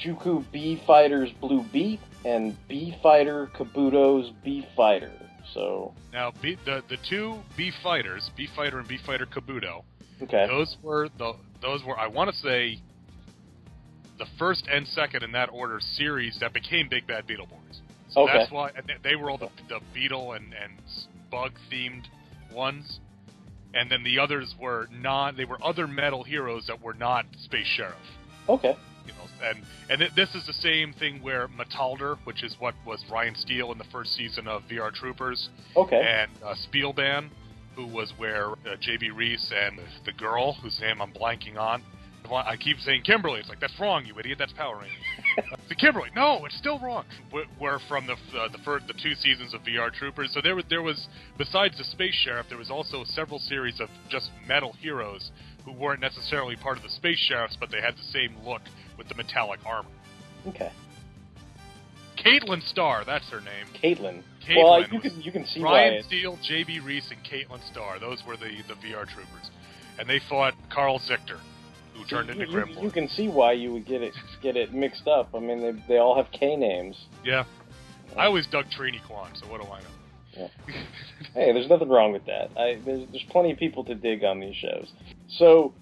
[0.00, 5.12] Juku B Fighters Blue Beat, and B Fighter Kabuto's B Fighter.
[5.54, 9.84] So Now, B, the the two B fighters, B fighter and B fighter Kabuto,
[10.22, 11.32] okay, those were the
[11.62, 12.78] those were I want to say
[14.18, 17.80] the first and second in that order series that became Big Bad Beetleborgs.
[18.10, 18.38] So Okay.
[18.38, 18.70] that's why
[19.02, 20.72] they were all the, the beetle and and
[21.30, 22.04] bug themed
[22.52, 23.00] ones,
[23.74, 25.36] and then the others were not.
[25.36, 27.94] They were other metal heroes that were not Space Sheriff.
[28.48, 28.76] okay,
[29.06, 32.74] you know, and and it, this is the same thing where Metalder, which is what
[32.86, 37.28] was Ryan Steele in the first season of VR Troopers, okay, and uh, Spielban,
[37.76, 41.82] who was where uh, JB Reese and the girl whose name I'm blanking on.
[42.32, 43.40] I keep saying Kimberly.
[43.40, 44.38] It's like that's wrong, you idiot.
[44.38, 45.58] That's Power Rangers.
[45.68, 46.08] the Kimberly.
[46.16, 47.04] No, it's still wrong.
[47.60, 50.30] We're from the uh, the first, the two seasons of VR Troopers.
[50.32, 51.06] So there was there was
[51.36, 55.30] besides the Space Sheriff, there was also several series of just metal heroes
[55.64, 58.62] who weren't necessarily part of the Space Sheriffs, but they had the same look
[58.96, 59.88] with the metallic armor.
[60.48, 60.72] okay.
[62.16, 63.66] Caitlin Starr, that's her name.
[63.82, 64.22] Caitlin.
[64.48, 66.02] Caitlin well, you can you can see Ryan why.
[66.02, 67.98] Steele, JB Reese, and Caitlin Starr.
[67.98, 69.50] Those were the, the VR troopers.
[69.98, 71.38] And they fought Carl Zichter,
[71.94, 72.82] who turned into you, you, Grimlord.
[72.82, 75.34] you can see why you would get it get it mixed up.
[75.34, 76.96] I mean, they they all have K names.
[77.24, 77.44] Yeah.
[78.16, 79.86] I always dug Trini Kwan, so what do I know?
[81.34, 82.50] Hey, there's nothing wrong with that.
[82.56, 84.92] I, there's, there's plenty of people to dig on these shows.
[85.28, 85.72] So,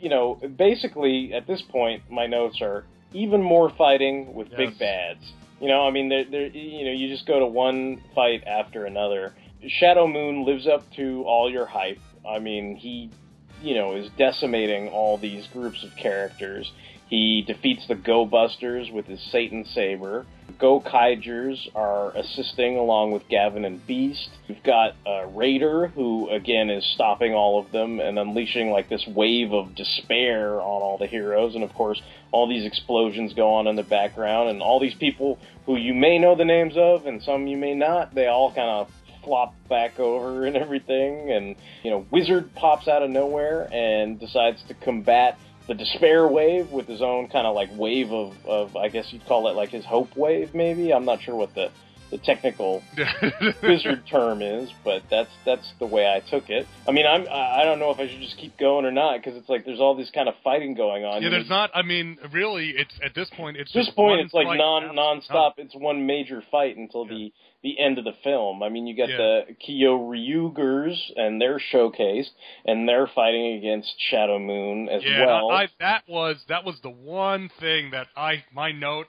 [0.00, 4.56] you know, basically at this point, my notes are even more fighting with Yes.
[4.56, 5.32] big bads.
[5.60, 8.84] You know, I mean, they're, they're, you know, you just go to one fight after
[8.84, 9.34] another.
[9.66, 12.00] Shadow Moon lives up to all your hype.
[12.28, 13.10] I mean, he,
[13.62, 16.70] you know, is decimating all these groups of characters.
[17.08, 20.26] He defeats the Go Busters with his Satan Saber.
[20.62, 24.28] Gokaigers are assisting along with Gavan and Beast.
[24.46, 29.04] You've got uh, Raider, who again is stopping all of them and unleashing like this
[29.08, 31.56] wave of despair on all the heroes.
[31.56, 35.36] And of course, all these explosions go on in the background, and all these people
[35.66, 38.70] who you may know the names of and some you may not, they all kind
[38.70, 38.90] of
[39.24, 41.32] flop back over and everything.
[41.32, 45.38] And, you know, Wizard pops out of nowhere and decides to combat
[45.72, 49.24] the despair wave with his own kind of like wave of, of, I guess you'd
[49.24, 50.92] call it like his hope wave, maybe.
[50.92, 51.70] I'm not sure what the,
[52.10, 52.82] the technical
[53.62, 56.66] wizard term is, but that's that's the way I took it.
[56.86, 59.18] I mean, I'm I I don't know if I should just keep going or not
[59.18, 61.22] because it's like there's all this kind of fighting going on.
[61.22, 61.70] Yeah, there's not.
[61.74, 64.94] I mean, really, it's at this point, it's at this just point, it's like non
[64.94, 65.54] non-stop.
[65.56, 67.32] It's one major fight until the
[67.62, 68.62] the end of the film.
[68.62, 69.16] I mean, you got Yeah.
[69.18, 69.56] the
[70.16, 72.30] Kyoryugers and they're showcased,
[72.64, 75.50] and they're fighting against Shadow Moon as Yeah, well.
[75.50, 79.06] I, that was that was the one thing that I my note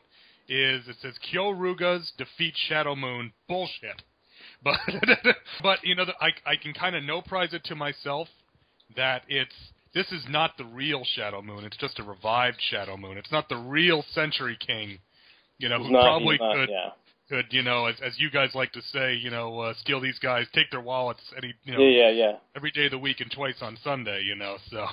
[0.48, 4.02] is it says Kyoryugers defeat Shadow Moon bullshit,
[4.64, 4.78] but
[5.62, 8.28] but you know the, I I can kind of no prize it to myself
[8.96, 9.56] that it's
[9.94, 11.64] this is not the real Shadow Moon.
[11.66, 13.18] It's just a revived Shadow Moon.
[13.18, 15.00] It's not the real Century King.
[15.60, 16.90] You know He's who not- probably not- could yeah.
[17.30, 20.20] Could you know as as you guys like to say you know uh, steal these
[20.20, 22.32] guys take their wallets any you know yeah, yeah, yeah.
[22.56, 24.24] every day of the week and twice on Sunday.
[24.24, 24.86] You know so.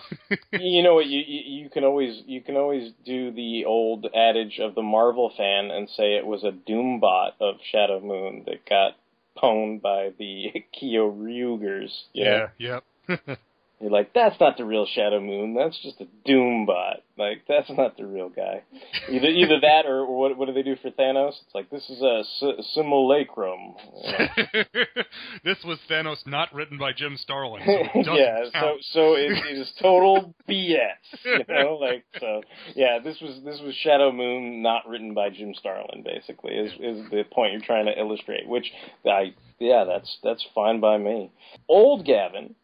[0.52, 1.07] you know what?
[1.07, 5.32] You, you you can always you can always do the old adage of the Marvel
[5.36, 8.97] fan and say it was a Doombot of Shadow Moon that got
[9.36, 11.90] pwned by the Kyoryugers.
[12.12, 12.48] You know?
[12.59, 13.39] Yeah, yep.
[13.81, 15.55] You're like, that's not the real Shadow Moon.
[15.55, 17.02] That's just a Doom bot.
[17.16, 18.62] Like, that's not the real guy.
[19.09, 20.36] Either either that or, or what?
[20.36, 21.32] What do they do for Thanos?
[21.47, 23.74] It's like this is a s- simulacrum.
[24.05, 24.12] you
[24.74, 25.02] know?
[25.44, 27.62] this was Thanos not written by Jim Starlin.
[28.05, 30.77] So yeah, so so it, it is total BS.
[31.24, 32.43] You know, like so.
[32.74, 36.02] Yeah, this was this was Shadow Moon, not written by Jim Starlin.
[36.05, 38.47] Basically, is is the point you're trying to illustrate.
[38.47, 38.70] Which
[39.07, 41.31] I yeah, that's that's fine by me.
[41.69, 42.55] Old Gavan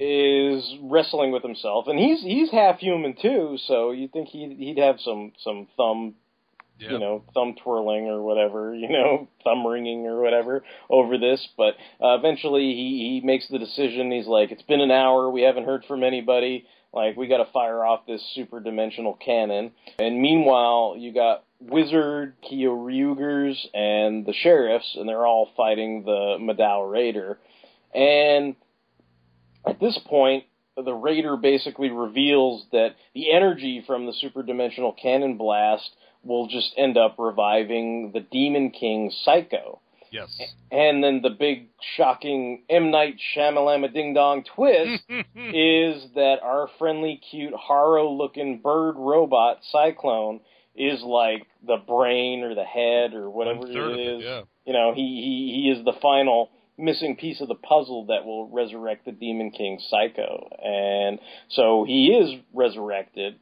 [0.00, 3.56] is wrestling with himself, and he's he's half human too.
[3.66, 6.14] So you think he'd he'd have some some thumb
[6.80, 6.90] Yeah.
[6.92, 11.46] you know, thumb twirling or whatever, you know, thumb ringing or whatever over this.
[11.56, 14.10] But uh, eventually he, he makes the decision.
[14.10, 15.30] He's like, it's been an hour.
[15.30, 16.66] We haven't heard from anybody.
[16.92, 19.72] Like, we got to fire off this super dimensional cannon.
[19.98, 26.88] And meanwhile, you got Wizard, Kyoryugers, and the sheriffs, and they're all fighting the Madao
[26.90, 27.38] Raider.
[27.92, 28.54] And
[29.66, 30.44] at this point,
[30.76, 35.90] the Raider basically reveals that the energy from the super dimensional cannon blast
[36.24, 39.80] will just end up reviving the Demon King Psycho.
[40.10, 40.28] Yes.
[40.70, 47.20] And then the big shocking M Night Shyamalama Ding Dong twist is that our friendly,
[47.30, 50.40] cute, Haro looking bird robot Cyclone
[50.76, 54.22] is like the brain or the head or whatever One third of it it, is.
[54.24, 54.42] yeah.
[54.66, 58.48] You know, he, he he is the final missing piece of the puzzle that will
[58.48, 60.48] resurrect the Demon King Psycho.
[60.62, 61.18] And
[61.50, 63.36] so he is resurrected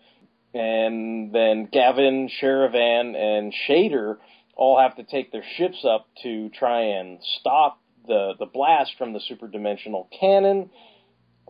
[0.55, 4.19] and then Gavan, Sharivan, and Shaider
[4.55, 9.13] all have to take their ships up to try and stop the the blast from
[9.13, 10.71] the super dimensional cannon.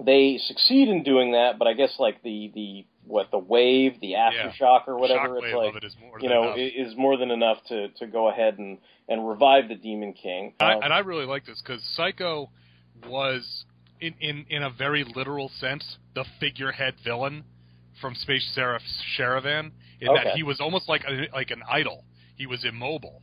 [0.05, 4.15] They succeed in doing that, but I guess like the the what the wave, the
[4.15, 6.57] aftershock or whatever, it's like it is more you know enough.
[6.59, 10.55] is more than enough to to go ahead and and revive the Demon King.
[10.59, 12.49] I, Uh, and I really like this because Psycho
[13.07, 13.65] was,
[14.01, 17.45] in, in in a very literal sense, the figurehead villain
[18.01, 18.83] from Space Sheriff
[19.19, 19.73] Sharivan.
[20.01, 20.25] In Okay.
[20.25, 22.05] that he was almost like a, like an idol.
[22.37, 23.21] He was immobile,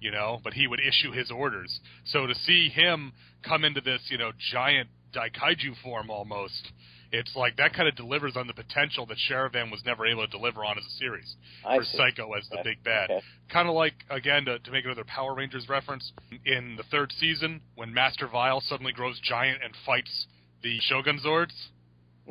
[0.00, 1.80] you know, but he would issue his orders.
[2.04, 3.12] So to see him
[3.42, 6.72] come into this, you know, giant daikaiju form almost.
[7.14, 10.30] It's like that kind of delivers on the potential that Sharivan was never able to
[10.30, 11.96] deliver on as a series I for see.
[11.96, 12.70] Psycho as the Okay.
[12.70, 13.10] big bad.
[13.10, 13.20] Okay.
[13.48, 16.12] Kind of like again to, to make another Power Rangers reference
[16.44, 20.26] in the third season when Master Vile suddenly grows giant and fights
[20.62, 21.52] the Shogun Zords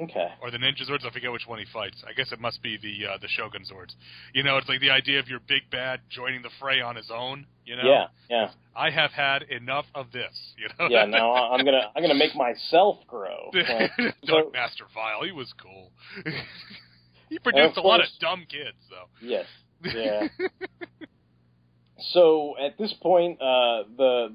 [0.01, 0.27] Okay.
[0.41, 1.05] or the Ninja Zords.
[1.05, 2.03] I forget which one he fights.
[2.07, 3.93] I guess it must be the uh, the Shogun Zords.
[4.33, 7.11] You know, it's like the idea of your big bad joining the fray on his
[7.13, 7.45] own.
[7.65, 8.49] You know, Yeah, yeah.
[8.75, 10.33] I have had enough of this.
[10.57, 13.51] You know, Yeah, now I'm gonna I'm gonna make myself grow.
[13.53, 13.91] Like,
[14.25, 15.91] Dark so- Master Vile, he was cool.
[17.29, 19.07] he produced a lot of dumb kids, though.
[19.21, 19.45] Yes.
[19.83, 20.27] Yeah.
[22.13, 24.33] so at this point, uh, the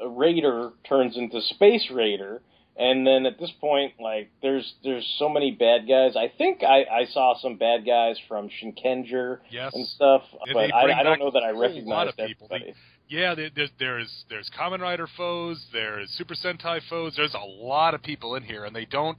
[0.00, 2.42] the Raider turns into Space Raider,
[2.78, 6.16] and then at this point, like there's there's so many bad guys.
[6.16, 9.72] I think I, I saw some bad guys from Shinkenger Yes.
[9.74, 12.48] and stuff, And but I, I don't know that I a whole lot of people.
[12.48, 12.74] They-
[13.08, 17.14] Yeah, there- there's there's there's Kamen Rider foes, there's Super Sentai foes.
[17.16, 19.18] There's a lot of people in here, and they don't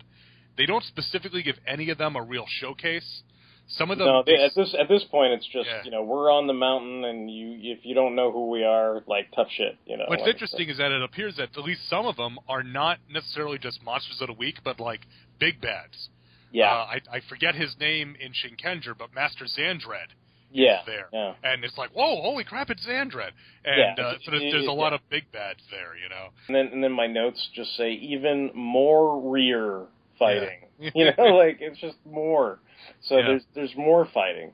[0.57, 3.23] they don't specifically give any of them a real showcase.
[3.69, 5.83] Some of them, No, they, at this at this point, it's just Yeah.
[5.83, 9.03] you know we're on the mountain, and you if you don't know who we are,
[9.07, 9.77] like tough shit.
[9.85, 10.05] You know.
[10.07, 12.99] What's like- interesting is that it appears that at least some of them are not
[13.09, 15.01] necessarily just monsters of the week, but like
[15.39, 16.09] big bads.
[16.51, 16.71] Yeah.
[16.71, 20.07] Uh, I, I forget his name in Shinkenger, but Master Xandred.
[20.49, 20.79] yeah.
[20.79, 21.09] is there.
[21.11, 21.33] Yeah.
[21.43, 23.31] And it's like, whoa, holy crap, it's Xandred,
[23.65, 24.95] And Yeah, uh, so there's, there's a lot yeah.
[24.95, 26.29] of big bads there, you know.
[26.47, 29.87] And then and then my notes just say even more rear
[30.19, 30.59] fighting.
[30.79, 30.89] Yeah.
[30.95, 32.59] you know, like it's just more.
[33.03, 33.23] So Yeah.
[33.27, 34.51] there's there's more fighting.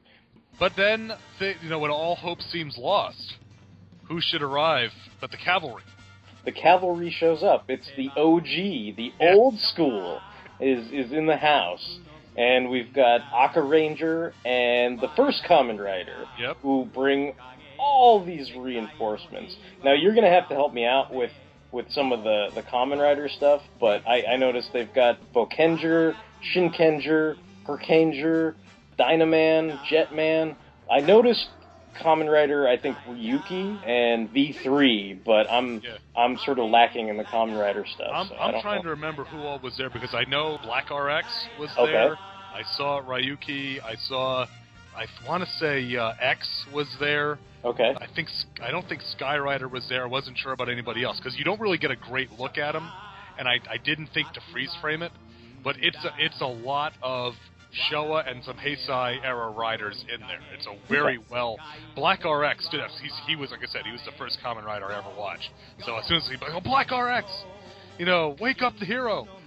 [0.59, 3.35] But then, th- you know, when all hope seems lost,
[4.07, 5.83] who should arrive but the cavalry?
[6.45, 7.65] The cavalry shows up.
[7.69, 10.19] It's the OG, the old school
[10.59, 11.99] is is in the house.
[12.35, 16.57] And we've got Aka Ranger and the first Kamen Rider Yep.
[16.63, 17.35] who bring
[17.77, 19.55] all these reinforcements.
[19.83, 21.31] Now you're gonna have to help me out with
[21.73, 26.15] with some of the, the Kamen Rider stuff, but I, I noticed they've got Boukenger,
[26.53, 27.35] Shinkenger,
[27.67, 28.53] Hurricaneger,
[28.99, 30.55] Dynaman, Jetman.
[30.89, 31.47] I noticed
[31.99, 35.97] Kamen Rider, I think Ryuki and V3, but I'm Yeah.
[36.15, 38.07] I'm sort of lacking in the Kamen Rider stuff.
[38.13, 38.83] I'm, so I I'm trying know.
[38.83, 41.27] to remember who all was there because I know Black RX
[41.59, 41.91] was Okay.
[41.91, 42.17] there.
[42.53, 43.83] I saw Ryuki.
[43.83, 44.45] I saw,
[44.95, 47.39] I want to say uh, X was there.
[47.63, 47.93] Okay.
[47.95, 48.29] I think
[48.61, 50.03] I don't think Skyrider was there.
[50.03, 52.75] I wasn't sure about anybody else because you don't really get a great look at
[52.75, 52.87] him,
[53.39, 55.11] and I, I didn't think to freeze frame it.
[55.63, 57.33] But it's a, it's a lot of
[57.89, 60.39] Showa and some Heisei era riders in there.
[60.53, 61.57] It's a very well
[61.95, 62.67] Black RX.
[62.69, 65.17] Did he's, he was like I said, he was the first Kamen rider I ever
[65.17, 65.49] watched.
[65.85, 67.31] So as soon as he like, oh Black RX,
[67.97, 69.27] you know, wake up the hero.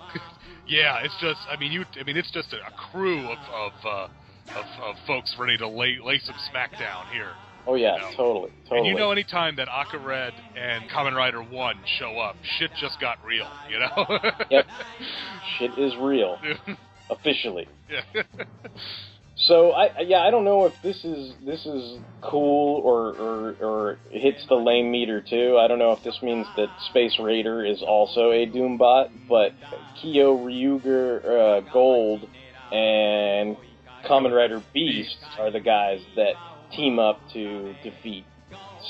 [0.68, 1.39] Yeah, it's just.
[1.48, 1.85] I mean, you.
[1.98, 4.09] I mean, it's just a, a crew of of, uh,
[4.55, 7.32] of of folks ready to lay lay some smackdown here.
[7.68, 8.10] Oh yeah, You know.
[8.16, 8.78] totally, totally.
[8.78, 13.01] And you know, anytime that Aqua Red and Kamen Rider One show up, shit just
[13.01, 13.48] got real.
[13.68, 14.18] You know.
[14.51, 14.66] Yep.
[15.59, 16.39] Shit is real,
[17.10, 17.66] officially.
[17.90, 18.23] yeah.
[19.39, 23.98] So I yeah I don't know if this is this is cool or or, or
[24.10, 25.59] hits the lame meter too.
[25.60, 29.52] I don't know if this means that Space Raider is also a Doombot, but
[30.02, 31.24] Kyoryuger
[31.66, 32.27] uh, Gold
[32.73, 33.59] and
[34.09, 36.35] Kamen Rider Beast are the guys that
[36.73, 38.24] team up to defeat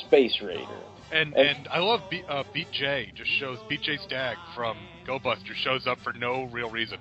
[0.07, 0.81] Space Raider.
[1.13, 3.13] And and I love Beet, uh, Beet J.
[3.15, 4.77] Just shows Beet J Stag from
[5.07, 6.99] Go Buster shows up for no real reason.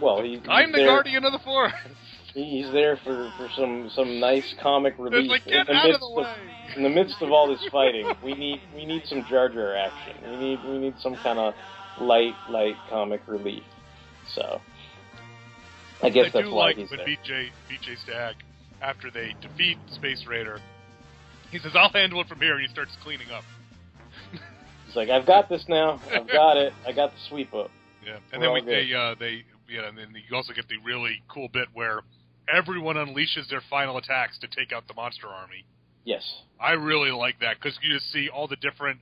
[0.00, 1.76] Well, he, I'm the there, guardian of the forest.
[2.34, 5.90] He's there for, for some, some nice comic relief like, in "Get the out of
[5.90, 6.34] midst the way."
[6.76, 8.12] in the midst of all this fighting.
[8.22, 10.30] We need we need some Jar Jar action.
[10.30, 11.54] We need we need some kind of
[12.00, 13.64] light light comic relief.
[14.34, 14.60] So
[16.02, 17.06] I guess I that's do why like he's when there.
[17.06, 18.36] BJ BJ Stag,
[18.80, 20.60] after they defeat Space Raider,
[21.50, 23.44] he says, "I'll handle it from here," and he starts cleaning up.
[24.86, 26.00] He's like, I've got this now.
[26.10, 26.72] I've got it.
[26.86, 27.70] I got the sweep up.
[28.04, 30.76] Yeah, and We're then we, they uh, they yeah, and then you also get the
[30.84, 32.00] really cool bit where
[32.52, 35.66] everyone unleashes their final attacks to take out the monster army.
[36.04, 36.22] Yes.
[36.58, 39.00] I really like that because you just see all the different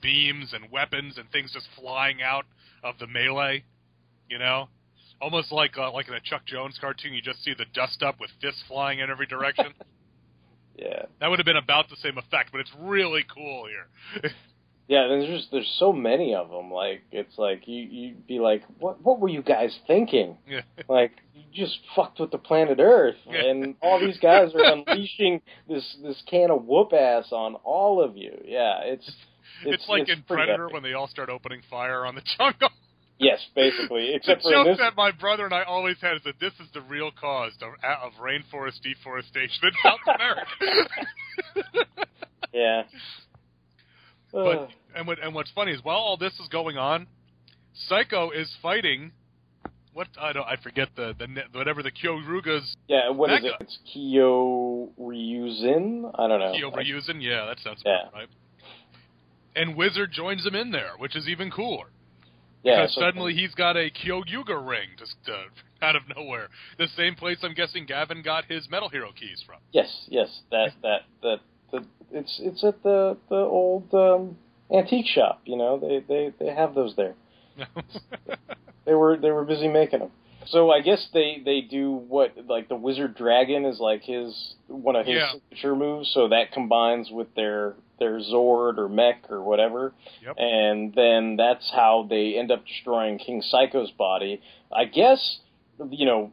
[0.00, 2.46] beams and weapons and things just flying out
[2.82, 3.64] of the melee.
[4.30, 4.68] You know,
[5.20, 8.20] almost like uh, like in a Chuck Jones cartoon, you just see the dust up
[8.20, 9.66] with fists flying in every direction.
[10.78, 11.02] Yeah.
[11.20, 14.30] that would have been about the same effect, but it's really cool here.
[14.88, 16.72] Yeah, there's just there's so many of them.
[16.72, 20.36] Like it's like you you'd be like, what what were you guys thinking?
[20.48, 20.62] yeah.
[20.88, 25.96] Like you just fucked with the planet Earth, and all these guys are unleashing this
[26.02, 28.32] this can of whoop ass on all of you.
[28.44, 29.08] Yeah, it's
[29.64, 30.74] It's, like in Predator epic.
[30.74, 32.70] when they all start opening fire on the jungle.
[33.20, 34.78] Yes, basically, except the for joke this.
[34.78, 37.74] that my brother and I always had is that this is the real cause of,
[38.02, 40.88] of rainforest deforestation in South America.
[42.52, 42.82] Yeah.
[44.32, 47.06] but and what and what's funny is while all this is going on,
[47.86, 49.12] Psycho is fighting.
[49.92, 53.52] What I don't I forget the the whatever the Kyoryuger's yeah, what is it?
[53.60, 56.10] It's Kyoryuzin.
[56.18, 56.52] I don't know.
[56.56, 57.20] Kyo Ryuzen.
[57.22, 58.08] Yeah, that sounds Yeah.
[58.12, 58.28] right.
[59.54, 61.86] And Wizard joins him in there, which is even cooler.
[62.62, 65.44] Yeah, because so- suddenly he's got a Kyoryuger ring just uh,
[65.84, 66.48] out of nowhere.
[66.78, 69.56] The same place I'm guessing Gavan got his Metal Hero keys from.
[69.72, 71.40] Yes, yes, that that that
[71.72, 74.36] the it's it's at the the old um,
[74.72, 75.40] antique shop.
[75.44, 77.14] You know, they they they have those there.
[78.86, 80.10] They were they were busy making them.
[80.46, 84.96] So I guess they they do what like the wizard dragon is like his one
[84.96, 85.32] of his Yeah.
[85.32, 86.10] signature moves.
[86.12, 89.92] So that combines with their their Zord or mech or whatever,
[90.24, 90.36] Yep.
[90.38, 94.40] and then that's how they end up destroying King Psycho's body.
[94.72, 95.40] I guess
[95.90, 96.32] you know.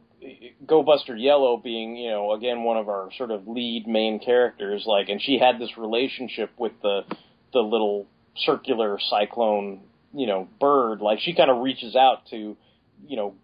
[0.66, 4.82] Go Buster Yellow being, you know, again one of our sort of lead main characters,
[4.84, 7.04] like, and she had this relationship with the
[7.52, 8.04] the little
[8.36, 9.80] circular cyclone,
[10.12, 11.00] you know, bird.
[11.00, 12.56] Like she kind of reaches out to,
[13.06, 13.34] you know,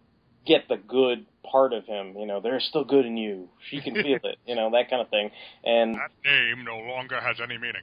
[0.46, 2.16] get the good part of him.
[2.16, 3.48] You know, there's still good in you.
[3.70, 4.38] She can feel it.
[4.46, 5.30] You know, that kind of thing.
[5.64, 7.82] And that name no longer has any meaning.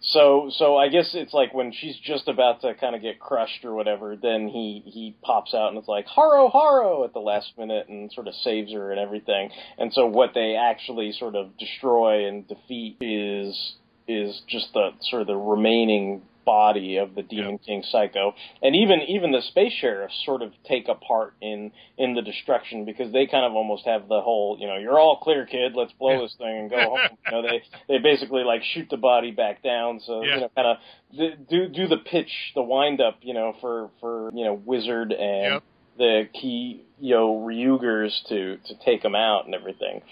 [0.00, 3.64] so, so I guess it's like when she's just about to kind of get crushed
[3.64, 7.52] or whatever, then he he pops out and it's like Haro Haro at the last
[7.58, 9.50] minute and sort of saves her and everything.
[9.78, 13.74] And so what they actually sort of destroy and defeat is
[14.08, 18.32] is just the sort of the remaining body of the Demon King Psycho.
[18.62, 22.86] And even even the space sheriffs sort of take a part in in the destruction
[22.86, 25.72] because they kind of almost have the whole, you know, you're all clear, kid.
[25.74, 26.98] Let's blow this thing and go home.
[27.26, 30.00] You know, they they basically like shoot the body back down.
[30.06, 30.34] So Yeah.
[30.36, 34.30] you know, kind of do do the pitch, the wind up, you know, for for
[34.32, 35.54] you know Wizard and
[35.98, 40.02] the key you know Ryugers to to take them out and everything.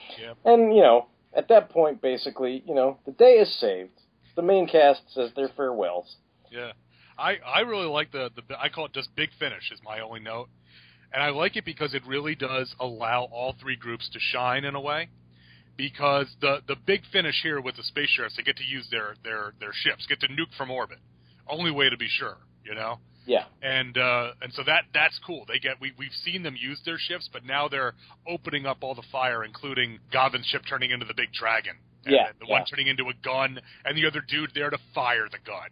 [0.44, 3.90] And you know, at that point, basically, you know, the day is saved.
[4.36, 6.16] The main cast says their farewells.
[6.54, 6.72] Yeah,
[7.18, 10.20] I I really like the the I call it just big finish is my only
[10.20, 10.48] note,
[11.12, 14.74] and I like it because it really does allow all three groups to shine in
[14.74, 15.08] a way.
[15.76, 19.16] Because the the big finish here with the space sheriffs, they get to use their
[19.24, 20.98] their their ships, get to nuke from orbit.
[21.48, 23.00] Only way to be sure, you know.
[23.26, 23.44] Yeah.
[23.62, 25.44] And uh, and so that that's cool.
[25.48, 27.94] They get we we've seen them use their ships, but now they're
[28.28, 31.74] opening up all the fire, including Gavan's ship turning into the big dragon.
[32.04, 32.52] And Yeah, The yeah.
[32.52, 35.70] one turning into a gun, and the other dude there to fire the gun.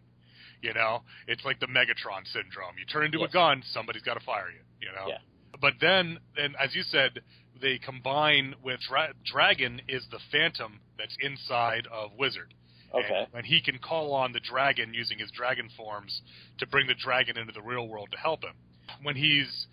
[0.62, 2.78] You know, it's like the Megatron syndrome.
[2.78, 3.30] You turn into Yes.
[3.30, 4.62] a gun, somebody's got to fire you.
[4.80, 5.08] You know.
[5.08, 5.18] Yeah.
[5.60, 7.20] But then, and as you said,
[7.60, 12.54] they combine with Dra- Dragon is the Phantom that's inside of Wizard.
[12.94, 13.26] Okay.
[13.26, 16.22] And, and he can call on the dragon using his dragon forms
[16.58, 18.54] to bring the dragon into the real world to help him.
[19.02, 19.66] When he's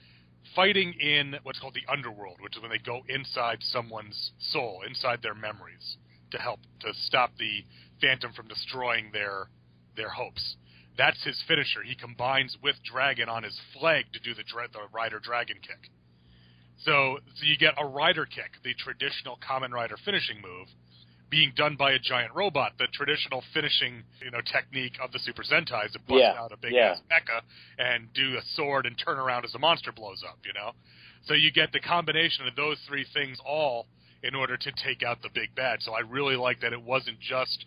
[0.56, 5.22] fighting in what's called the underworld, which is when they go inside someone's soul, inside
[5.22, 5.98] their memories,
[6.32, 7.64] to help to stop the
[8.02, 9.50] Phantom from destroying their
[9.98, 10.56] their hopes.
[11.00, 11.82] That's his finisher.
[11.82, 15.90] He combines with Dragon on his flag to do the dra- the Rider Dragon kick.
[16.84, 20.68] So, so you get a Rider kick, the traditional Kamen Rider finishing move,
[21.30, 25.44] being done by a giant robot, the traditional finishing you know technique of the Super
[25.44, 26.92] Sentais to bust Yeah, out a big yeah.
[26.92, 27.42] ass mecha
[27.78, 30.40] and do a sword and turn around as a monster blows up.
[30.46, 30.72] You know,
[31.26, 33.88] so you get the combination of those three things all
[34.22, 35.80] in order to take out the big bad.
[35.82, 37.66] So I really like that it wasn't just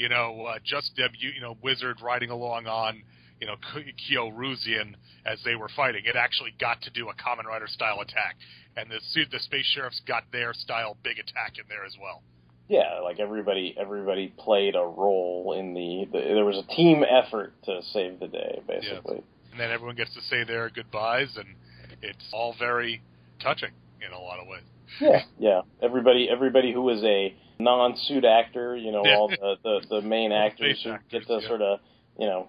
[0.00, 3.02] you know uh, just debut you know Wizard riding along on
[3.38, 4.94] you know K- Kyoryuzin
[5.26, 6.02] as they were fighting.
[6.06, 8.36] It actually got to do a Kamen Rider style attack,
[8.76, 12.22] and the suit the space sheriffs got their style big attack in there as well.
[12.68, 17.52] Yeah, like everybody everybody played a role in the, the there was a team effort
[17.64, 19.22] to save the day basically.
[19.50, 21.56] And then everyone gets to say their goodbyes, and
[22.00, 23.02] it's all very
[23.42, 24.62] touching in a lot of ways.
[25.00, 25.60] Yeah, yeah.
[25.82, 30.80] Everybody, everybody who was a non-suit actor, you know, all the, the the main actors
[30.82, 31.48] who actors, get to yeah.
[31.48, 31.80] sort of,
[32.18, 32.48] you know,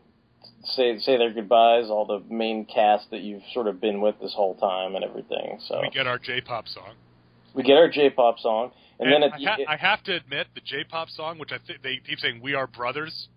[0.75, 1.85] say say their goodbyes.
[1.89, 5.59] All the main cast that you've sort of been with this whole time and everything.
[5.67, 6.95] So We get our J-pop song,
[7.53, 10.61] we get our J-pop song, and, then at I, ha- I have to admit, the
[10.61, 13.27] J-pop song, which I think they keep saying "We Are Brothers,"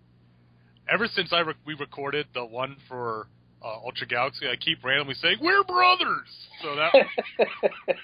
[0.91, 3.27] ever since I re- we recorded the one for
[3.65, 6.29] uh, Ultra Galaxy, I keep randomly saying "We're brothers."
[6.61, 6.93] So that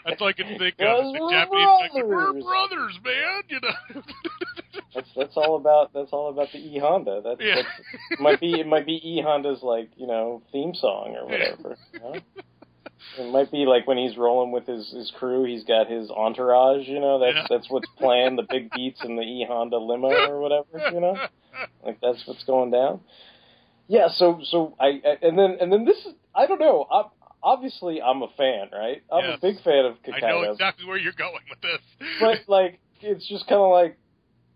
[0.05, 1.13] that's all I can think of.
[1.13, 4.01] The Japanese like, "We're brothers." brothers, man," you know.
[4.95, 7.21] that's that's all about that's all about the E Honda.
[7.23, 7.55] That's, Yeah.
[7.55, 7.67] that's
[8.11, 11.77] it might be it might be E Honda's like you know theme song or whatever.
[11.93, 12.15] You know?
[13.19, 16.87] It might be like when he's rolling with his his crew, he's got his entourage.
[16.87, 17.47] You know, that's Yeah.
[17.49, 20.91] that's what's playing the big beats in the E Honda limo or whatever.
[20.93, 21.15] You know,
[21.85, 23.01] like that's what's going down.
[23.87, 24.07] Yeah.
[24.09, 26.85] So so I I- and then and then this is I don't know.
[26.91, 27.03] i
[27.43, 29.01] obviously, I'm a fan, right?
[29.11, 29.37] I'm Yes.
[29.37, 30.23] a big fan of Kikaida.
[30.23, 31.81] I know exactly where you're going with this.
[32.19, 33.97] but like it's just kind of like.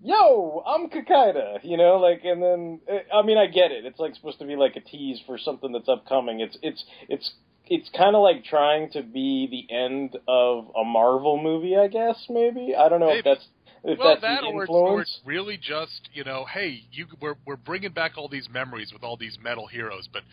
[0.03, 3.85] Yo, I'm Kikaida, you know, like, and then eh, I mean, I get it.
[3.85, 6.41] It's like supposed to be like a tease for something that's upcoming.
[6.41, 7.31] It's it's it's
[7.65, 12.23] it's kind of like trying to be the end of a Marvel movie, I guess.
[12.29, 13.19] Maybe I don't know Maybe.
[13.19, 13.47] if that's
[13.87, 17.55] if well, that or it's, or it's really just you know, hey, you we're we're
[17.55, 20.23] bringing back all these memories with all these metal heroes, but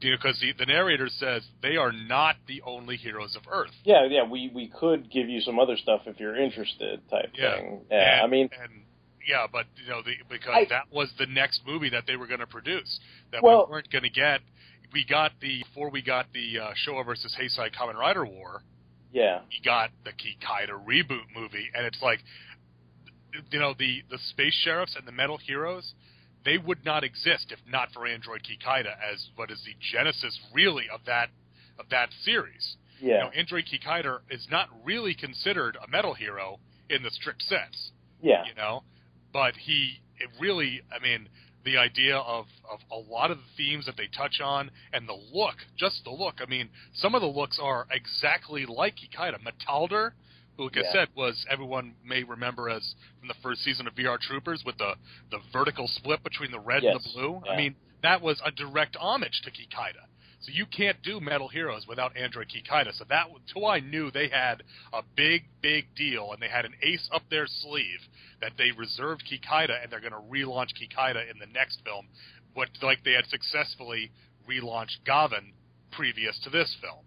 [0.00, 3.70] you know, because the, the narrator says they are not the only heroes of Earth.
[3.84, 7.56] Yeah, yeah, we we could give you some other stuff if you're interested, type Yeah.
[7.56, 7.80] thing.
[7.90, 8.82] Yeah, and, I mean, and
[9.26, 12.26] yeah, but you know, the, because I- that was the next movie that they were
[12.26, 13.00] going to produce
[13.32, 14.40] that Well- we weren't going to get.
[14.92, 18.62] We got the before we got the uh, Showa versus Heisei Kamen Rider War.
[19.12, 22.20] yeah, we got the Kikaida reboot movie, and it's like,
[23.50, 25.94] you know, the the space sheriffs and the metal heroes,
[26.44, 30.84] they would not exist if not for Android Kikaida as what is the genesis really
[30.92, 31.28] of that
[31.78, 32.76] of that series.
[33.00, 36.58] You yeah, know, Android Kikaida is not really considered a metal hero
[36.88, 37.90] in the strict sense,
[38.22, 38.84] yeah, you know,
[39.32, 41.28] but he it really, I mean,
[41.64, 45.18] the idea of of a lot of the themes that they touch on and the
[45.32, 46.36] look, just the look.
[46.40, 49.36] I mean, some of the looks are exactly like Kikaida.
[49.40, 50.12] Metalder,
[50.56, 54.18] who, like I said, was everyone may remember as from the first season of VR
[54.18, 54.94] Troopers with the
[55.30, 57.42] the vertical split between the red and the blue.
[57.44, 57.52] Yeah.
[57.52, 60.06] I mean, that was a direct homage to Kikaida.
[60.40, 62.92] So you can't do Metal Heroes without Android Kikaida.
[62.96, 64.62] So that until I knew they had
[64.92, 67.98] a big, big deal and they had an ace up their sleeve
[68.40, 72.06] that they reserved Kikaida and they're going to relaunch Kikaida in the next film,
[72.54, 74.12] what like they had successfully
[74.48, 75.52] relaunched Gavan
[75.90, 77.04] previous to this film.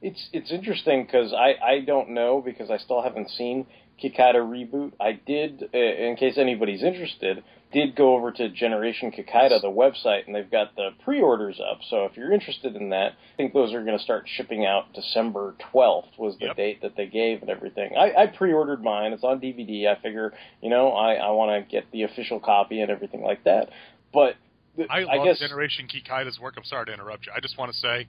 [0.00, 3.66] It's it's interesting because I I don't know because I still haven't seen
[4.02, 4.92] Kikaida reboot.
[5.00, 7.42] I did, uh, in case anybody's interested,
[7.72, 11.80] did go over to Generation Kikaida, the website, and they've got the pre-orders up.
[11.90, 14.92] So if you're interested in that, I think those are going to start shipping out
[14.94, 16.56] December 12th was the Yep.
[16.56, 17.96] date that they gave and everything.
[17.96, 19.12] I, I pre-ordered mine.
[19.12, 19.88] It's on DVD.
[19.88, 23.44] I figure, you know, I I want to get the official copy and everything like
[23.44, 23.70] that.
[24.14, 24.36] But
[24.76, 26.54] the, I love guess Generation Kikaida's work.
[26.56, 27.32] I'm sorry to interrupt you.
[27.36, 28.06] I just want to say,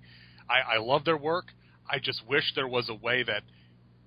[0.47, 1.45] I, I love their work.
[1.89, 3.43] I just wish there was a way that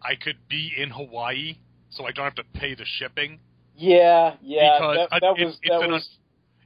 [0.03, 1.57] I could be in Hawaii,
[1.91, 3.41] so I don't have to pay the shipping.
[3.77, 6.03] yeah, yeah, because that, that it's, was it's that an was.
[6.03, 6.09] un,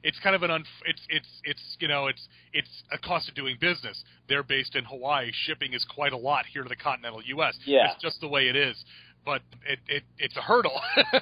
[0.03, 3.35] it's kind of an un, it's it's it's you know it's it's a cost of
[3.35, 4.03] doing business.
[4.29, 5.31] They're based in Hawaii.
[5.47, 7.59] Shipping is quite a lot here to the continental U.S.
[7.65, 7.93] Yeah.
[7.93, 8.77] it's just the way it is.
[9.27, 10.81] But it, it it's a hurdle,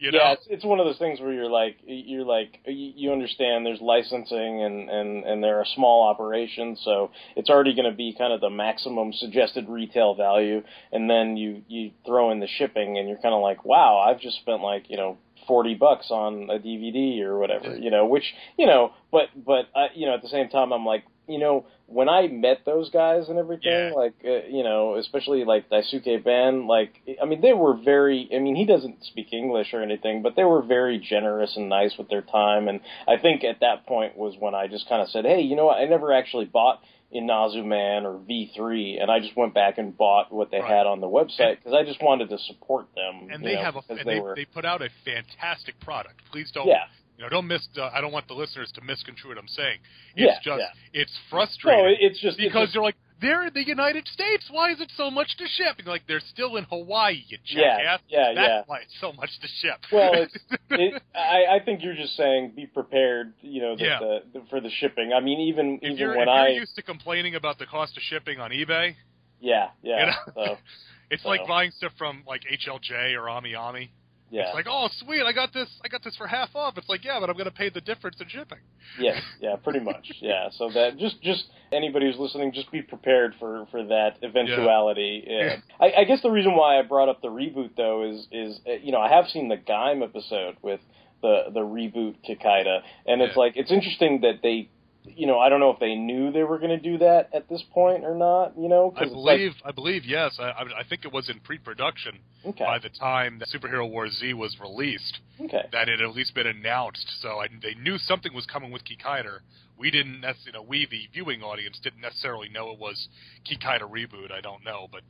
[0.00, 0.32] you yeah, know.
[0.32, 3.82] it's, it's one of those things where you're like, you're like, you, you understand there's
[3.82, 8.32] licensing and and and they're a small operation, so it's already going to be kind
[8.32, 13.06] of the maximum suggested retail value, and then you you throw in the shipping, and
[13.06, 15.18] you're kind of like, wow, I've just spent like you know.
[15.48, 18.22] 40 bucks on a DVD or whatever, you know, which,
[18.56, 21.66] you know, but, but, uh, you know, at the same time, I'm like, you know,
[21.86, 23.92] when I met those guys and everything, Yeah.
[23.94, 28.38] like, uh, you know, especially like Daisuke Ban, like, I mean, they were very, I
[28.38, 32.08] mean, he doesn't speak English or anything, but they were very generous and nice with
[32.08, 32.68] their time.
[32.68, 35.56] And I think at that point was when I just kind of said, hey, you
[35.56, 36.80] know what, I never actually bought
[37.12, 40.70] Inazuman or V3, and I just went back and bought what they Right.
[40.70, 43.28] had on the website because I just wanted to support them.
[43.32, 46.20] and they know, have a and they they, were, they put out a fantastic product.
[46.30, 46.84] Please don't yeah.
[47.20, 47.68] You know don't miss.
[47.76, 49.78] Uh, I don't want the listeners to misconstrue what I'm saying.
[50.16, 51.00] Yeah, It's just yeah.
[51.02, 51.84] it's frustrating.
[51.84, 54.46] No, it's just it's because just- you're like they're in the United States.
[54.50, 55.76] Why is it so much to ship?
[55.76, 58.00] And you're like they're still in Hawaii, you Yeah, jackass.
[58.08, 58.62] yeah, That's yeah.
[58.64, 59.76] why it's so much to ship.
[59.92, 60.34] Well, it's,
[60.70, 63.98] it, I, I think you're just saying be prepared, you know, Yeah.
[64.00, 65.12] the, the, for the shipping.
[65.14, 67.94] I mean, even if even you're, when if I, used to complaining about the cost
[67.98, 68.94] of shipping on eBay,
[69.38, 70.12] yeah, yeah, you know,
[70.46, 70.56] so,
[71.10, 71.28] it's so.
[71.28, 73.90] like buying stuff from like HLJ or Ami Ami.
[74.30, 76.78] Yeah, It's like, oh, sweet, I got this, I got this for half off.
[76.78, 78.58] It's like, yeah, but I'm going to pay the difference in shipping.
[78.98, 80.48] yes, yeah, pretty much, yeah.
[80.56, 85.24] So that just just anybody who's listening, just be prepared for for that eventuality.
[85.26, 85.56] Yeah.
[85.80, 88.72] I, I guess the reason why I brought up the reboot though is is uh,
[88.82, 90.80] you know I have seen the Gaim episode with
[91.22, 93.40] the the reboot Kikaida, and it's Yeah.
[93.42, 94.70] like it's interesting that they.
[95.04, 97.48] You know, I don't know if they knew they were going to do that at
[97.48, 98.52] this point or not.
[98.58, 100.36] You know, I it's like- believe, I believe, yes.
[100.38, 102.64] I, I think it was in pre-production Okay.
[102.64, 105.18] by the time that Superhero War Z was released.
[105.40, 105.62] Okay.
[105.72, 108.82] That it had at least been announced, so I, they knew something was coming with
[108.84, 109.38] Kikaider.
[109.78, 113.08] We didn't, you know, we the viewing audience didn't necessarily know it was
[113.50, 114.30] Kikaider reboot.
[114.30, 115.00] I don't know, but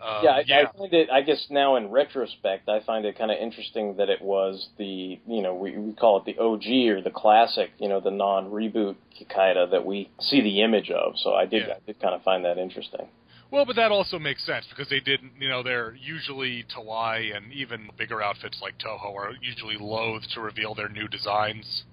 [0.00, 1.10] uh, yeah, I, yeah, I find it.
[1.10, 5.18] I guess now in retrospect, I find it kind of interesting that it was the
[5.26, 8.96] you know we, we call it the OG or the classic, you know, the non-reboot
[9.18, 11.14] Kikaida that we see the image of.
[11.18, 11.74] So I did Yeah.
[11.74, 13.08] I did kind of find that interesting.
[13.50, 17.50] Well, but that also makes sense because they didn't, you know, they're usually Toei and
[17.52, 21.84] even bigger outfits like Toho are usually loath to reveal their new designs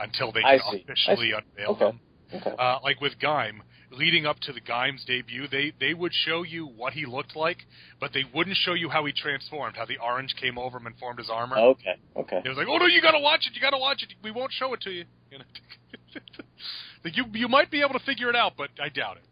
[0.00, 1.84] until they can officially unveil Okay.
[1.84, 2.00] them.
[2.34, 2.54] Okay.
[2.58, 3.60] Uh, like with Gaim,
[3.92, 7.58] leading up to the Gaim's debut, they they would show you what he looked like,
[8.00, 10.96] but they wouldn't show you how he transformed, how the orange came over him and
[10.98, 11.56] formed his armor.
[11.56, 11.94] Okay.
[12.16, 12.42] Okay.
[12.44, 14.12] It was like, oh no, you gotta watch it, you gotta watch it.
[14.22, 15.04] We won't show it to you.
[15.32, 15.44] You know,
[17.02, 19.22] like you you might be able to figure it out, but I doubt it.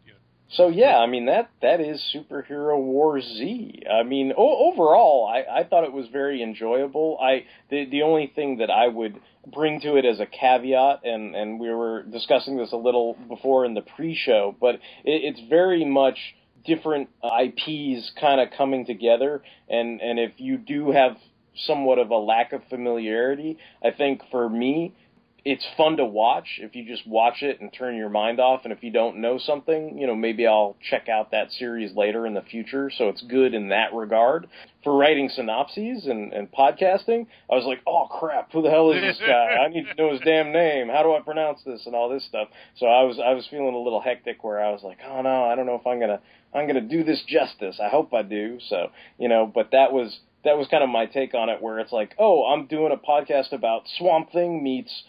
[0.51, 3.83] So yeah, I mean that that is Superhero War Z.
[3.91, 7.17] I mean, o- overall, I, I thought it was very enjoyable.
[7.21, 9.19] I the the only thing that I would
[9.51, 13.65] bring to it as a caveat, and and we were discussing this a little before
[13.65, 16.17] in the pre-show, but it, it's very much
[16.65, 21.17] different IPs kind of coming together, and and if you do have
[21.65, 24.95] somewhat of a lack of familiarity, I think for me
[25.43, 26.59] it's fun to watch.
[26.59, 29.39] If you just watch it and turn your mind off and if you don't know
[29.39, 32.91] something you know maybe i'll check out that series later in the future.
[32.95, 34.47] So it's good in that regard.
[34.83, 39.01] For writing synopses and, and podcasting i was like oh crap who the hell is
[39.01, 39.57] this guy?
[39.65, 40.89] I need to know his damn name.
[40.89, 41.83] How do i pronounce this?
[41.85, 42.49] And all this stuff.
[42.77, 45.45] So i was i was feeling a little hectic where i was like oh no
[45.45, 46.19] i don't know if i'm gonna
[46.53, 47.79] i'm gonna do this justice.
[47.83, 48.59] I hope i do.
[48.69, 51.79] So you know but that was that was kind of my take on it where
[51.79, 55.03] it's like oh i'm doing a podcast about swamp thing meets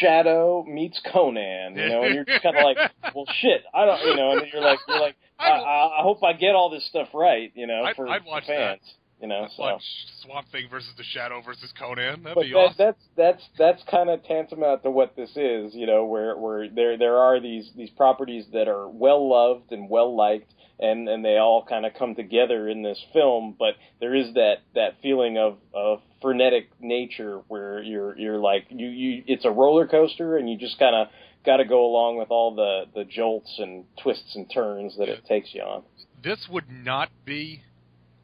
[0.00, 2.76] Shadow meets Conan, you know, and you're just kind of like,
[3.14, 6.22] well, shit, I don't, you know, and you're like, you're like, I, I, I hope
[6.22, 8.80] I get all this stuff right, you know, I'd- for I'd watch fans,
[9.22, 9.44] you know.
[9.44, 9.82] I'd So, watch
[10.22, 12.22] Swamp Thing versus the Shadow versus Conan.
[12.22, 12.74] That'd but be that, awesome.
[12.78, 16.98] that's that's that's kind of tantamount to what this is, you know, where where there
[16.98, 21.38] there are these these properties that are well loved and well liked, and and they
[21.38, 25.56] all kind of come together in this film, but there is that that feeling of
[25.72, 30.56] of frenetic nature where you're you're like you you it's a roller coaster and you
[30.58, 31.08] just kind of
[31.46, 35.24] got to go along with all the the jolts and twists and turns that it
[35.26, 35.82] takes you on.
[36.22, 37.62] this would not be.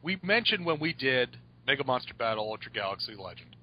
[0.03, 3.55] We mentioned when we did Mega Monster Battle Ultra Galaxy Legend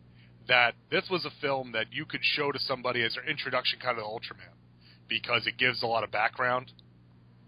[0.49, 3.97] that this was a film that you could show to somebody as their introduction kind
[3.99, 4.53] of Ultraman
[5.09, 6.71] because it gives a lot of background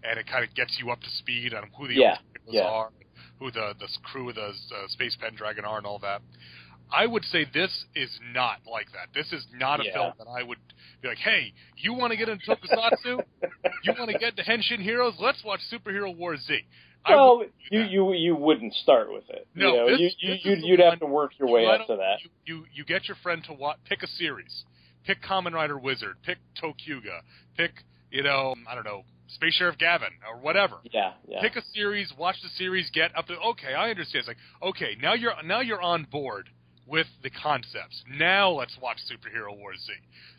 [0.03, 2.63] and it kind of gets you up to speed on who the Yeah, Ultraman yeah.
[2.63, 2.89] are,
[3.39, 6.21] who the the crew of the uh, Space Pendragon are, and all that.
[6.91, 9.09] I would say this is not like that.
[9.13, 9.93] This is not a Yeah.
[9.93, 10.57] film that I would
[11.01, 13.23] be like, "Hey, you want to get into Tokusatsu?
[13.83, 15.15] you want to get into Henshin Heroes?
[15.19, 16.61] Let's watch Superhero War Z."
[17.07, 19.47] Well, you, you you wouldn't start with it.
[19.55, 21.87] No, you know, this- you, you is you'd, have to work your you way up
[21.87, 22.23] to that.
[22.23, 24.65] You, you you get your friend to watch, pick a series,
[25.05, 27.21] pick Kamen Rider Wizard, pick Tokuga,
[27.55, 27.71] pick
[28.11, 30.77] you know I don't know Space Sheriff Gavan or whatever.
[30.91, 31.41] Yeah, yeah.
[31.41, 34.19] Pick a series, watch the series, get up to okay, I understand.
[34.21, 36.49] It's like okay, now you're now you're on board
[36.87, 38.03] with the concepts.
[38.09, 39.93] Now let's watch Superhero War Z.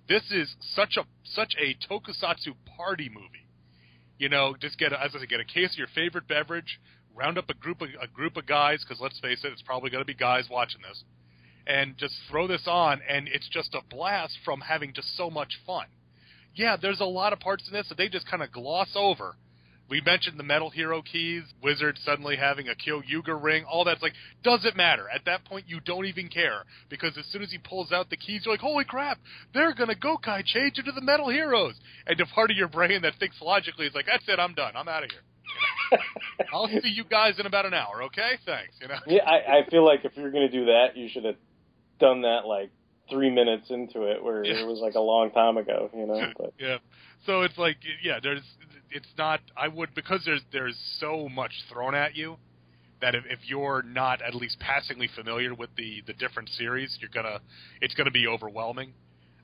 [0.09, 3.47] This is such a such a tokusatsu party movie.
[4.19, 6.81] You know, just get a, as I said, get a case of your favorite beverage,
[7.15, 9.91] round up a group of a group of guys because let's face it, it's probably
[9.91, 11.05] going to be guys watching this,
[11.67, 15.59] and just throw this on, and it's just a blast from having just so much
[15.67, 15.87] fun.
[16.55, 19.37] yeah, there's a lot of parts in this that they just kind of gloss over.
[19.89, 24.13] We mentioned the Metal Hero keys, Wizard suddenly having a Kyoryuger ring, all that's like,
[24.43, 25.07] doesn't matter.
[25.09, 26.65] At that point, you don't even care.
[26.91, 29.19] Because as soon as he pulls out the keys, you're like, holy crap,
[29.55, 31.75] they're going to Gokai change into the Metal Heroes.
[32.07, 34.73] And the part of your brain that thinks logically is like, that's it, I'm done,
[34.77, 35.21] I'm out of here.
[35.93, 36.45] You know?
[36.53, 38.33] I'll see you guys in about an hour, okay?
[38.45, 38.75] Thanks.
[38.83, 38.99] You know?
[39.07, 41.37] Yeah, I, I feel like if you're going to do that, you should have
[41.99, 42.71] done that like
[43.11, 44.61] three minutes into it, where Yeah.
[44.61, 46.31] it was like a long time ago, you know.
[46.39, 46.77] But yeah.
[47.27, 48.43] So it's like yeah, there's
[48.91, 52.37] it's not I would because there's there's so much thrown at you
[53.01, 57.11] that if, if you're not at least passingly familiar with the the different series, you're
[57.13, 57.41] gonna
[57.81, 58.93] it's gonna be overwhelming.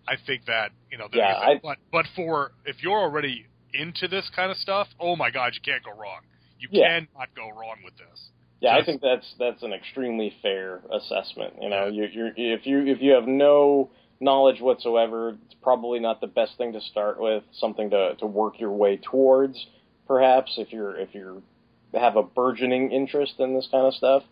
[0.08, 4.06] I think that you know, Yeah, there's- I- but but for if you're already into
[4.08, 6.20] this kind of stuff, oh my god, you can't go wrong.
[6.58, 7.00] You Yeah.
[7.00, 8.30] cannot go wrong with this.
[8.60, 11.54] yeah, I think that's that's an extremely fair assessment.
[11.60, 13.90] You know, you're, you're if you if you have no
[14.24, 17.44] knowledge whatsoever, it's probably not the best thing to start with.
[17.52, 19.66] Something to to work your way towards,
[20.06, 21.42] perhaps if you're if you're
[21.92, 24.22] have a burgeoning interest in this kind of stuff.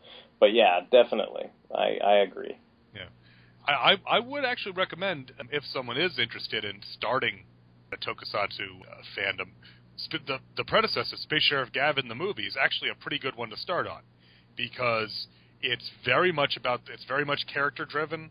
[0.40, 2.56] But yeah, definitely, I I agree.
[3.66, 7.44] I, I, I would actually recommend um, if someone is interested in starting
[7.93, 9.51] a tokusatsu uh, fandom,
[9.97, 13.51] sp- the the predecessor, Space Sheriff Gavin, the movie, is actually a pretty good one
[13.51, 14.02] to start on
[14.56, 15.27] because
[15.60, 18.31] it's very much about it's very much character driven,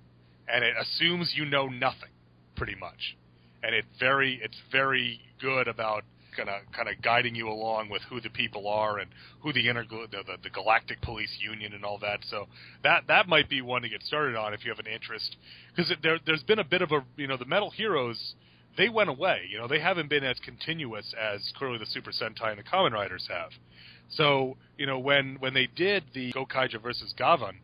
[0.52, 2.10] and it assumes you know nothing,
[2.56, 3.18] pretty much,
[3.64, 6.04] and it very it's very good about
[6.36, 9.10] kind of kind of guiding you along with who the people are and
[9.42, 12.20] who the inter the, the, the galactic police union and all that.
[12.30, 12.48] So
[12.84, 15.36] that that might be one to get started on if you have an interest
[15.76, 18.36] because there there's been a bit of a you know the Metal Heroes
[18.78, 19.42] they went away.
[19.50, 22.92] You know they haven't been as continuous as clearly the Super Sentai and the Kamen
[22.92, 23.52] Riders have.
[24.10, 27.58] So you know when when they did the Gokaiger versus Gavan,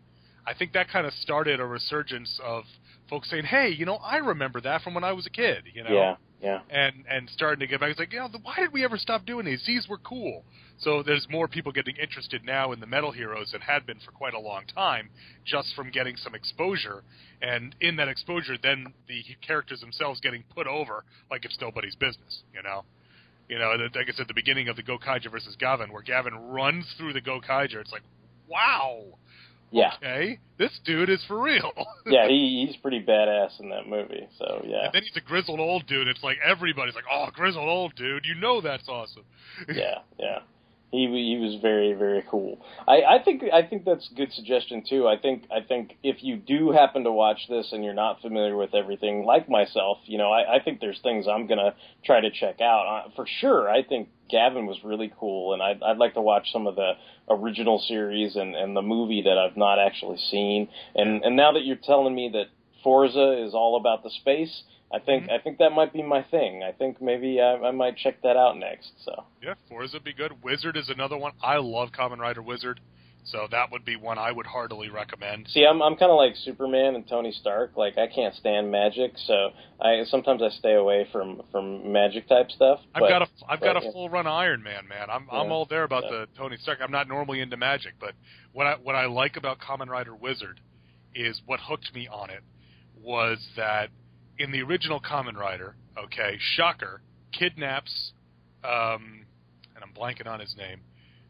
[0.48, 2.64] I think that kind of started a resurgence of
[3.10, 5.84] folks saying, "Hey, you know, I remember that from when I was a kid." You
[5.84, 6.61] know, Yeah, yeah.
[6.69, 7.90] and and starting to get back.
[7.91, 9.64] It's like, you know, why did we ever stop doing these?
[9.68, 10.45] These were cool.
[10.80, 14.11] So there's more people getting interested now in the metal heroes than had been for
[14.11, 15.10] quite a long time,
[15.44, 17.03] just from getting some exposure.
[17.41, 22.44] And in that exposure, then the characters themselves getting put over like it's nobody's business.
[22.53, 22.86] You know.
[23.49, 26.86] You know, like I said, the beginning of the Gokaiger versus Gavan, where Gavan runs
[26.98, 28.02] through the Gokaiger, it's like,
[28.49, 29.06] wow,
[29.72, 29.91] Yeah.
[29.98, 31.72] okay, this dude is for real.
[32.06, 34.27] yeah, he, he's pretty badass in that movie.
[34.38, 36.07] So yeah, And then he's a grizzled old dude.
[36.07, 39.23] It's like everybody's like, "Oh, grizzled old dude, you know that's awesome."
[39.73, 40.39] yeah, yeah.
[40.91, 42.61] He he was very very cool.
[42.88, 45.05] I I think I think that's a good suggestion too.
[45.05, 48.55] I think I think if you do happen to watch this and you're not familiar
[48.55, 52.31] with everything, like myself, you know, I, I think there's things I'm gonna try to
[52.31, 53.69] check out for sure.
[53.69, 56.93] I think Gavan was really cool, and I'd I'd like to watch some of the
[57.30, 60.69] original series and and the movie that I've not actually seen.
[60.95, 62.45] And and now that you're telling me that
[62.81, 64.64] Fourze is all about the space.
[64.93, 65.31] I think mm-hmm.
[65.31, 66.64] I think that might be my thing.
[66.64, 68.91] I think maybe I, I might check that out next.
[69.03, 70.43] So Yeah, Fourze would be good.
[70.43, 71.34] Wizard is another one.
[71.43, 72.80] I love Kamen Rider Wizard,
[73.26, 75.49] so that would be one I would heartily recommend.
[75.49, 77.76] See, I'm I'm kind of like Superman and Tony Stark.
[77.76, 79.49] Like I can't stand magic, so
[79.81, 82.80] I sometimes I stay away from from magic type stuff.
[82.95, 83.91] I've but- got a I've got a yeah.
[83.91, 85.09] full run Iron Man, man.
[85.09, 86.19] I'm I'm all there about Yeah.
[86.19, 86.80] the Tony Stark.
[86.81, 88.14] I'm not normally into magic, but
[88.53, 90.61] what I what I like about Kamen Rider Wizard
[91.14, 92.43] is what hooked me on it
[93.01, 93.89] was that
[94.39, 97.01] in the original Kamen Rider, okay, Shocker
[97.31, 98.11] kidnaps
[98.64, 99.26] um
[99.76, 100.80] and I'm blanking on his name.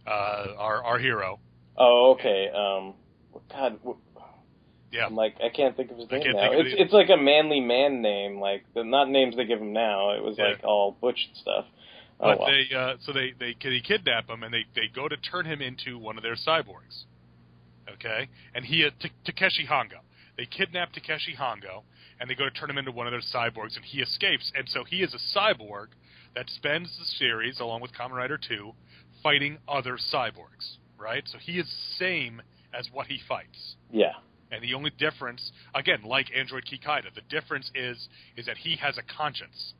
[0.05, 1.39] Uh our our hero.
[1.77, 2.49] Oh, okay.
[2.49, 2.95] Um,
[3.51, 3.97] God, w-
[4.91, 5.05] Yeah.
[5.05, 6.51] I'm like I can't think of his I name now.
[6.53, 9.73] it It's it's like a manly man name, like the not names they give him
[9.73, 10.11] now.
[10.11, 10.45] It was Yeah.
[10.49, 11.65] like all butch and stuff.
[12.19, 12.47] Oh, But well.
[12.49, 15.61] they uh, so they they they kidnap him and they they go to turn him
[15.61, 17.03] into one of their cyborgs.
[17.93, 19.99] Okay, and he uh, T- Takeshi Hongo.
[20.37, 21.83] They kidnap Takeshi Hongo
[22.19, 24.51] and they go to turn him into one of their cyborgs, and he escapes.
[24.55, 25.87] And so he is a cyborg
[26.35, 28.73] that spends the series along with Kamen Rider Two
[29.23, 30.77] fighting other cyborgs.
[30.99, 32.41] Right, so he is the same
[32.73, 33.75] as what he fights.
[33.91, 34.13] yeah,
[34.51, 38.97] And the only difference, again, like Android Kikaida, the difference is is that he has
[38.97, 39.73] a conscience,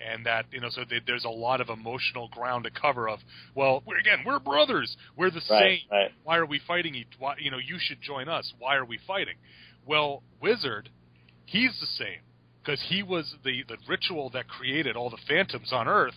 [0.00, 3.08] and that you know, so th- there's a lot of emotional ground to cover.
[3.08, 3.20] Of
[3.54, 5.88] well, we're, again, we're brothers, we're the right, same.
[5.92, 6.10] right.
[6.24, 7.06] Why are we fighting each?
[7.20, 8.52] Why, you know, you should join us.
[8.58, 9.36] Why are we fighting?
[9.86, 10.88] Well, Wizard,
[11.46, 12.20] he's the same
[12.62, 16.14] because he was the the ritual that created all the phantoms on Earth.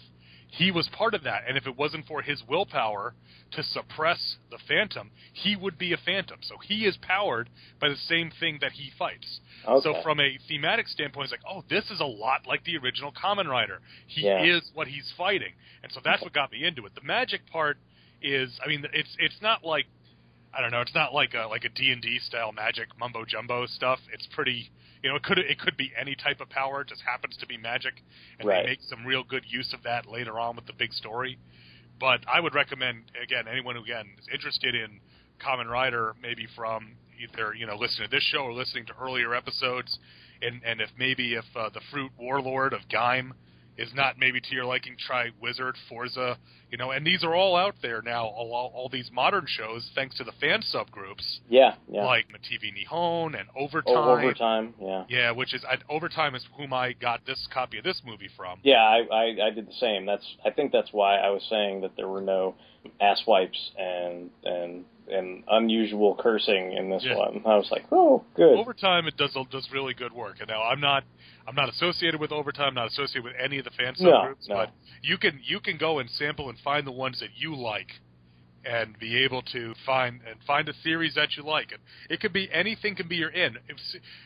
[0.47, 3.14] He was part of that, and if it wasn't for his willpower
[3.52, 6.38] to suppress the phantom, he would be a phantom.
[6.43, 7.49] So he is powered
[7.81, 9.41] by the same thing that he fights.
[9.68, 9.84] Okay.
[9.84, 13.11] So from a thematic standpoint, it's like, oh, this is a lot like the original
[13.11, 13.81] Kamen Rider.
[14.07, 14.43] He Yeah.
[14.43, 15.53] is what he's fighting,
[15.84, 16.95] and so that's what got me into it.
[16.95, 17.77] The magic part
[18.22, 19.88] is, I mean, it's it's not like
[20.56, 20.82] I don't know.
[20.82, 23.99] It's not like a like a D and D style magic mumbo jumbo stuff.
[24.14, 24.72] It's pretty.
[25.03, 26.82] You know, it could it could be any type of power.
[26.82, 27.94] It just happens to be magic,
[28.40, 28.64] and Right.
[28.64, 31.38] they make some real good use of that later on with the big story.
[31.99, 34.99] But I would recommend again anyone who again is interested in
[35.40, 39.36] Kamen Rider, maybe from either you know listening to this show or listening to earlier
[39.36, 39.99] episodes,
[40.41, 43.32] and and if maybe if uh, the Fruit Warlord of Gaim
[43.77, 46.18] is not maybe to your liking, try Wizard, Fourze,
[46.72, 48.26] you know, and these are all out there now.
[48.26, 52.06] All, all, these modern shows, thanks to the fan subgroups Yeah, yeah.
[52.06, 53.93] like TV Nihon and Overtime.
[53.95, 54.73] oh, overtime.
[54.81, 55.03] Yeah.
[55.10, 58.60] Yeah, which is I, Overtime is whom I got this copy of this movie from.
[58.64, 60.06] Yeah, I, I I did the same.
[60.06, 62.56] That's I think that's why I was saying that there were no
[63.02, 67.15] ass wipes and and and unusual cursing in this Yeah.
[67.15, 67.41] one.
[67.45, 68.57] I was like, oh, good.
[68.57, 70.38] Overtime it does does really good work.
[70.40, 71.03] And now I'm not
[71.48, 74.56] I'm not associated with Overtime, not associated with any of the fan No, subgroups, no.
[74.56, 74.72] but
[75.02, 77.88] you can you can go and sample and find the ones that you like
[78.65, 81.72] and be able to find and find a series that you like.
[81.72, 83.57] And it could be anything can be your in.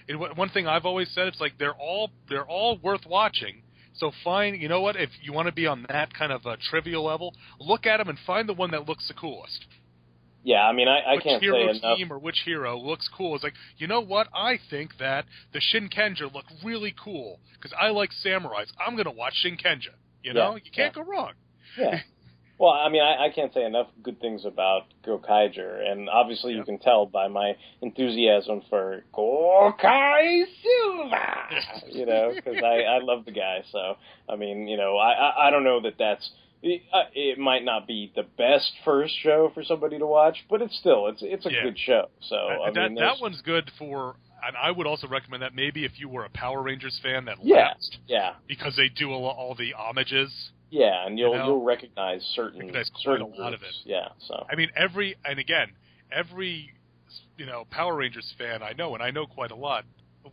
[0.08, 3.64] If, one thing I've always said it's like they're all they're all worth watching.
[3.96, 6.56] So find you know what if you want to be on that kind of a
[6.56, 9.66] trivial level, look at them and find the one that looks the coolest
[10.44, 11.98] yeah, I mean, I, I which can't hero say enough.
[11.98, 13.36] team or which hero looks cool.
[13.36, 14.28] It's like, you know what?
[14.34, 18.68] I think that the Shinkenger look really cool because I like samurais.
[18.80, 19.96] I'm going to watch Shinkenger.
[20.24, 21.34] You know, Yeah, you can't go wrong.
[21.78, 22.02] Yeah.
[22.60, 26.66] Well, I mean, I, I can't say enough good things about Gokaiger, and obviously you
[26.66, 33.32] can tell by my enthusiasm for Gokai Silver, you know, because I, I love the
[33.32, 33.64] guy.
[33.72, 33.96] So,
[34.28, 36.30] I mean, you know, I, I, I don't know that that's
[36.62, 40.62] it, uh, it might not be the best first show for somebody to watch, but
[40.62, 41.64] it's still it's it's a Yeah.
[41.64, 42.10] good show.
[42.22, 44.16] So And I that mean, that one's good for.
[44.46, 47.38] And I would also recommend that maybe if you were a Power Rangers fan, that
[47.44, 50.52] yeah, last yeah, because they do all, all the homages.
[50.70, 51.46] yeah, and you'll know?
[51.46, 53.74] you'll recognize certain Recognize quite certain a lot of it.
[53.84, 55.74] Yeah, so I mean, every and again,
[56.12, 56.72] every
[57.38, 59.84] you know Power Rangers fan I know, and I know quite a lot.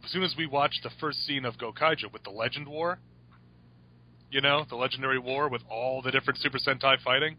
[0.05, 3.01] As soon as we watched the first scene of Gokaiger with the Legend War,
[4.31, 7.37] you know, the Legendary War with all the different Super Sentai fighting,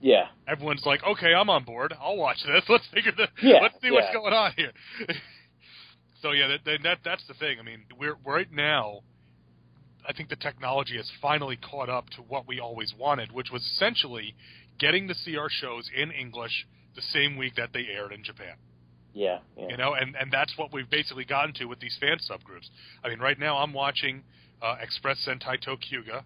[0.00, 1.94] yeah, everyone's like, "Okay, I'm on board.
[2.00, 2.62] I'll watch this.
[2.68, 3.28] Let's figure this.
[3.42, 4.72] Yeah, let's see what's going on here."
[6.22, 7.58] so yeah, that, that that that's the thing.
[7.58, 9.00] I mean, we're right now.
[10.08, 13.62] I think the technology has finally caught up to what we always wanted, which was
[13.62, 14.34] essentially
[14.78, 18.54] getting to see our shows in English the same week that they aired in Japan.
[19.18, 19.68] Yeah, yeah.
[19.70, 22.68] You know, and and that's what we've basically gotten to with these fan subgroups.
[23.02, 24.22] I mean, right now I'm watching
[24.62, 26.22] uh, Express Sentai ToQger,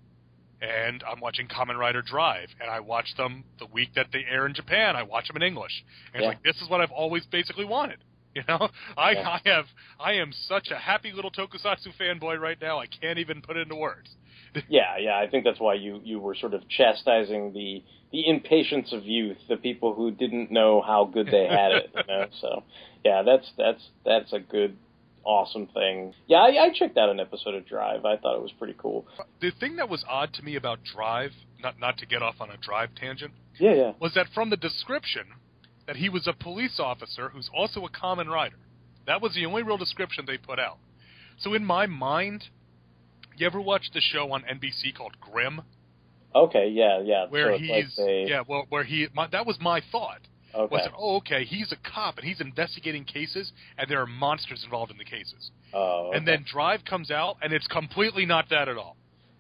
[0.61, 4.45] and I'm watching Kamen Rider Drive, and I watch them the week that they air
[4.47, 4.95] in Japan.
[4.95, 5.73] I watch them in English,
[6.13, 6.29] and Yeah.
[6.29, 7.99] it's like this is what I've always basically wanted.
[8.35, 9.29] You know, I Yeah.
[9.29, 9.67] I have
[10.01, 12.79] I am such a happy little Tokusatsu fanboy right now.
[12.79, 14.09] I can't even put it into words.
[14.69, 18.93] Yeah, yeah, I think that's why you you were sort of chastising the the impatience
[18.93, 22.27] of youth, the people who didn't know how good they had it, you know.
[22.41, 22.63] So,
[23.05, 24.77] yeah, that's that's that's a good
[25.25, 26.13] awesome thing.
[26.27, 28.05] Yeah, I, I checked out an episode of Drive.
[28.05, 29.07] I thought it was pretty cool.
[29.41, 31.31] The thing that was odd to me about Drive,
[31.63, 33.93] not not to get off on a Drive tangent, Yeah, yeah.
[34.01, 35.23] was that from the description
[35.87, 38.57] that he was a police officer who's also a Kamen rider.
[39.07, 40.79] That was the only real description they put out.
[41.39, 42.45] So in my mind,
[43.37, 45.63] you ever watched the show on NBC called Grimm,
[46.35, 47.27] Okay, yeah, yeah.
[47.29, 50.21] where so he's like they, yeah, well, where he my, that was my thought.
[50.55, 50.75] okay.
[50.75, 54.63] Was that oh okay, he's a cop and he's investigating cases and there are monsters
[54.65, 55.51] involved in the cases.
[55.75, 56.19] Oh, okay.
[56.19, 58.97] And then Drive comes out and it's completely not that at all.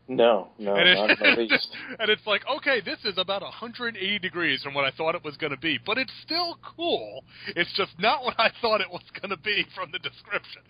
[0.08, 1.62] no, no, and, not in the it,
[1.98, 5.36] and it's like, okay, this is about 180 degrees from what I thought it was
[5.36, 7.24] going to be, but it's still cool.
[7.56, 10.62] It's just not what I thought it was going to be from the description.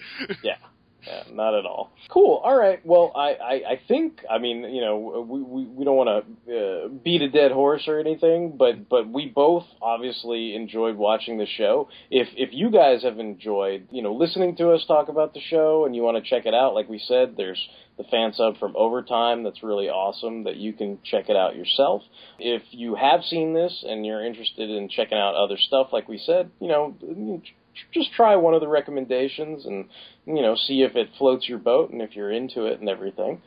[0.45, 0.57] Yeah.
[1.07, 1.93] Yeah, not at all.
[2.11, 2.41] Cool.
[2.45, 2.85] All right.
[2.87, 6.57] Well, I, I, I think I mean you know we we, we don't want to
[6.57, 11.47] uh, beat a dead horse or anything, but but we both obviously enjoyed watching the
[11.47, 11.89] show.
[12.11, 15.87] If if you guys have enjoyed you know listening to us talk about the show
[15.87, 17.69] and you want to check it out, like we said, there's
[17.99, 22.03] the fan sub from Overtime that's really awesome that you can check it out yourself.
[22.39, 26.19] If you have seen this and you're interested in checking out other stuff, like we
[26.19, 27.43] said, you know.
[27.93, 29.89] Just try one of the recommendations and
[30.27, 33.43] you know, see if it floats your boat and if you're into it and everything.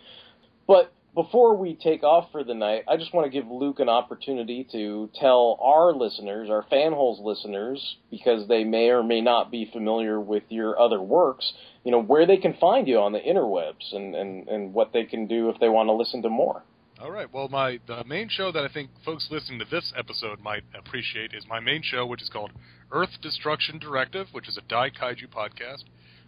[0.68, 3.88] But before we take off for the night, I just want to give Luke an
[3.88, 9.70] opportunity to tell our listeners, our fanholes listeners, because they may or may not be
[9.72, 11.54] familiar with your other works,
[11.86, 15.06] you know, where they can find you on the interwebs and, and, and what they
[15.06, 16.64] can do if they want to listen to more.
[17.06, 17.32] All right.
[17.32, 21.36] Well, my the main show that I think folks listening to this episode might appreciate
[21.36, 22.50] is my main show, which is called
[22.92, 25.84] Earth Destruction Directive, which is a Dai Kaiju podcast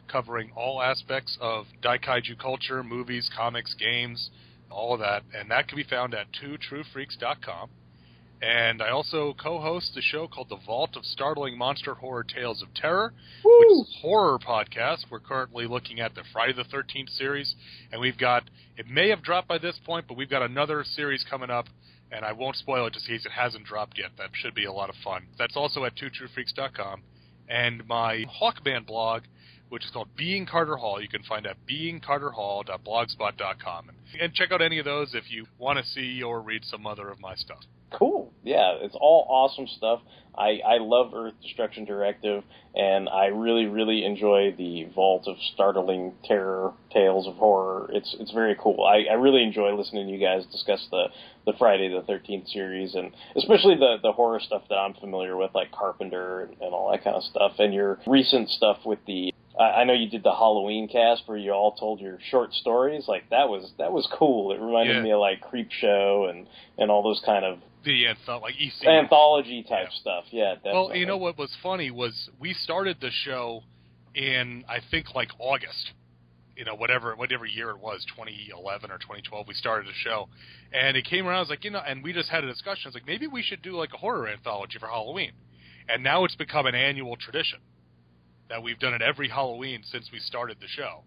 [0.08, 4.30] covering all aspects of Dai Kaiju culture, movies, comics, games,
[4.70, 7.70] all of that, and that can be found at twotruefreaks.com.
[8.42, 12.72] And I also co-host a show called The Vault of Startling Monster Horror Tales of
[12.76, 13.12] Terror,
[13.44, 13.60] Woo!
[13.60, 15.06] which is a horror podcast.
[15.10, 17.56] We're currently looking at the Friday the 13th series,
[17.92, 18.44] and we've got,
[18.78, 21.66] it may have dropped by this point, but we've got another series coming up,
[22.12, 24.12] and I won't spoil it just in case it hasn't dropped yet.
[24.20, 25.26] That should be a lot of fun.
[25.40, 27.02] That's also at twotruefreaks.com.
[27.50, 29.24] And my Hawkman blog,
[29.70, 33.90] which is called Being Carter Hall, you can find at beingcarterhall.blogspot.com.
[33.90, 36.86] And, and check out any of those if you want to see or read some
[36.86, 37.64] other of my stuff.
[37.92, 38.32] Cool.
[38.44, 40.02] Yeah, it's all awesome stuff.
[40.38, 42.44] I, I love Earth Destruction Directive,
[42.76, 47.90] and I really, really enjoy the Vault of Startling Terror Tales of Horror.
[47.92, 48.84] It's it's very cool.
[48.86, 51.06] I, I really enjoy listening to you guys discuss the,
[51.48, 55.52] the Friday the 13th series, and especially the, the horror stuff that I'm familiar with,
[55.56, 59.34] like Carpenter and, and all that kind of stuff, and your recent stuff with the
[59.60, 63.06] I I know you did the Halloween cast where you all told your short stories.
[63.08, 64.52] Like that was that was cool.
[64.52, 65.02] It reminded Yeah.
[65.02, 66.46] me of like Creep Show and
[66.78, 67.58] and all those kind of
[67.88, 68.86] The antho- like EC.
[68.86, 70.26] anthology type stuff.
[70.30, 70.74] Yeah, definitely.
[70.74, 73.64] Well, you know what was funny was we started the show
[74.14, 75.94] in I think like August.
[76.58, 80.28] You know, whatever whatever year it was, 2011 or 2012, we started the show,
[80.74, 81.38] and it came around.
[81.38, 82.82] I was like, you know, and we just had a discussion.
[82.86, 85.32] I was like, maybe we should do like a horror anthology for Halloween,
[85.88, 87.60] and now it's become an annual tradition
[88.50, 91.04] that we've done it every Halloween since we started the show.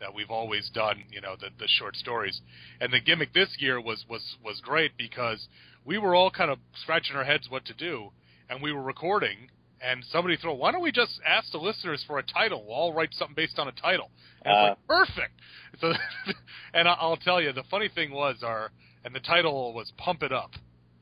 [0.00, 2.40] That we've always done, you know, the the short stories,
[2.80, 5.46] and the gimmick this year was was was great because
[5.86, 8.10] we were all kind of scratching our heads what to do,
[8.50, 9.48] and we were recording,
[9.80, 12.64] and somebody threw, why don't we just ask the listeners for a title?
[12.66, 14.10] We'll all write something based on a title.
[14.44, 14.58] And Uh.
[14.72, 15.32] it's like, perfect.
[15.80, 15.92] So,
[16.74, 18.70] and I'll tell you, the funny thing was our,
[19.04, 20.52] and the title was Pump It Up,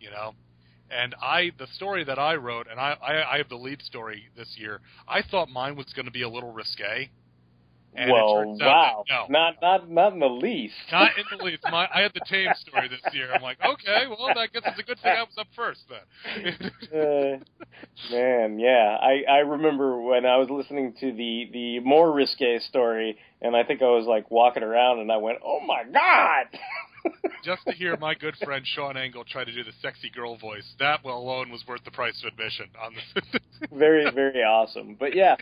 [0.00, 0.32] you know?
[0.90, 4.24] And I, the story that I wrote, and I, I, I have the lead story
[4.36, 7.08] this year, I thought mine was going to be a little risque.
[7.96, 9.26] And well, wow, that- no.
[9.28, 10.74] not not not in the least.
[10.90, 11.62] Not in the least.
[11.70, 13.32] My, I had the tame story this year.
[13.32, 16.70] I'm like, okay, well, I guess it's a good thing I was up first then.
[16.92, 22.58] uh, man, yeah, I I remember when I was listening to the the more risque
[22.60, 26.46] story, and I think I was like walking around, and I went, "Oh my god!"
[27.44, 30.74] Just to hear my good friend Sean Engel try to do the sexy girl voice,
[30.78, 33.40] that alone was worth the price of admission on the
[33.70, 34.96] very very awesome.
[34.98, 35.36] But yeah.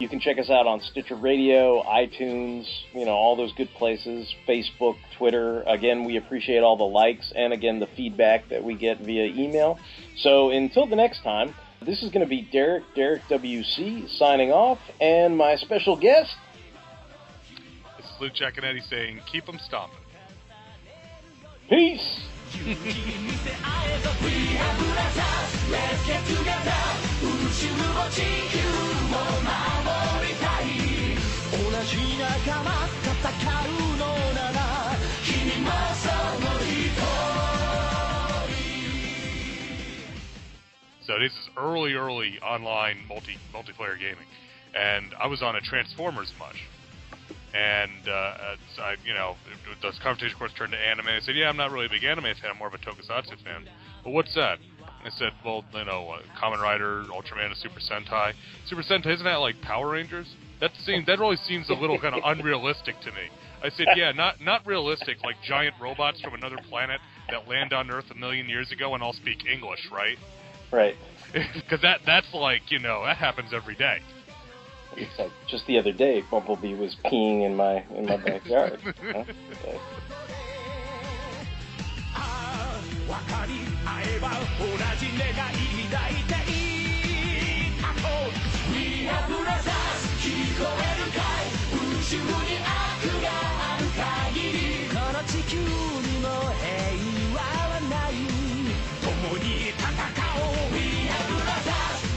[0.00, 4.34] You can check us out on Stitcher Radio, iTunes, you know, all those good places,
[4.46, 5.62] Facebook, Twitter.
[5.62, 9.78] Again, we appreciate all the likes and again the feedback that we get via email.
[10.16, 14.78] So until the next time, this is going to be Derek, Derek WC, signing off,
[15.00, 16.34] and my special guest,
[17.96, 19.98] This is Luke Jaconetti saying, keep them stomping.
[21.68, 22.22] peace!
[41.06, 44.26] So this is early, early online multi multiplayer gaming,
[44.74, 46.60] and I was on a Transformers mush,
[47.54, 49.36] and uh, I, you know,
[49.80, 51.06] the conversation of course turned to anime.
[51.06, 52.50] I said, "Yeah, I'm not really a big anime fan.
[52.50, 53.68] I'm more of a Tokusatsu fan."
[54.04, 54.58] Well, what's that?
[55.04, 58.32] I said, "Well, you know, uh, Kamen Rider, Ultraman, and Super Sentai.
[58.66, 60.34] Super Sentai isn't that like Power Rangers?
[60.60, 63.28] That seems that really seems a little kind of unrealistic to me."
[63.62, 67.00] I said, "Yeah, not not realistic, like giant robots from another planet
[67.30, 70.18] that land on Earth a million years ago and all speak English, right?"
[70.72, 70.96] Right.
[71.54, 73.98] Because that that's like you know that happens every day.
[75.18, 78.80] Like just the other day, Bumblebee was peeing in my in my backyard.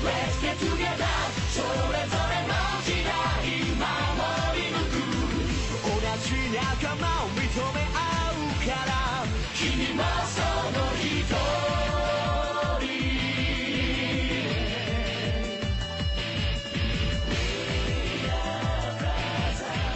[0.04, 1.27] let's get together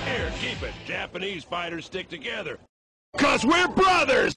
[0.06, 0.74] Here, keep it.
[0.86, 2.60] Japanese fighters stick together.
[3.18, 4.36] Cause we're brothers!